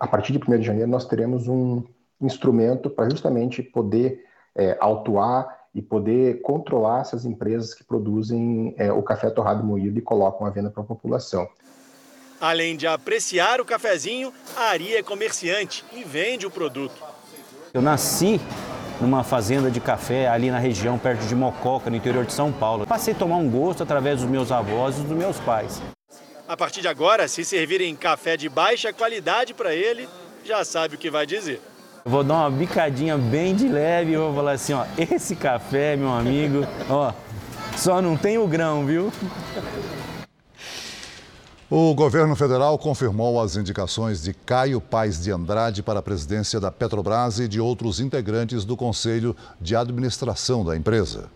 A 0.00 0.06
partir 0.06 0.32
de 0.32 0.38
1 0.38 0.60
de 0.60 0.64
janeiro, 0.64 0.90
nós 0.90 1.04
teremos 1.04 1.46
um 1.46 1.84
instrumento 2.22 2.88
para 2.88 3.10
justamente 3.10 3.62
poder 3.62 4.24
é, 4.56 4.78
autuar 4.80 5.65
e 5.76 5.82
poder 5.82 6.40
controlar 6.40 7.02
essas 7.02 7.26
empresas 7.26 7.74
que 7.74 7.84
produzem 7.84 8.74
é, 8.78 8.90
o 8.90 9.02
café 9.02 9.28
torrado 9.28 9.62
moído 9.62 9.98
e 9.98 10.00
colocam 10.00 10.46
à 10.46 10.50
venda 10.50 10.70
para 10.70 10.82
a 10.82 10.86
população. 10.86 11.46
Além 12.40 12.78
de 12.78 12.86
apreciar 12.86 13.60
o 13.60 13.64
cafezinho, 13.64 14.32
a 14.56 14.70
Ari 14.70 14.96
é 14.96 15.02
comerciante 15.02 15.84
e 15.92 16.02
vende 16.02 16.46
o 16.46 16.50
produto. 16.50 16.94
Eu 17.74 17.82
nasci 17.82 18.40
numa 19.02 19.22
fazenda 19.22 19.70
de 19.70 19.78
café 19.78 20.26
ali 20.26 20.50
na 20.50 20.58
região, 20.58 20.98
perto 20.98 21.26
de 21.26 21.34
Mococa, 21.34 21.90
no 21.90 21.96
interior 21.96 22.24
de 22.24 22.32
São 22.32 22.50
Paulo. 22.50 22.86
Passei 22.86 23.12
a 23.12 23.16
tomar 23.16 23.36
um 23.36 23.50
gosto 23.50 23.82
através 23.82 24.22
dos 24.22 24.30
meus 24.30 24.50
avós 24.50 24.96
e 24.98 25.02
dos 25.02 25.14
meus 25.14 25.38
pais. 25.40 25.82
A 26.48 26.56
partir 26.56 26.80
de 26.80 26.88
agora, 26.88 27.28
se 27.28 27.44
servirem 27.44 27.94
café 27.94 28.34
de 28.38 28.48
baixa 28.48 28.94
qualidade 28.94 29.52
para 29.52 29.74
ele, 29.74 30.08
já 30.42 30.64
sabe 30.64 30.94
o 30.94 30.98
que 30.98 31.10
vai 31.10 31.26
dizer. 31.26 31.60
Eu 32.06 32.10
vou 32.12 32.22
dar 32.22 32.34
uma 32.34 32.50
bicadinha 32.52 33.18
bem 33.18 33.52
de 33.52 33.66
leve 33.66 34.12
e 34.12 34.16
vou 34.16 34.32
falar 34.32 34.52
assim, 34.52 34.72
ó, 34.72 34.86
esse 34.96 35.34
café, 35.34 35.96
meu 35.96 36.12
amigo, 36.12 36.64
ó, 36.88 37.12
só 37.76 38.00
não 38.00 38.16
tem 38.16 38.38
o 38.38 38.46
grão, 38.46 38.86
viu? 38.86 39.12
O 41.68 41.92
governo 41.96 42.36
federal 42.36 42.78
confirmou 42.78 43.42
as 43.42 43.56
indicações 43.56 44.22
de 44.22 44.32
Caio 44.32 44.80
Paes 44.80 45.20
de 45.20 45.32
Andrade 45.32 45.82
para 45.82 45.98
a 45.98 46.02
presidência 46.02 46.60
da 46.60 46.70
Petrobras 46.70 47.40
e 47.40 47.48
de 47.48 47.60
outros 47.60 47.98
integrantes 47.98 48.64
do 48.64 48.76
Conselho 48.76 49.36
de 49.60 49.74
Administração 49.74 50.64
da 50.64 50.76
empresa. 50.76 51.28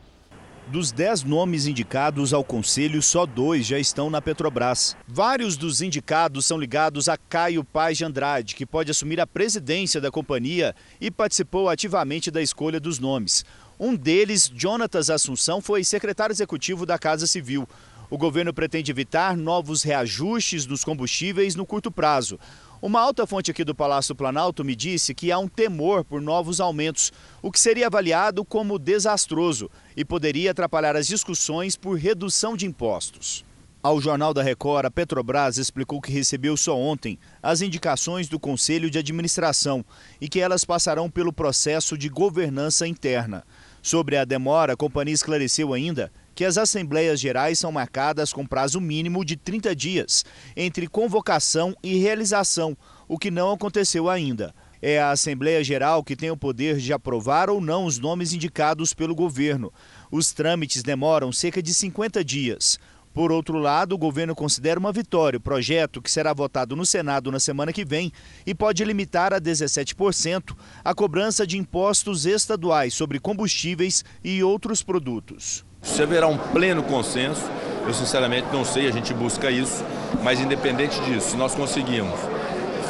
Dos 0.70 0.92
dez 0.92 1.24
nomes 1.24 1.66
indicados 1.66 2.32
ao 2.32 2.44
conselho, 2.44 3.02
só 3.02 3.26
dois 3.26 3.66
já 3.66 3.76
estão 3.76 4.08
na 4.08 4.22
Petrobras. 4.22 4.96
Vários 5.08 5.56
dos 5.56 5.82
indicados 5.82 6.46
são 6.46 6.56
ligados 6.56 7.08
a 7.08 7.16
Caio 7.16 7.64
Paz 7.64 7.98
de 7.98 8.04
Andrade, 8.04 8.54
que 8.54 8.64
pode 8.64 8.88
assumir 8.88 9.20
a 9.20 9.26
presidência 9.26 10.00
da 10.00 10.12
companhia 10.12 10.72
e 11.00 11.10
participou 11.10 11.68
ativamente 11.68 12.30
da 12.30 12.40
escolha 12.40 12.78
dos 12.78 13.00
nomes. 13.00 13.44
Um 13.80 13.96
deles, 13.96 14.48
Jonatas 14.54 15.10
Assunção, 15.10 15.60
foi 15.60 15.82
secretário 15.82 16.32
executivo 16.32 16.86
da 16.86 16.96
Casa 16.96 17.26
Civil. 17.26 17.68
O 18.08 18.16
governo 18.16 18.54
pretende 18.54 18.92
evitar 18.92 19.36
novos 19.36 19.82
reajustes 19.82 20.66
nos 20.66 20.84
combustíveis 20.84 21.56
no 21.56 21.66
curto 21.66 21.90
prazo. 21.90 22.38
Uma 22.82 22.98
alta 22.98 23.26
fonte 23.26 23.50
aqui 23.50 23.62
do 23.62 23.74
Palácio 23.74 24.14
Planalto 24.14 24.64
me 24.64 24.74
disse 24.74 25.14
que 25.14 25.30
há 25.30 25.38
um 25.38 25.46
temor 25.46 26.02
por 26.02 26.18
novos 26.18 26.62
aumentos, 26.62 27.12
o 27.42 27.52
que 27.52 27.60
seria 27.60 27.88
avaliado 27.88 28.42
como 28.42 28.78
desastroso 28.78 29.70
e 29.94 30.02
poderia 30.02 30.52
atrapalhar 30.52 30.96
as 30.96 31.06
discussões 31.06 31.76
por 31.76 31.98
redução 31.98 32.56
de 32.56 32.64
impostos. 32.64 33.44
Ao 33.82 34.00
Jornal 34.00 34.32
da 34.32 34.42
Record, 34.42 34.86
a 34.86 34.90
Petrobras 34.90 35.58
explicou 35.58 36.00
que 36.00 36.10
recebeu 36.10 36.56
só 36.56 36.74
ontem 36.74 37.18
as 37.42 37.60
indicações 37.60 38.30
do 38.30 38.40
Conselho 38.40 38.90
de 38.90 38.98
Administração 38.98 39.84
e 40.18 40.26
que 40.26 40.40
elas 40.40 40.64
passarão 40.64 41.10
pelo 41.10 41.34
processo 41.34 41.98
de 41.98 42.08
governança 42.08 42.86
interna. 42.86 43.44
Sobre 43.82 44.16
a 44.16 44.24
demora, 44.24 44.72
a 44.72 44.76
companhia 44.76 45.14
esclareceu 45.14 45.74
ainda 45.74 46.10
que 46.40 46.44
as 46.46 46.56
assembleias 46.56 47.20
gerais 47.20 47.58
são 47.58 47.70
marcadas 47.70 48.32
com 48.32 48.46
prazo 48.46 48.80
mínimo 48.80 49.26
de 49.26 49.36
30 49.36 49.76
dias 49.76 50.24
entre 50.56 50.86
convocação 50.86 51.76
e 51.82 51.98
realização, 51.98 52.74
o 53.06 53.18
que 53.18 53.30
não 53.30 53.52
aconteceu 53.52 54.08
ainda. 54.08 54.54
É 54.80 54.98
a 54.98 55.10
Assembleia 55.10 55.62
Geral 55.62 56.02
que 56.02 56.16
tem 56.16 56.30
o 56.30 56.36
poder 56.38 56.78
de 56.78 56.94
aprovar 56.94 57.50
ou 57.50 57.60
não 57.60 57.84
os 57.84 57.98
nomes 57.98 58.32
indicados 58.32 58.94
pelo 58.94 59.14
governo. 59.14 59.70
Os 60.10 60.32
trâmites 60.32 60.82
demoram 60.82 61.30
cerca 61.30 61.62
de 61.62 61.74
50 61.74 62.24
dias. 62.24 62.78
Por 63.12 63.30
outro 63.30 63.58
lado, 63.58 63.94
o 63.94 63.98
governo 63.98 64.34
considera 64.34 64.80
uma 64.80 64.92
vitória 64.94 65.36
o 65.36 65.42
projeto 65.42 66.00
que 66.00 66.10
será 66.10 66.32
votado 66.32 66.74
no 66.74 66.86
Senado 66.86 67.30
na 67.30 67.38
semana 67.38 67.70
que 67.70 67.84
vem 67.84 68.10
e 68.46 68.54
pode 68.54 68.82
limitar 68.82 69.34
a 69.34 69.38
17% 69.38 70.56
a 70.82 70.94
cobrança 70.94 71.46
de 71.46 71.58
impostos 71.58 72.24
estaduais 72.24 72.94
sobre 72.94 73.20
combustíveis 73.20 74.02
e 74.24 74.42
outros 74.42 74.82
produtos. 74.82 75.68
Se 75.82 76.02
haverá 76.02 76.26
um 76.26 76.36
pleno 76.36 76.82
consenso, 76.82 77.42
eu 77.86 77.92
sinceramente 77.92 78.46
não 78.52 78.64
sei, 78.64 78.86
a 78.86 78.92
gente 78.92 79.12
busca 79.12 79.50
isso, 79.50 79.84
mas 80.22 80.40
independente 80.40 81.00
disso, 81.02 81.30
se 81.30 81.36
nós 81.36 81.54
conseguimos 81.54 82.18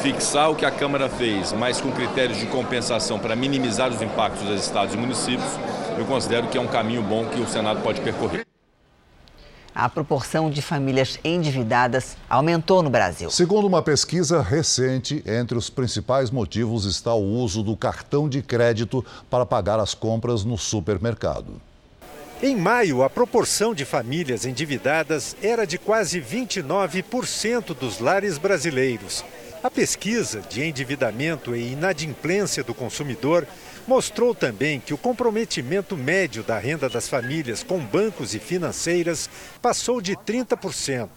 fixar 0.02 0.50
o 0.50 0.56
que 0.56 0.64
a 0.64 0.70
Câmara 0.70 1.08
fez, 1.08 1.52
mas 1.52 1.80
com 1.80 1.92
critérios 1.92 2.38
de 2.38 2.46
compensação 2.46 3.18
para 3.18 3.36
minimizar 3.36 3.90
os 3.90 4.00
impactos 4.00 4.42
dos 4.42 4.62
estados 4.62 4.94
e 4.94 4.96
municípios, 4.96 5.50
eu 5.98 6.04
considero 6.06 6.48
que 6.48 6.56
é 6.56 6.60
um 6.60 6.66
caminho 6.66 7.02
bom 7.02 7.26
que 7.26 7.40
o 7.40 7.46
Senado 7.46 7.80
pode 7.82 8.00
percorrer. 8.00 8.46
A 9.74 9.88
proporção 9.88 10.50
de 10.50 10.60
famílias 10.60 11.18
endividadas 11.22 12.16
aumentou 12.28 12.82
no 12.82 12.90
Brasil. 12.90 13.30
Segundo 13.30 13.66
uma 13.66 13.82
pesquisa 13.82 14.42
recente, 14.42 15.22
entre 15.26 15.56
os 15.56 15.70
principais 15.70 16.30
motivos 16.30 16.86
está 16.86 17.14
o 17.14 17.22
uso 17.22 17.62
do 17.62 17.76
cartão 17.76 18.28
de 18.28 18.42
crédito 18.42 19.04
para 19.30 19.46
pagar 19.46 19.78
as 19.78 19.94
compras 19.94 20.44
no 20.44 20.58
supermercado. 20.58 21.60
Em 22.42 22.56
maio, 22.56 23.02
a 23.02 23.10
proporção 23.10 23.74
de 23.74 23.84
famílias 23.84 24.46
endividadas 24.46 25.36
era 25.42 25.66
de 25.66 25.76
quase 25.76 26.22
29% 26.22 27.74
dos 27.74 27.98
lares 28.00 28.38
brasileiros. 28.38 29.22
A 29.62 29.70
pesquisa 29.70 30.40
de 30.48 30.64
endividamento 30.64 31.54
e 31.54 31.72
inadimplência 31.72 32.64
do 32.64 32.72
consumidor 32.72 33.46
mostrou 33.86 34.34
também 34.34 34.80
que 34.80 34.94
o 34.94 34.98
comprometimento 34.98 35.98
médio 35.98 36.42
da 36.42 36.58
renda 36.58 36.88
das 36.88 37.10
famílias 37.10 37.62
com 37.62 37.78
bancos 37.78 38.34
e 38.34 38.38
financeiras 38.38 39.28
passou 39.60 40.00
de 40.00 40.16
30%, 40.16 41.08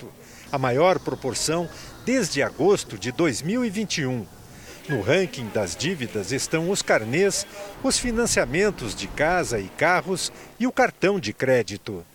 a 0.51 0.57
maior 0.57 0.99
proporção 0.99 1.69
desde 2.05 2.43
agosto 2.43 2.97
de 2.97 3.13
2021. 3.13 4.25
No 4.87 4.99
ranking 4.99 5.49
das 5.53 5.77
dívidas 5.77 6.33
estão 6.33 6.69
os 6.69 6.81
carnês, 6.81 7.47
os 7.81 7.97
financiamentos 7.97 8.93
de 8.93 9.07
casa 9.07 9.57
e 9.57 9.69
carros 9.69 10.29
e 10.59 10.67
o 10.67 10.73
cartão 10.73 11.21
de 11.21 11.31
crédito. 11.31 12.05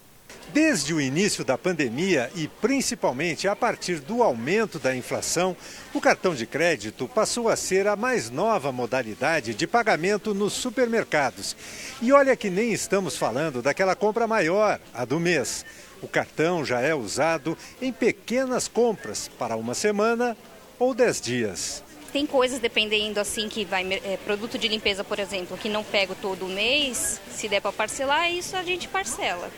Desde 0.53 0.93
o 0.93 1.01
início 1.01 1.45
da 1.45 1.57
pandemia 1.57 2.31
e 2.35 2.47
principalmente 2.47 3.49
a 3.49 3.57
partir 3.57 4.01
do 4.01 4.23
aumento 4.23 4.79
da 4.79 4.95
inflação, 4.95 5.57
o 5.95 6.01
cartão 6.01 6.35
de 6.35 6.47
crédito 6.47 7.09
passou 7.09 7.49
a 7.49 7.57
ser 7.57 7.87
a 7.87 7.97
mais 7.97 8.29
nova 8.29 8.71
modalidade 8.71 9.55
de 9.55 9.67
pagamento 9.67 10.35
nos 10.35 10.53
supermercados. 10.53 11.57
E 12.03 12.13
olha 12.13 12.37
que 12.37 12.51
nem 12.51 12.73
estamos 12.73 13.17
falando 13.17 13.63
daquela 13.63 13.95
compra 13.95 14.27
maior, 14.27 14.79
a 14.93 15.07
do 15.07 15.19
mês. 15.19 15.65
O 16.03 16.09
cartão 16.09 16.65
já 16.65 16.81
é 16.81 16.95
usado 16.95 17.57
em 17.81 17.93
pequenas 17.93 18.69
compras 18.69 19.31
para 19.39 19.57
uma 19.57 19.75
semana 19.75 20.37
ou 20.79 20.95
dez 20.95 21.19
dias. 21.19 21.88
Tem 22.13 22.25
coisas 22.27 22.59
dependendo 22.59 23.21
assim 23.21 23.49
que 23.49 23.65
vai 23.65 23.87
é, 23.93 24.17
produto 24.25 24.59
de 24.59 24.67
limpeza, 24.67 25.05
por 25.05 25.19
exemplo, 25.19 25.57
que 25.59 25.69
não 25.69 25.85
pego 25.85 26.15
todo 26.15 26.47
mês, 26.47 27.21
se 27.31 27.49
der 27.49 27.61
para 27.61 27.73
parcelar, 27.73 28.33
isso 28.33 28.57
a 28.57 28.63
gente 28.63 28.89
parcela. 28.89 29.49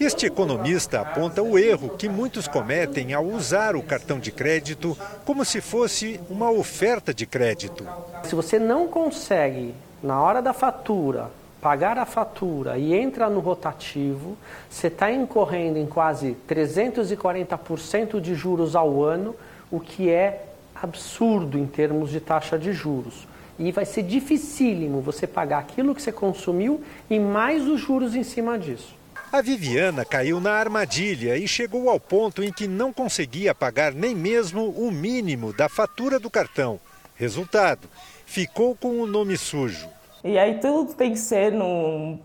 Este 0.00 0.26
economista 0.26 1.00
aponta 1.00 1.42
o 1.42 1.56
erro 1.56 1.90
que 1.90 2.08
muitos 2.08 2.48
cometem 2.48 3.12
ao 3.14 3.24
usar 3.24 3.76
o 3.76 3.82
cartão 3.82 4.18
de 4.18 4.32
crédito 4.32 4.98
como 5.24 5.44
se 5.44 5.60
fosse 5.60 6.18
uma 6.28 6.50
oferta 6.50 7.14
de 7.14 7.24
crédito. 7.24 7.86
Se 8.24 8.34
você 8.34 8.58
não 8.58 8.88
consegue, 8.88 9.72
na 10.02 10.20
hora 10.20 10.42
da 10.42 10.52
fatura, 10.52 11.30
pagar 11.60 11.98
a 11.98 12.04
fatura 12.04 12.76
e 12.78 12.92
entra 12.92 13.30
no 13.30 13.38
rotativo, 13.38 14.36
você 14.68 14.88
está 14.88 15.12
incorrendo 15.12 15.78
em 15.78 15.86
quase 15.86 16.36
340% 16.48 18.20
de 18.20 18.34
juros 18.34 18.74
ao 18.74 19.04
ano, 19.04 19.36
o 19.70 19.78
que 19.78 20.10
é 20.10 20.46
absurdo 20.82 21.56
em 21.58 21.66
termos 21.66 22.10
de 22.10 22.20
taxa 22.20 22.58
de 22.58 22.72
juros. 22.72 23.26
E 23.58 23.70
vai 23.70 23.84
ser 23.84 24.02
dificílimo 24.02 25.00
você 25.00 25.26
pagar 25.26 25.58
aquilo 25.58 25.94
que 25.94 26.02
você 26.02 26.10
consumiu 26.10 26.82
e 27.08 27.20
mais 27.20 27.66
os 27.66 27.80
juros 27.80 28.14
em 28.14 28.24
cima 28.24 28.58
disso. 28.58 28.94
A 29.32 29.40
Viviana 29.40 30.04
caiu 30.04 30.40
na 30.40 30.52
armadilha 30.52 31.38
e 31.38 31.46
chegou 31.46 31.88
ao 31.88 32.00
ponto 32.00 32.42
em 32.42 32.52
que 32.52 32.66
não 32.66 32.92
conseguia 32.92 33.54
pagar 33.54 33.94
nem 33.94 34.14
mesmo 34.14 34.70
o 34.70 34.90
mínimo 34.90 35.52
da 35.52 35.68
fatura 35.68 36.18
do 36.18 36.28
cartão. 36.28 36.80
Resultado: 37.14 37.88
ficou 38.26 38.74
com 38.74 39.00
o 39.00 39.06
nome 39.06 39.36
sujo. 39.36 39.88
E 40.24 40.38
aí 40.38 40.58
tudo 40.58 40.94
tem 40.94 41.12
que 41.12 41.18
ser 41.18 41.52
no, 41.52 42.18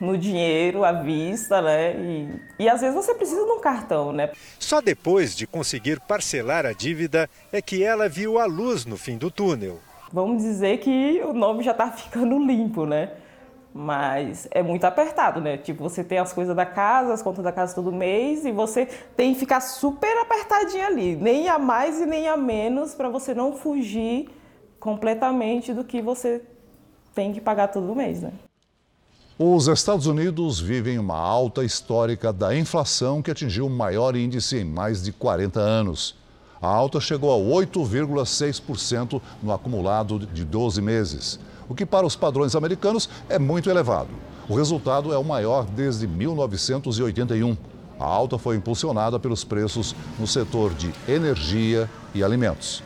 no 0.00 0.16
dinheiro 0.16 0.84
à 0.84 0.92
vista, 0.92 1.60
né? 1.60 1.94
E, 1.96 2.28
e 2.60 2.68
às 2.68 2.80
vezes 2.80 2.94
você 2.94 3.14
precisa 3.14 3.44
de 3.44 3.50
um 3.50 3.60
cartão, 3.60 4.12
né? 4.12 4.30
Só 4.58 4.80
depois 4.80 5.36
de 5.36 5.46
conseguir 5.46 6.00
parcelar 6.00 6.64
a 6.64 6.72
dívida 6.72 7.28
é 7.52 7.60
que 7.60 7.82
ela 7.82 8.08
viu 8.08 8.38
a 8.38 8.46
luz 8.46 8.84
no 8.84 8.96
fim 8.96 9.16
do 9.16 9.30
túnel. 9.30 9.78
Vamos 10.12 10.42
dizer 10.42 10.78
que 10.78 11.20
o 11.24 11.32
nome 11.32 11.62
já 11.62 11.72
está 11.72 11.90
ficando 11.92 12.38
limpo, 12.38 12.86
né? 12.86 13.12
Mas 13.74 14.48
é 14.50 14.62
muito 14.62 14.84
apertado, 14.84 15.40
né? 15.40 15.58
Tipo, 15.58 15.82
você 15.82 16.02
tem 16.02 16.18
as 16.18 16.32
coisas 16.32 16.56
da 16.56 16.64
casa, 16.64 17.12
as 17.12 17.22
contas 17.22 17.44
da 17.44 17.52
casa 17.52 17.74
todo 17.74 17.92
mês 17.92 18.44
e 18.44 18.50
você 18.50 18.86
tem 19.16 19.34
que 19.34 19.40
ficar 19.40 19.60
super 19.60 20.16
apertadinho 20.18 20.86
ali, 20.86 21.16
nem 21.16 21.48
a 21.48 21.58
mais 21.58 22.00
e 22.00 22.06
nem 22.06 22.28
a 22.28 22.36
menos 22.36 22.94
para 22.94 23.08
você 23.08 23.34
não 23.34 23.52
fugir 23.52 24.30
completamente 24.80 25.72
do 25.74 25.84
que 25.84 26.00
você 26.00 26.42
tem 27.14 27.32
que 27.32 27.40
pagar 27.40 27.68
todo 27.68 27.94
mês, 27.94 28.22
né? 28.22 28.32
Os 29.40 29.68
Estados 29.68 30.08
Unidos 30.08 30.58
vivem 30.58 30.98
uma 30.98 31.16
alta 31.16 31.62
histórica 31.62 32.32
da 32.32 32.58
inflação 32.58 33.22
que 33.22 33.30
atingiu 33.30 33.66
o 33.66 33.70
maior 33.70 34.16
índice 34.16 34.56
em 34.56 34.64
mais 34.64 35.00
de 35.00 35.12
40 35.12 35.60
anos. 35.60 36.16
A 36.60 36.66
alta 36.66 37.00
chegou 37.00 37.32
a 37.32 37.60
8,6% 37.62 39.22
no 39.40 39.52
acumulado 39.52 40.18
de 40.18 40.44
12 40.44 40.82
meses, 40.82 41.38
o 41.68 41.74
que 41.76 41.86
para 41.86 42.04
os 42.04 42.16
padrões 42.16 42.56
americanos 42.56 43.08
é 43.28 43.38
muito 43.38 43.70
elevado. 43.70 44.08
O 44.48 44.56
resultado 44.56 45.12
é 45.12 45.16
o 45.16 45.22
maior 45.22 45.66
desde 45.66 46.08
1981. 46.08 47.56
A 48.00 48.04
alta 48.04 48.38
foi 48.38 48.56
impulsionada 48.56 49.20
pelos 49.20 49.44
preços 49.44 49.94
no 50.18 50.26
setor 50.26 50.74
de 50.74 50.92
energia 51.06 51.88
e 52.12 52.24
alimentos. 52.24 52.82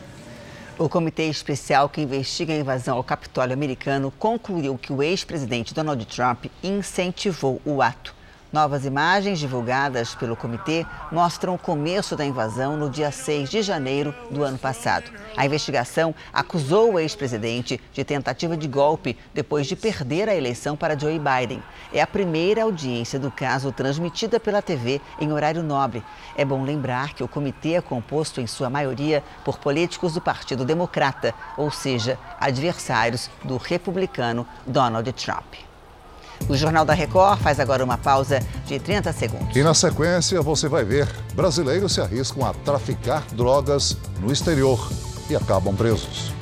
O 0.77 0.89
comitê 0.89 1.25
especial 1.29 1.87
que 1.87 2.01
investiga 2.01 2.51
a 2.51 2.57
invasão 2.57 2.97
ao 2.97 3.03
Capitólio 3.03 3.53
americano 3.53 4.11
concluiu 4.17 4.75
que 4.75 4.91
o 4.91 5.03
ex-presidente 5.03 5.71
Donald 5.71 6.03
Trump 6.05 6.45
incentivou 6.63 7.61
o 7.63 7.79
ato. 7.79 8.15
Novas 8.53 8.85
imagens 8.85 9.39
divulgadas 9.39 10.13
pelo 10.13 10.35
comitê 10.35 10.85
mostram 11.11 11.55
o 11.55 11.57
começo 11.57 12.15
da 12.15 12.23
invasão 12.23 12.77
no 12.77 12.87
dia 12.87 13.09
6 13.09 13.49
de 13.49 13.63
janeiro 13.63 14.13
do 14.29 14.43
ano 14.43 14.59
passado. 14.59 15.09
A 15.35 15.43
investigação 15.43 16.13
acusou 16.31 16.93
o 16.93 16.99
ex-presidente 16.99 17.81
de 17.91 18.03
tentativa 18.03 18.55
de 18.55 18.67
golpe 18.67 19.17
depois 19.33 19.65
de 19.65 19.75
perder 19.75 20.29
a 20.29 20.35
eleição 20.35 20.77
para 20.77 20.95
Joe 20.95 21.17
Biden. 21.17 21.63
É 21.91 21.99
a 21.99 22.05
primeira 22.05 22.61
audiência 22.61 23.17
do 23.17 23.31
caso 23.31 23.71
transmitida 23.71 24.39
pela 24.39 24.61
TV 24.61 25.01
em 25.19 25.33
horário 25.33 25.63
nobre. 25.63 26.03
É 26.37 26.45
bom 26.45 26.63
lembrar 26.63 27.15
que 27.15 27.23
o 27.23 27.27
comitê 27.27 27.73
é 27.73 27.81
composto, 27.81 28.39
em 28.39 28.45
sua 28.45 28.69
maioria, 28.69 29.23
por 29.43 29.57
políticos 29.57 30.13
do 30.13 30.21
Partido 30.21 30.63
Democrata, 30.63 31.33
ou 31.57 31.71
seja, 31.71 32.19
adversários 32.39 33.31
do 33.43 33.57
republicano 33.57 34.45
Donald 34.67 35.11
Trump. 35.13 35.72
O 36.49 36.55
Jornal 36.55 36.83
da 36.83 36.93
Record 36.93 37.39
faz 37.39 37.59
agora 37.59 37.83
uma 37.83 37.97
pausa 37.97 38.39
de 38.65 38.79
30 38.79 39.13
segundos. 39.13 39.55
E 39.55 39.63
na 39.63 39.73
sequência 39.73 40.41
você 40.41 40.67
vai 40.67 40.83
ver 40.83 41.07
brasileiros 41.33 41.93
se 41.93 42.01
arriscam 42.01 42.45
a 42.45 42.53
traficar 42.53 43.23
drogas 43.33 43.97
no 44.19 44.31
exterior 44.31 44.89
e 45.29 45.35
acabam 45.35 45.75
presos. 45.75 46.33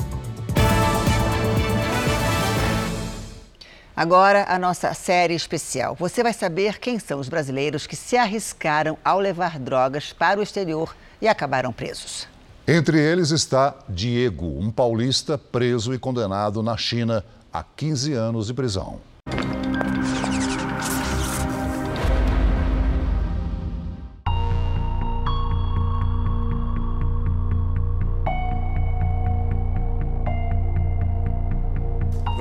Agora, 3.95 4.45
a 4.47 4.57
nossa 4.57 4.93
série 4.95 5.35
especial. 5.35 5.95
Você 5.99 6.23
vai 6.23 6.33
saber 6.33 6.79
quem 6.79 6.97
são 6.97 7.19
os 7.19 7.29
brasileiros 7.29 7.85
que 7.85 7.95
se 7.95 8.17
arriscaram 8.17 8.97
ao 9.05 9.19
levar 9.19 9.59
drogas 9.59 10.11
para 10.11 10.39
o 10.39 10.43
exterior 10.43 10.95
e 11.21 11.27
acabaram 11.27 11.71
presos. 11.71 12.27
Entre 12.67 12.99
eles 12.99 13.29
está 13.29 13.75
Diego, 13.87 14.57
um 14.59 14.71
paulista 14.71 15.37
preso 15.37 15.93
e 15.93 15.99
condenado 15.99 16.63
na 16.63 16.75
China 16.77 17.23
a 17.53 17.63
15 17.63 18.13
anos 18.13 18.47
de 18.47 18.53
prisão. 18.55 18.99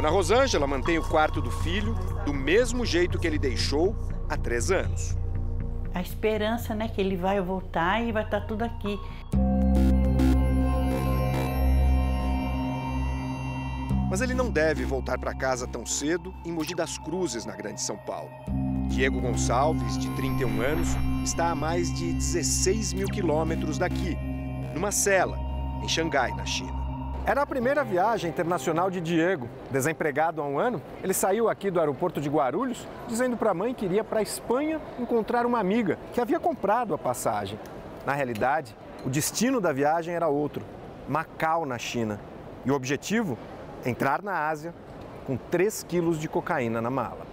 Dona 0.00 0.08
Rosângela 0.08 0.66
mantém 0.66 0.96
o 0.96 1.02
quarto 1.02 1.42
do 1.42 1.50
filho 1.50 1.92
do 2.24 2.32
mesmo 2.32 2.86
jeito 2.86 3.18
que 3.18 3.26
ele 3.26 3.38
deixou 3.38 3.94
há 4.30 4.34
três 4.34 4.70
anos. 4.70 5.14
A 5.92 6.00
esperança, 6.00 6.74
né, 6.74 6.88
que 6.88 7.02
ele 7.02 7.18
vai 7.18 7.38
voltar 7.38 8.02
e 8.02 8.10
vai 8.10 8.24
estar 8.24 8.40
tudo 8.40 8.64
aqui. 8.64 8.98
Mas 14.08 14.22
ele 14.22 14.32
não 14.32 14.48
deve 14.48 14.86
voltar 14.86 15.18
para 15.18 15.34
casa 15.34 15.66
tão 15.66 15.84
cedo 15.84 16.34
em 16.46 16.50
Mogi 16.50 16.74
das 16.74 16.96
Cruzes, 16.96 17.44
na 17.44 17.54
Grande 17.54 17.82
São 17.82 17.98
Paulo. 17.98 18.30
Diego 18.88 19.20
Gonçalves, 19.20 19.98
de 19.98 20.08
31 20.12 20.62
anos, 20.62 20.88
está 21.22 21.50
a 21.50 21.54
mais 21.54 21.92
de 21.92 22.14
16 22.14 22.94
mil 22.94 23.06
quilômetros 23.06 23.76
daqui, 23.76 24.16
numa 24.72 24.92
cela, 24.92 25.38
em 25.82 25.88
Xangai, 25.88 26.34
na 26.34 26.46
China. 26.46 26.79
Era 27.26 27.42
a 27.42 27.46
primeira 27.46 27.84
viagem 27.84 28.30
internacional 28.30 28.90
de 28.90 29.00
Diego. 29.00 29.46
Desempregado 29.70 30.40
há 30.40 30.44
um 30.44 30.58
ano, 30.58 30.80
ele 31.02 31.12
saiu 31.12 31.48
aqui 31.48 31.70
do 31.70 31.78
aeroporto 31.78 32.20
de 32.20 32.30
Guarulhos 32.30 32.88
dizendo 33.06 33.36
para 33.36 33.50
a 33.50 33.54
mãe 33.54 33.74
que 33.74 33.84
iria 33.84 34.02
para 34.02 34.20
a 34.20 34.22
Espanha 34.22 34.80
encontrar 34.98 35.44
uma 35.44 35.58
amiga 35.60 35.98
que 36.12 36.20
havia 36.20 36.40
comprado 36.40 36.94
a 36.94 36.98
passagem. 36.98 37.58
Na 38.06 38.14
realidade, 38.14 38.74
o 39.04 39.10
destino 39.10 39.60
da 39.60 39.72
viagem 39.72 40.14
era 40.14 40.28
outro: 40.28 40.64
Macau, 41.08 41.66
na 41.66 41.78
China. 41.78 42.18
E 42.64 42.70
o 42.70 42.74
objetivo? 42.74 43.38
Entrar 43.84 44.22
na 44.22 44.48
Ásia 44.48 44.74
com 45.26 45.36
3 45.36 45.84
quilos 45.84 46.18
de 46.18 46.28
cocaína 46.28 46.80
na 46.80 46.90
mala. 46.90 47.26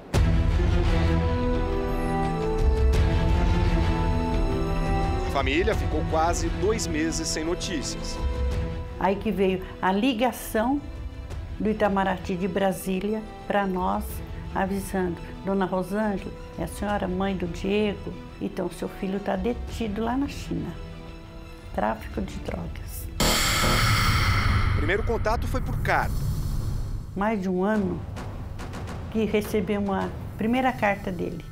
A 5.27 5.31
família 5.31 5.73
ficou 5.75 6.01
quase 6.09 6.49
dois 6.49 6.87
meses 6.87 7.27
sem 7.27 7.43
notícias. 7.43 8.17
Aí 8.99 9.15
que 9.15 9.31
veio 9.31 9.63
a 9.81 9.91
ligação 9.91 10.81
do 11.59 11.69
Itamaraty 11.69 12.35
de 12.35 12.47
Brasília 12.47 13.21
para 13.47 13.65
nós, 13.65 14.03
avisando: 14.53 15.17
Dona 15.45 15.65
Rosângela, 15.65 16.31
é 16.57 16.63
a 16.63 16.67
senhora 16.67 17.07
mãe 17.07 17.35
do 17.35 17.47
Diego? 17.47 18.13
Então, 18.41 18.69
seu 18.69 18.87
filho 18.87 19.17
está 19.17 19.35
detido 19.35 20.03
lá 20.03 20.15
na 20.15 20.27
China. 20.27 20.71
Tráfico 21.73 22.21
de 22.21 22.35
drogas. 22.39 23.07
O 24.73 24.77
primeiro 24.77 25.03
contato 25.03 25.47
foi 25.47 25.61
por 25.61 25.79
carta. 25.81 26.13
Mais 27.15 27.41
de 27.41 27.49
um 27.49 27.63
ano 27.63 27.99
que 29.11 29.25
recebemos 29.25 29.89
a 29.89 30.09
primeira 30.37 30.71
carta 30.71 31.11
dele. 31.11 31.43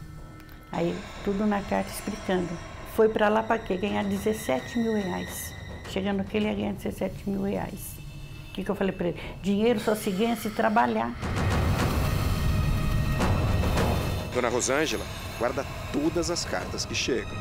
Aí, 0.71 0.95
tudo 1.23 1.45
na 1.45 1.61
carta 1.61 1.89
explicando. 1.89 2.49
Foi 2.95 3.09
para 3.09 3.29
lá 3.29 3.41
para 3.41 3.59
quê? 3.59 3.77
Ganhar 3.77 4.03
17 4.03 4.77
mil 4.77 4.93
reais 4.93 5.54
chegando 5.95 6.19
aqui 6.19 6.35
ele 6.35 6.47
ia 6.47 6.53
ganhar 6.53 6.73
17 6.73 7.29
mil 7.29 7.43
reais. 7.43 7.95
O 8.49 8.53
que, 8.53 8.65
que 8.65 8.69
eu 8.69 8.75
falei 8.75 8.91
para 8.91 9.07
ele? 9.07 9.19
Dinheiro 9.41 9.79
só 9.79 9.95
se 9.95 10.11
ganha 10.11 10.35
se 10.35 10.49
trabalhar. 10.49 11.15
Dona 14.33 14.49
Rosângela 14.49 15.05
guarda 15.39 15.65
todas 15.93 16.29
as 16.29 16.43
cartas 16.43 16.85
que 16.85 16.93
chegam. 16.93 17.31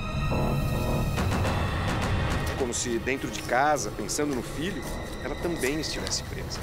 Como 2.57 2.73
se 2.73 2.97
dentro 3.01 3.29
de 3.29 3.43
casa, 3.43 3.91
pensando 3.91 4.37
no 4.37 4.43
filho, 4.43 4.85
ela 5.25 5.35
também 5.35 5.81
estivesse 5.81 6.23
presa. 6.23 6.61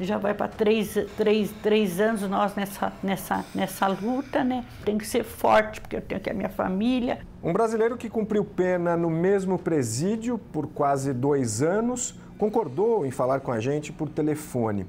Já 0.00 0.16
vai 0.16 0.32
para 0.32 0.46
três, 0.46 0.94
três, 1.16 1.50
três 1.62 2.00
anos 2.00 2.22
nós 2.22 2.54
nessa, 2.54 2.92
nessa, 3.02 3.44
nessa 3.54 3.86
luta, 3.88 4.44
né? 4.44 4.64
Tem 4.84 4.96
que 4.96 5.06
ser 5.06 5.24
forte, 5.24 5.80
porque 5.80 5.96
eu 5.96 6.00
tenho 6.00 6.20
aqui 6.20 6.30
a 6.30 6.34
minha 6.34 6.48
família. 6.48 7.18
Um 7.42 7.52
brasileiro 7.52 7.96
que 7.96 8.08
cumpriu 8.08 8.44
pena 8.44 8.96
no 8.96 9.10
mesmo 9.10 9.58
presídio 9.58 10.38
por 10.52 10.68
quase 10.68 11.12
dois 11.12 11.62
anos 11.62 12.18
concordou 12.38 13.04
em 13.04 13.10
falar 13.10 13.40
com 13.40 13.50
a 13.50 13.58
gente 13.58 13.92
por 13.92 14.08
telefone. 14.08 14.86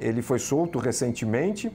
Ele 0.00 0.22
foi 0.22 0.38
solto 0.38 0.78
recentemente, 0.78 1.70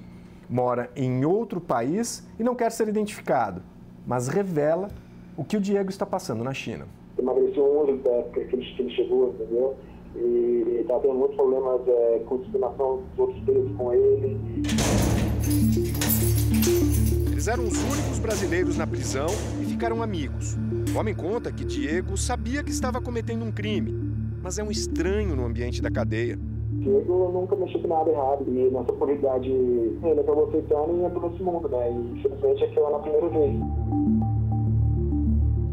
mora 0.50 0.90
em 0.96 1.24
outro 1.24 1.62
país 1.62 2.28
e 2.40 2.44
não 2.44 2.56
quer 2.56 2.72
ser 2.72 2.88
identificado, 2.88 3.62
mas 4.06 4.28
revela 4.28 4.90
o 5.38 5.44
que 5.44 5.58
o 5.58 5.62
Diego 5.62 5.90
está 5.90 6.06
passando 6.06 6.44
na 6.44 6.54
China. 6.54 6.88
Emagreceu 7.18 7.64
11 7.88 7.98
da 8.00 8.10
época 8.10 8.46
que 8.46 8.56
ele, 8.56 8.96
chegou, 8.96 9.30
entendeu? 9.30 9.76
E 10.16 10.80
está 10.82 11.00
tendo 11.00 11.16
muitos 11.16 11.36
problemas 11.36 11.82
é, 11.88 12.20
com 12.26 12.38
discriminação 12.38 13.02
dos 13.16 13.20
outros 13.20 13.44
presos 13.44 13.72
com 13.78 13.94
ele. 13.94 14.40
Eles 17.32 17.48
eram 17.48 17.64
os 17.64 17.78
únicos 17.84 18.20
brasileiros 18.20 18.78
na 18.78 18.88
prisão 18.88 19.28
e 19.62 19.66
ficaram 19.66 20.02
amigos. 20.02 20.56
O 20.94 21.00
homem 21.00 21.14
conta 21.14 21.52
que 21.52 21.66
Diego 21.66 22.16
sabia 22.16 22.64
que 22.64 22.72
estava 22.72 23.02
cometendo 23.02 23.44
um 23.44 23.52
crime, 23.52 23.92
mas 24.42 24.60
é 24.60 24.64
um 24.64 24.72
estranho 24.72 25.36
no 25.36 25.46
ambiente 25.46 25.82
da 25.82 25.92
cadeia. 25.92 26.40
Diego 26.72 27.32
nunca 27.32 27.56
mexeu 27.56 27.82
com 27.82 27.88
nada 27.88 28.10
errado 28.10 28.46
e 28.48 28.70
nessa 28.72 28.92
oportunidade 28.92 29.50
ele 29.50 30.20
acabou 30.20 30.48
aceitando 30.48 30.98
e 30.98 31.04
entrou 31.04 31.30
nesse 31.30 31.44
mundo, 31.44 31.70
né? 31.70 31.92
E 31.92 32.20
infelizmente 32.20 32.64
aquilo 32.64 32.86
é 32.86 32.92
na 32.92 33.00
primeira 33.00 33.30
vez. 33.30 33.56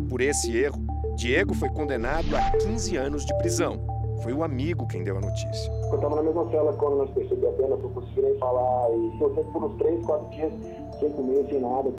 Por 0.09 0.21
esse 0.21 0.57
erro, 0.57 0.83
Diego 1.17 1.55
foi 1.55 1.69
condenado 1.69 2.35
a 2.37 2.51
15 2.59 2.97
anos 2.97 3.25
de 3.25 3.37
prisão. 3.39 3.90
Foi 4.23 4.35
o 4.35 4.45
amigo 4.45 4.87
quem 4.87 5.03
deu 5.03 5.17
a 5.17 5.21
notícia. 5.21 5.73
Eu 5.91 5.95
estava 5.95 6.17
na 6.17 6.23
mesma 6.23 6.51
cela 6.51 6.73
quando 6.75 6.99
nós 6.99 7.11
percebemos 7.11 7.55
a 7.55 7.57
pena, 7.57 7.77
não 7.77 7.91
consegui 7.91 8.21
nem 8.21 8.39
falar. 8.39 8.91
E 8.91 9.19
eu 9.21 9.35
sempre 9.35 9.53
por 9.53 9.65
uns 9.65 9.79
três, 9.79 10.05
quatro 10.05 10.29
dias 10.31 10.53
sem 10.99 11.11
comer, 11.13 11.47
sem 11.49 11.61
nada. 11.61 11.91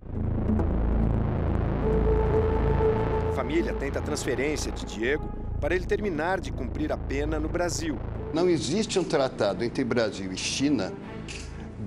A 3.28 3.34
família 3.34 3.74
tenta 3.74 4.00
a 4.00 4.02
transferência 4.04 4.72
de 4.72 4.86
Diego 4.86 5.28
para 5.60 5.76
ele 5.76 5.86
terminar 5.86 6.40
de 6.40 6.52
cumprir 6.52 6.92
a 6.92 6.98
pena 6.98 7.40
no 7.40 7.50
Brasil. 7.50 7.98
Não 8.34 8.48
existe 8.48 9.00
um 9.00 9.04
tratado 9.04 9.64
entre 9.64 9.84
Brasil 9.84 10.32
e 10.32 10.38
China 10.38 10.94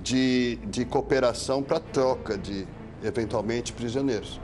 de, 0.03 0.57
de 0.67 0.83
cooperação 0.83 1.63
para 1.63 1.79
troca 1.79 2.37
de, 2.37 2.67
eventualmente, 3.01 3.71
prisioneiros. 3.71 4.39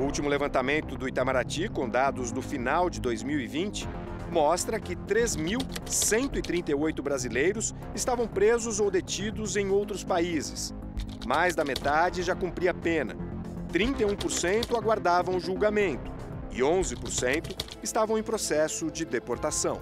O 0.00 0.02
último 0.02 0.28
levantamento 0.28 0.96
do 0.96 1.06
Itamaraty, 1.06 1.68
com 1.68 1.88
dados 1.88 2.32
do 2.32 2.40
final 2.40 2.88
de 2.88 3.00
2020, 3.00 3.86
mostra 4.30 4.78
que 4.78 4.94
3.138 4.94 7.02
brasileiros 7.02 7.74
estavam 7.94 8.26
presos 8.26 8.80
ou 8.80 8.90
detidos 8.90 9.56
em 9.56 9.70
outros 9.70 10.04
países. 10.04 10.74
Mais 11.26 11.54
da 11.54 11.64
metade 11.64 12.22
já 12.22 12.34
cumpria 12.34 12.72
pena. 12.72 13.16
31% 13.72 14.76
aguardavam 14.76 15.38
julgamento 15.38 16.10
e 16.50 16.60
11% 16.60 17.78
estavam 17.82 18.18
em 18.18 18.22
processo 18.22 18.90
de 18.90 19.04
deportação. 19.04 19.80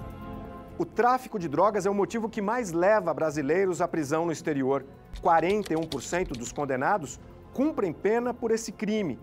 O 0.78 0.84
tráfico 0.84 1.38
de 1.38 1.48
drogas 1.48 1.86
é 1.86 1.90
o 1.90 1.94
motivo 1.94 2.28
que 2.28 2.40
mais 2.40 2.72
leva 2.72 3.14
brasileiros 3.14 3.80
à 3.80 3.88
prisão 3.88 4.26
no 4.26 4.32
exterior. 4.32 4.84
41% 5.22 6.36
dos 6.36 6.52
condenados 6.52 7.18
cumprem 7.52 7.92
pena 7.92 8.32
por 8.32 8.50
esse 8.50 8.70
crime 8.70 9.18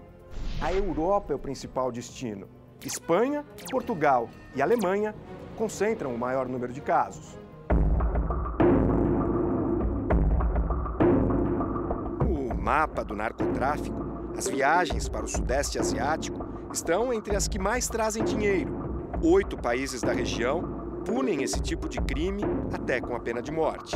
a 0.61 0.73
Europa 0.73 1.34
é 1.34 1.36
o 1.36 1.39
principal 1.39 1.91
destino. 1.91 2.47
Espanha, 2.88 3.43
Portugal 3.71 4.29
e 4.55 4.61
Alemanha 4.61 5.15
concentram 5.57 6.13
o 6.13 6.17
maior 6.17 6.47
número 6.47 6.71
de 6.71 6.81
casos. 6.81 7.38
O 12.21 12.53
mapa 12.53 13.03
do 13.03 13.15
narcotráfico 13.15 14.05
As 14.38 14.47
viagens 14.47 15.07
para 15.07 15.25
o 15.25 15.29
Sudeste 15.29 15.79
Asiático 15.79 16.45
estão 16.71 17.13
entre 17.13 17.36
as 17.36 17.47
que 17.47 17.57
mais 17.57 17.88
trazem 17.88 18.23
dinheiro. 18.23 19.13
Oito 19.23 19.55
países 19.55 20.01
da 20.01 20.11
região 20.11 20.61
punem 21.05 21.41
esse 21.41 21.61
tipo 21.61 21.88
de 21.88 22.01
crime 22.01 22.43
até 22.73 22.99
com 22.99 23.15
a 23.15 23.19
pena 23.19 23.41
de 23.41 23.51
morte. 23.51 23.95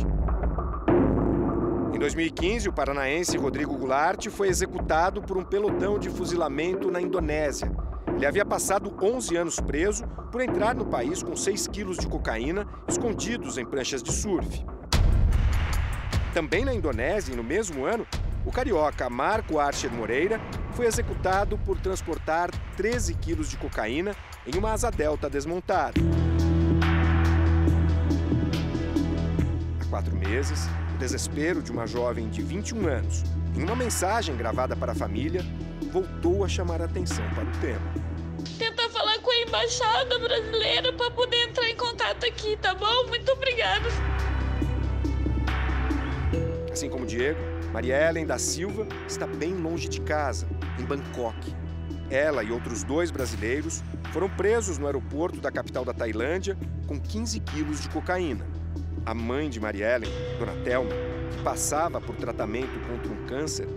Em 1.92 1.98
2015, 1.98 2.70
o 2.70 2.72
paranaense 2.72 3.36
Rodrigo 3.36 3.76
Goulart 3.76 4.28
foi 4.30 4.48
executado 4.48 5.20
por 5.20 5.36
um 5.36 5.44
pelotão 5.44 5.98
de 5.98 6.08
fuzilamento 6.08 6.90
na 6.90 7.02
Indonésia. 7.02 7.70
Ele 8.20 8.26
havia 8.26 8.44
passado 8.44 8.94
11 9.00 9.34
anos 9.34 9.58
preso 9.60 10.06
por 10.30 10.42
entrar 10.42 10.74
no 10.74 10.84
país 10.84 11.22
com 11.22 11.34
6 11.34 11.66
quilos 11.68 11.96
de 11.96 12.06
cocaína 12.06 12.66
escondidos 12.86 13.56
em 13.56 13.64
pranchas 13.64 14.02
de 14.02 14.12
surf. 14.12 14.62
Também 16.34 16.62
na 16.62 16.74
Indonésia, 16.74 17.32
e 17.32 17.36
no 17.36 17.42
mesmo 17.42 17.86
ano, 17.86 18.06
o 18.44 18.52
carioca 18.52 19.08
Marco 19.08 19.58
Archer 19.58 19.90
Moreira 19.90 20.38
foi 20.72 20.84
executado 20.84 21.56
por 21.64 21.80
transportar 21.80 22.50
13 22.76 23.14
quilos 23.14 23.48
de 23.48 23.56
cocaína 23.56 24.14
em 24.46 24.54
uma 24.58 24.72
asa 24.72 24.90
delta 24.90 25.30
desmontada. 25.30 25.98
Há 29.80 29.84
quatro 29.86 30.14
meses, 30.14 30.68
o 30.94 30.98
desespero 30.98 31.62
de 31.62 31.72
uma 31.72 31.86
jovem 31.86 32.28
de 32.28 32.42
21 32.42 32.86
anos, 32.86 33.24
em 33.56 33.62
uma 33.62 33.74
mensagem 33.74 34.36
gravada 34.36 34.76
para 34.76 34.92
a 34.92 34.94
família, 34.94 35.42
voltou 35.90 36.44
a 36.44 36.48
chamar 36.48 36.82
a 36.82 36.84
atenção 36.84 37.24
para 37.30 37.44
o 37.44 37.60
tema. 37.62 38.09
Tentar 38.58 38.88
falar 38.90 39.18
com 39.18 39.30
a 39.30 39.36
embaixada 39.36 40.18
brasileira 40.18 40.92
para 40.92 41.10
poder 41.10 41.48
entrar 41.48 41.68
em 41.68 41.76
contato 41.76 42.24
aqui, 42.26 42.56
tá 42.56 42.74
bom? 42.74 43.06
Muito 43.08 43.30
obrigada. 43.32 43.88
Assim 46.72 46.88
como 46.88 47.04
Diego, 47.04 47.38
Maria 47.72 48.08
Ellen 48.08 48.26
da 48.26 48.38
Silva 48.38 48.86
está 49.06 49.26
bem 49.26 49.54
longe 49.54 49.88
de 49.88 50.00
casa, 50.00 50.48
em 50.78 50.84
Bangkok. 50.84 51.54
Ela 52.08 52.42
e 52.42 52.50
outros 52.50 52.82
dois 52.82 53.10
brasileiros 53.10 53.82
foram 54.12 54.28
presos 54.28 54.78
no 54.78 54.86
aeroporto 54.86 55.40
da 55.40 55.50
capital 55.50 55.84
da 55.84 55.92
Tailândia 55.92 56.56
com 56.86 56.98
15 56.98 57.40
quilos 57.40 57.80
de 57.80 57.88
cocaína. 57.88 58.46
A 59.06 59.14
mãe 59.14 59.48
de 59.48 59.60
Maria 59.60 59.96
Ellen, 59.96 60.10
Dona 60.38 60.54
Thelma, 60.64 60.90
que 61.30 61.42
passava 61.42 62.00
por 62.00 62.16
tratamento 62.16 62.78
contra 62.88 63.12
um 63.12 63.26
câncer, 63.26 63.68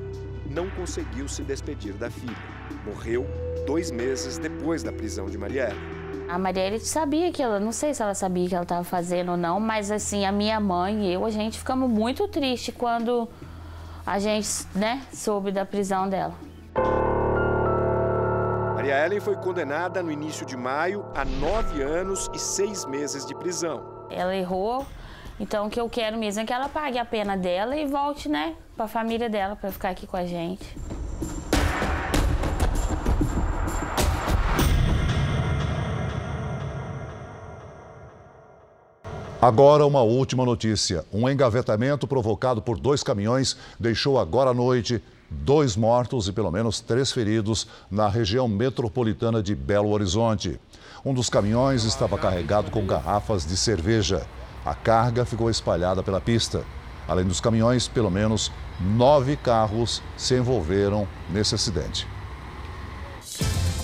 não 0.49 0.69
conseguiu 0.69 1.27
se 1.27 1.43
despedir 1.43 1.93
da 1.93 2.09
filha. 2.09 2.35
Morreu 2.85 3.27
dois 3.65 3.91
meses 3.91 4.37
depois 4.37 4.83
da 4.83 4.91
prisão 4.91 5.29
de 5.29 5.37
Maria 5.37 5.69
Ellen. 5.69 6.03
A 6.29 6.37
Marielle 6.37 6.79
sabia 6.79 7.31
que 7.31 7.43
ela, 7.43 7.59
não 7.59 7.71
sei 7.71 7.93
se 7.93 8.01
ela 8.01 8.15
sabia 8.15 8.47
que 8.47 8.55
ela 8.55 8.63
estava 8.63 8.83
fazendo 8.83 9.31
ou 9.31 9.37
não, 9.37 9.59
mas 9.59 9.91
assim, 9.91 10.25
a 10.25 10.31
minha 10.31 10.59
mãe 10.59 11.05
e 11.05 11.13
eu, 11.13 11.25
a 11.25 11.29
gente 11.29 11.59
ficamos 11.59 11.89
muito 11.89 12.27
triste 12.27 12.71
quando 12.71 13.27
a 14.05 14.19
gente, 14.19 14.49
né, 14.73 15.01
soube 15.13 15.51
da 15.51 15.65
prisão 15.65 16.09
dela. 16.09 16.33
Maria 18.75 19.05
Ellen 19.05 19.19
foi 19.19 19.35
condenada 19.35 20.01
no 20.01 20.11
início 20.11 20.45
de 20.45 20.57
maio 20.57 21.05
a 21.15 21.23
nove 21.23 21.81
anos 21.81 22.29
e 22.33 22.39
seis 22.39 22.85
meses 22.85 23.25
de 23.25 23.35
prisão. 23.35 24.07
Ela 24.09 24.35
errou, 24.35 24.85
então 25.39 25.67
o 25.67 25.69
que 25.69 25.79
eu 25.79 25.89
quero 25.89 26.17
mesmo 26.17 26.41
é 26.41 26.45
que 26.45 26.53
ela 26.53 26.67
pague 26.67 26.97
a 26.97 27.05
pena 27.05 27.37
dela 27.37 27.75
e 27.75 27.85
volte, 27.85 28.27
né, 28.27 28.55
para 28.75 28.85
a 28.85 28.89
família 28.89 29.29
dela, 29.29 29.55
para 29.55 29.71
ficar 29.71 29.89
aqui 29.89 30.07
com 30.07 30.17
a 30.17 30.25
gente. 30.25 30.75
Agora, 39.43 39.85
uma 39.85 40.01
última 40.01 40.45
notícia. 40.45 41.03
Um 41.11 41.29
engavetamento 41.29 42.07
provocado 42.07 42.61
por 42.61 42.79
dois 42.79 43.03
caminhões 43.03 43.57
deixou 43.77 44.17
agora 44.17 44.51
à 44.51 44.53
noite 44.53 45.03
dois 45.29 45.75
mortos 45.75 46.29
e 46.29 46.31
pelo 46.31 46.49
menos 46.49 46.79
três 46.79 47.11
feridos 47.11 47.67
na 47.91 48.07
região 48.07 48.47
metropolitana 48.47 49.43
de 49.43 49.53
Belo 49.53 49.89
Horizonte. 49.89 50.57
Um 51.03 51.13
dos 51.13 51.29
caminhões 51.29 51.83
estava 51.83 52.17
carregado 52.17 52.71
com 52.71 52.87
garrafas 52.87 53.45
de 53.45 53.57
cerveja. 53.57 54.25
A 54.65 54.73
carga 54.73 55.25
ficou 55.25 55.49
espalhada 55.49 56.01
pela 56.01 56.21
pista. 56.21 56.63
Além 57.05 57.25
dos 57.25 57.41
caminhões, 57.41 57.85
pelo 57.85 58.09
menos 58.09 58.49
nove 58.79 59.35
carros 59.35 60.01
se 60.15 60.37
envolveram 60.37 61.05
nesse 61.29 61.53
acidente. 61.53 62.07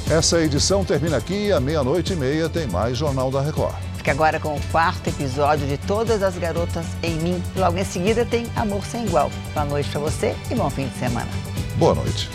Essa 0.09 0.39
edição 0.39 0.85
termina 0.85 1.17
aqui 1.17 1.47
e 1.47 1.51
à 1.51 1.59
meia-noite 1.59 2.13
e 2.13 2.15
meia 2.15 2.47
tem 2.47 2.65
mais 2.65 2.97
Jornal 2.97 3.29
da 3.29 3.41
Record. 3.41 3.88
Fique 4.09 4.17
agora 4.17 4.39
com 4.39 4.55
o 4.55 4.61
quarto 4.71 5.07
episódio 5.07 5.67
de 5.67 5.77
Todas 5.77 6.23
as 6.23 6.35
Garotas 6.35 6.87
em 7.03 7.13
Mim. 7.17 7.43
Logo 7.55 7.77
em 7.77 7.83
seguida 7.83 8.25
tem 8.25 8.47
Amor 8.55 8.83
Sem 8.83 9.05
Igual. 9.05 9.29
Boa 9.53 9.67
noite 9.67 9.87
para 9.89 9.99
você 9.99 10.35
e 10.49 10.55
bom 10.55 10.67
fim 10.67 10.87
de 10.87 10.97
semana. 10.97 11.29
Boa 11.77 11.93
noite. 11.93 12.27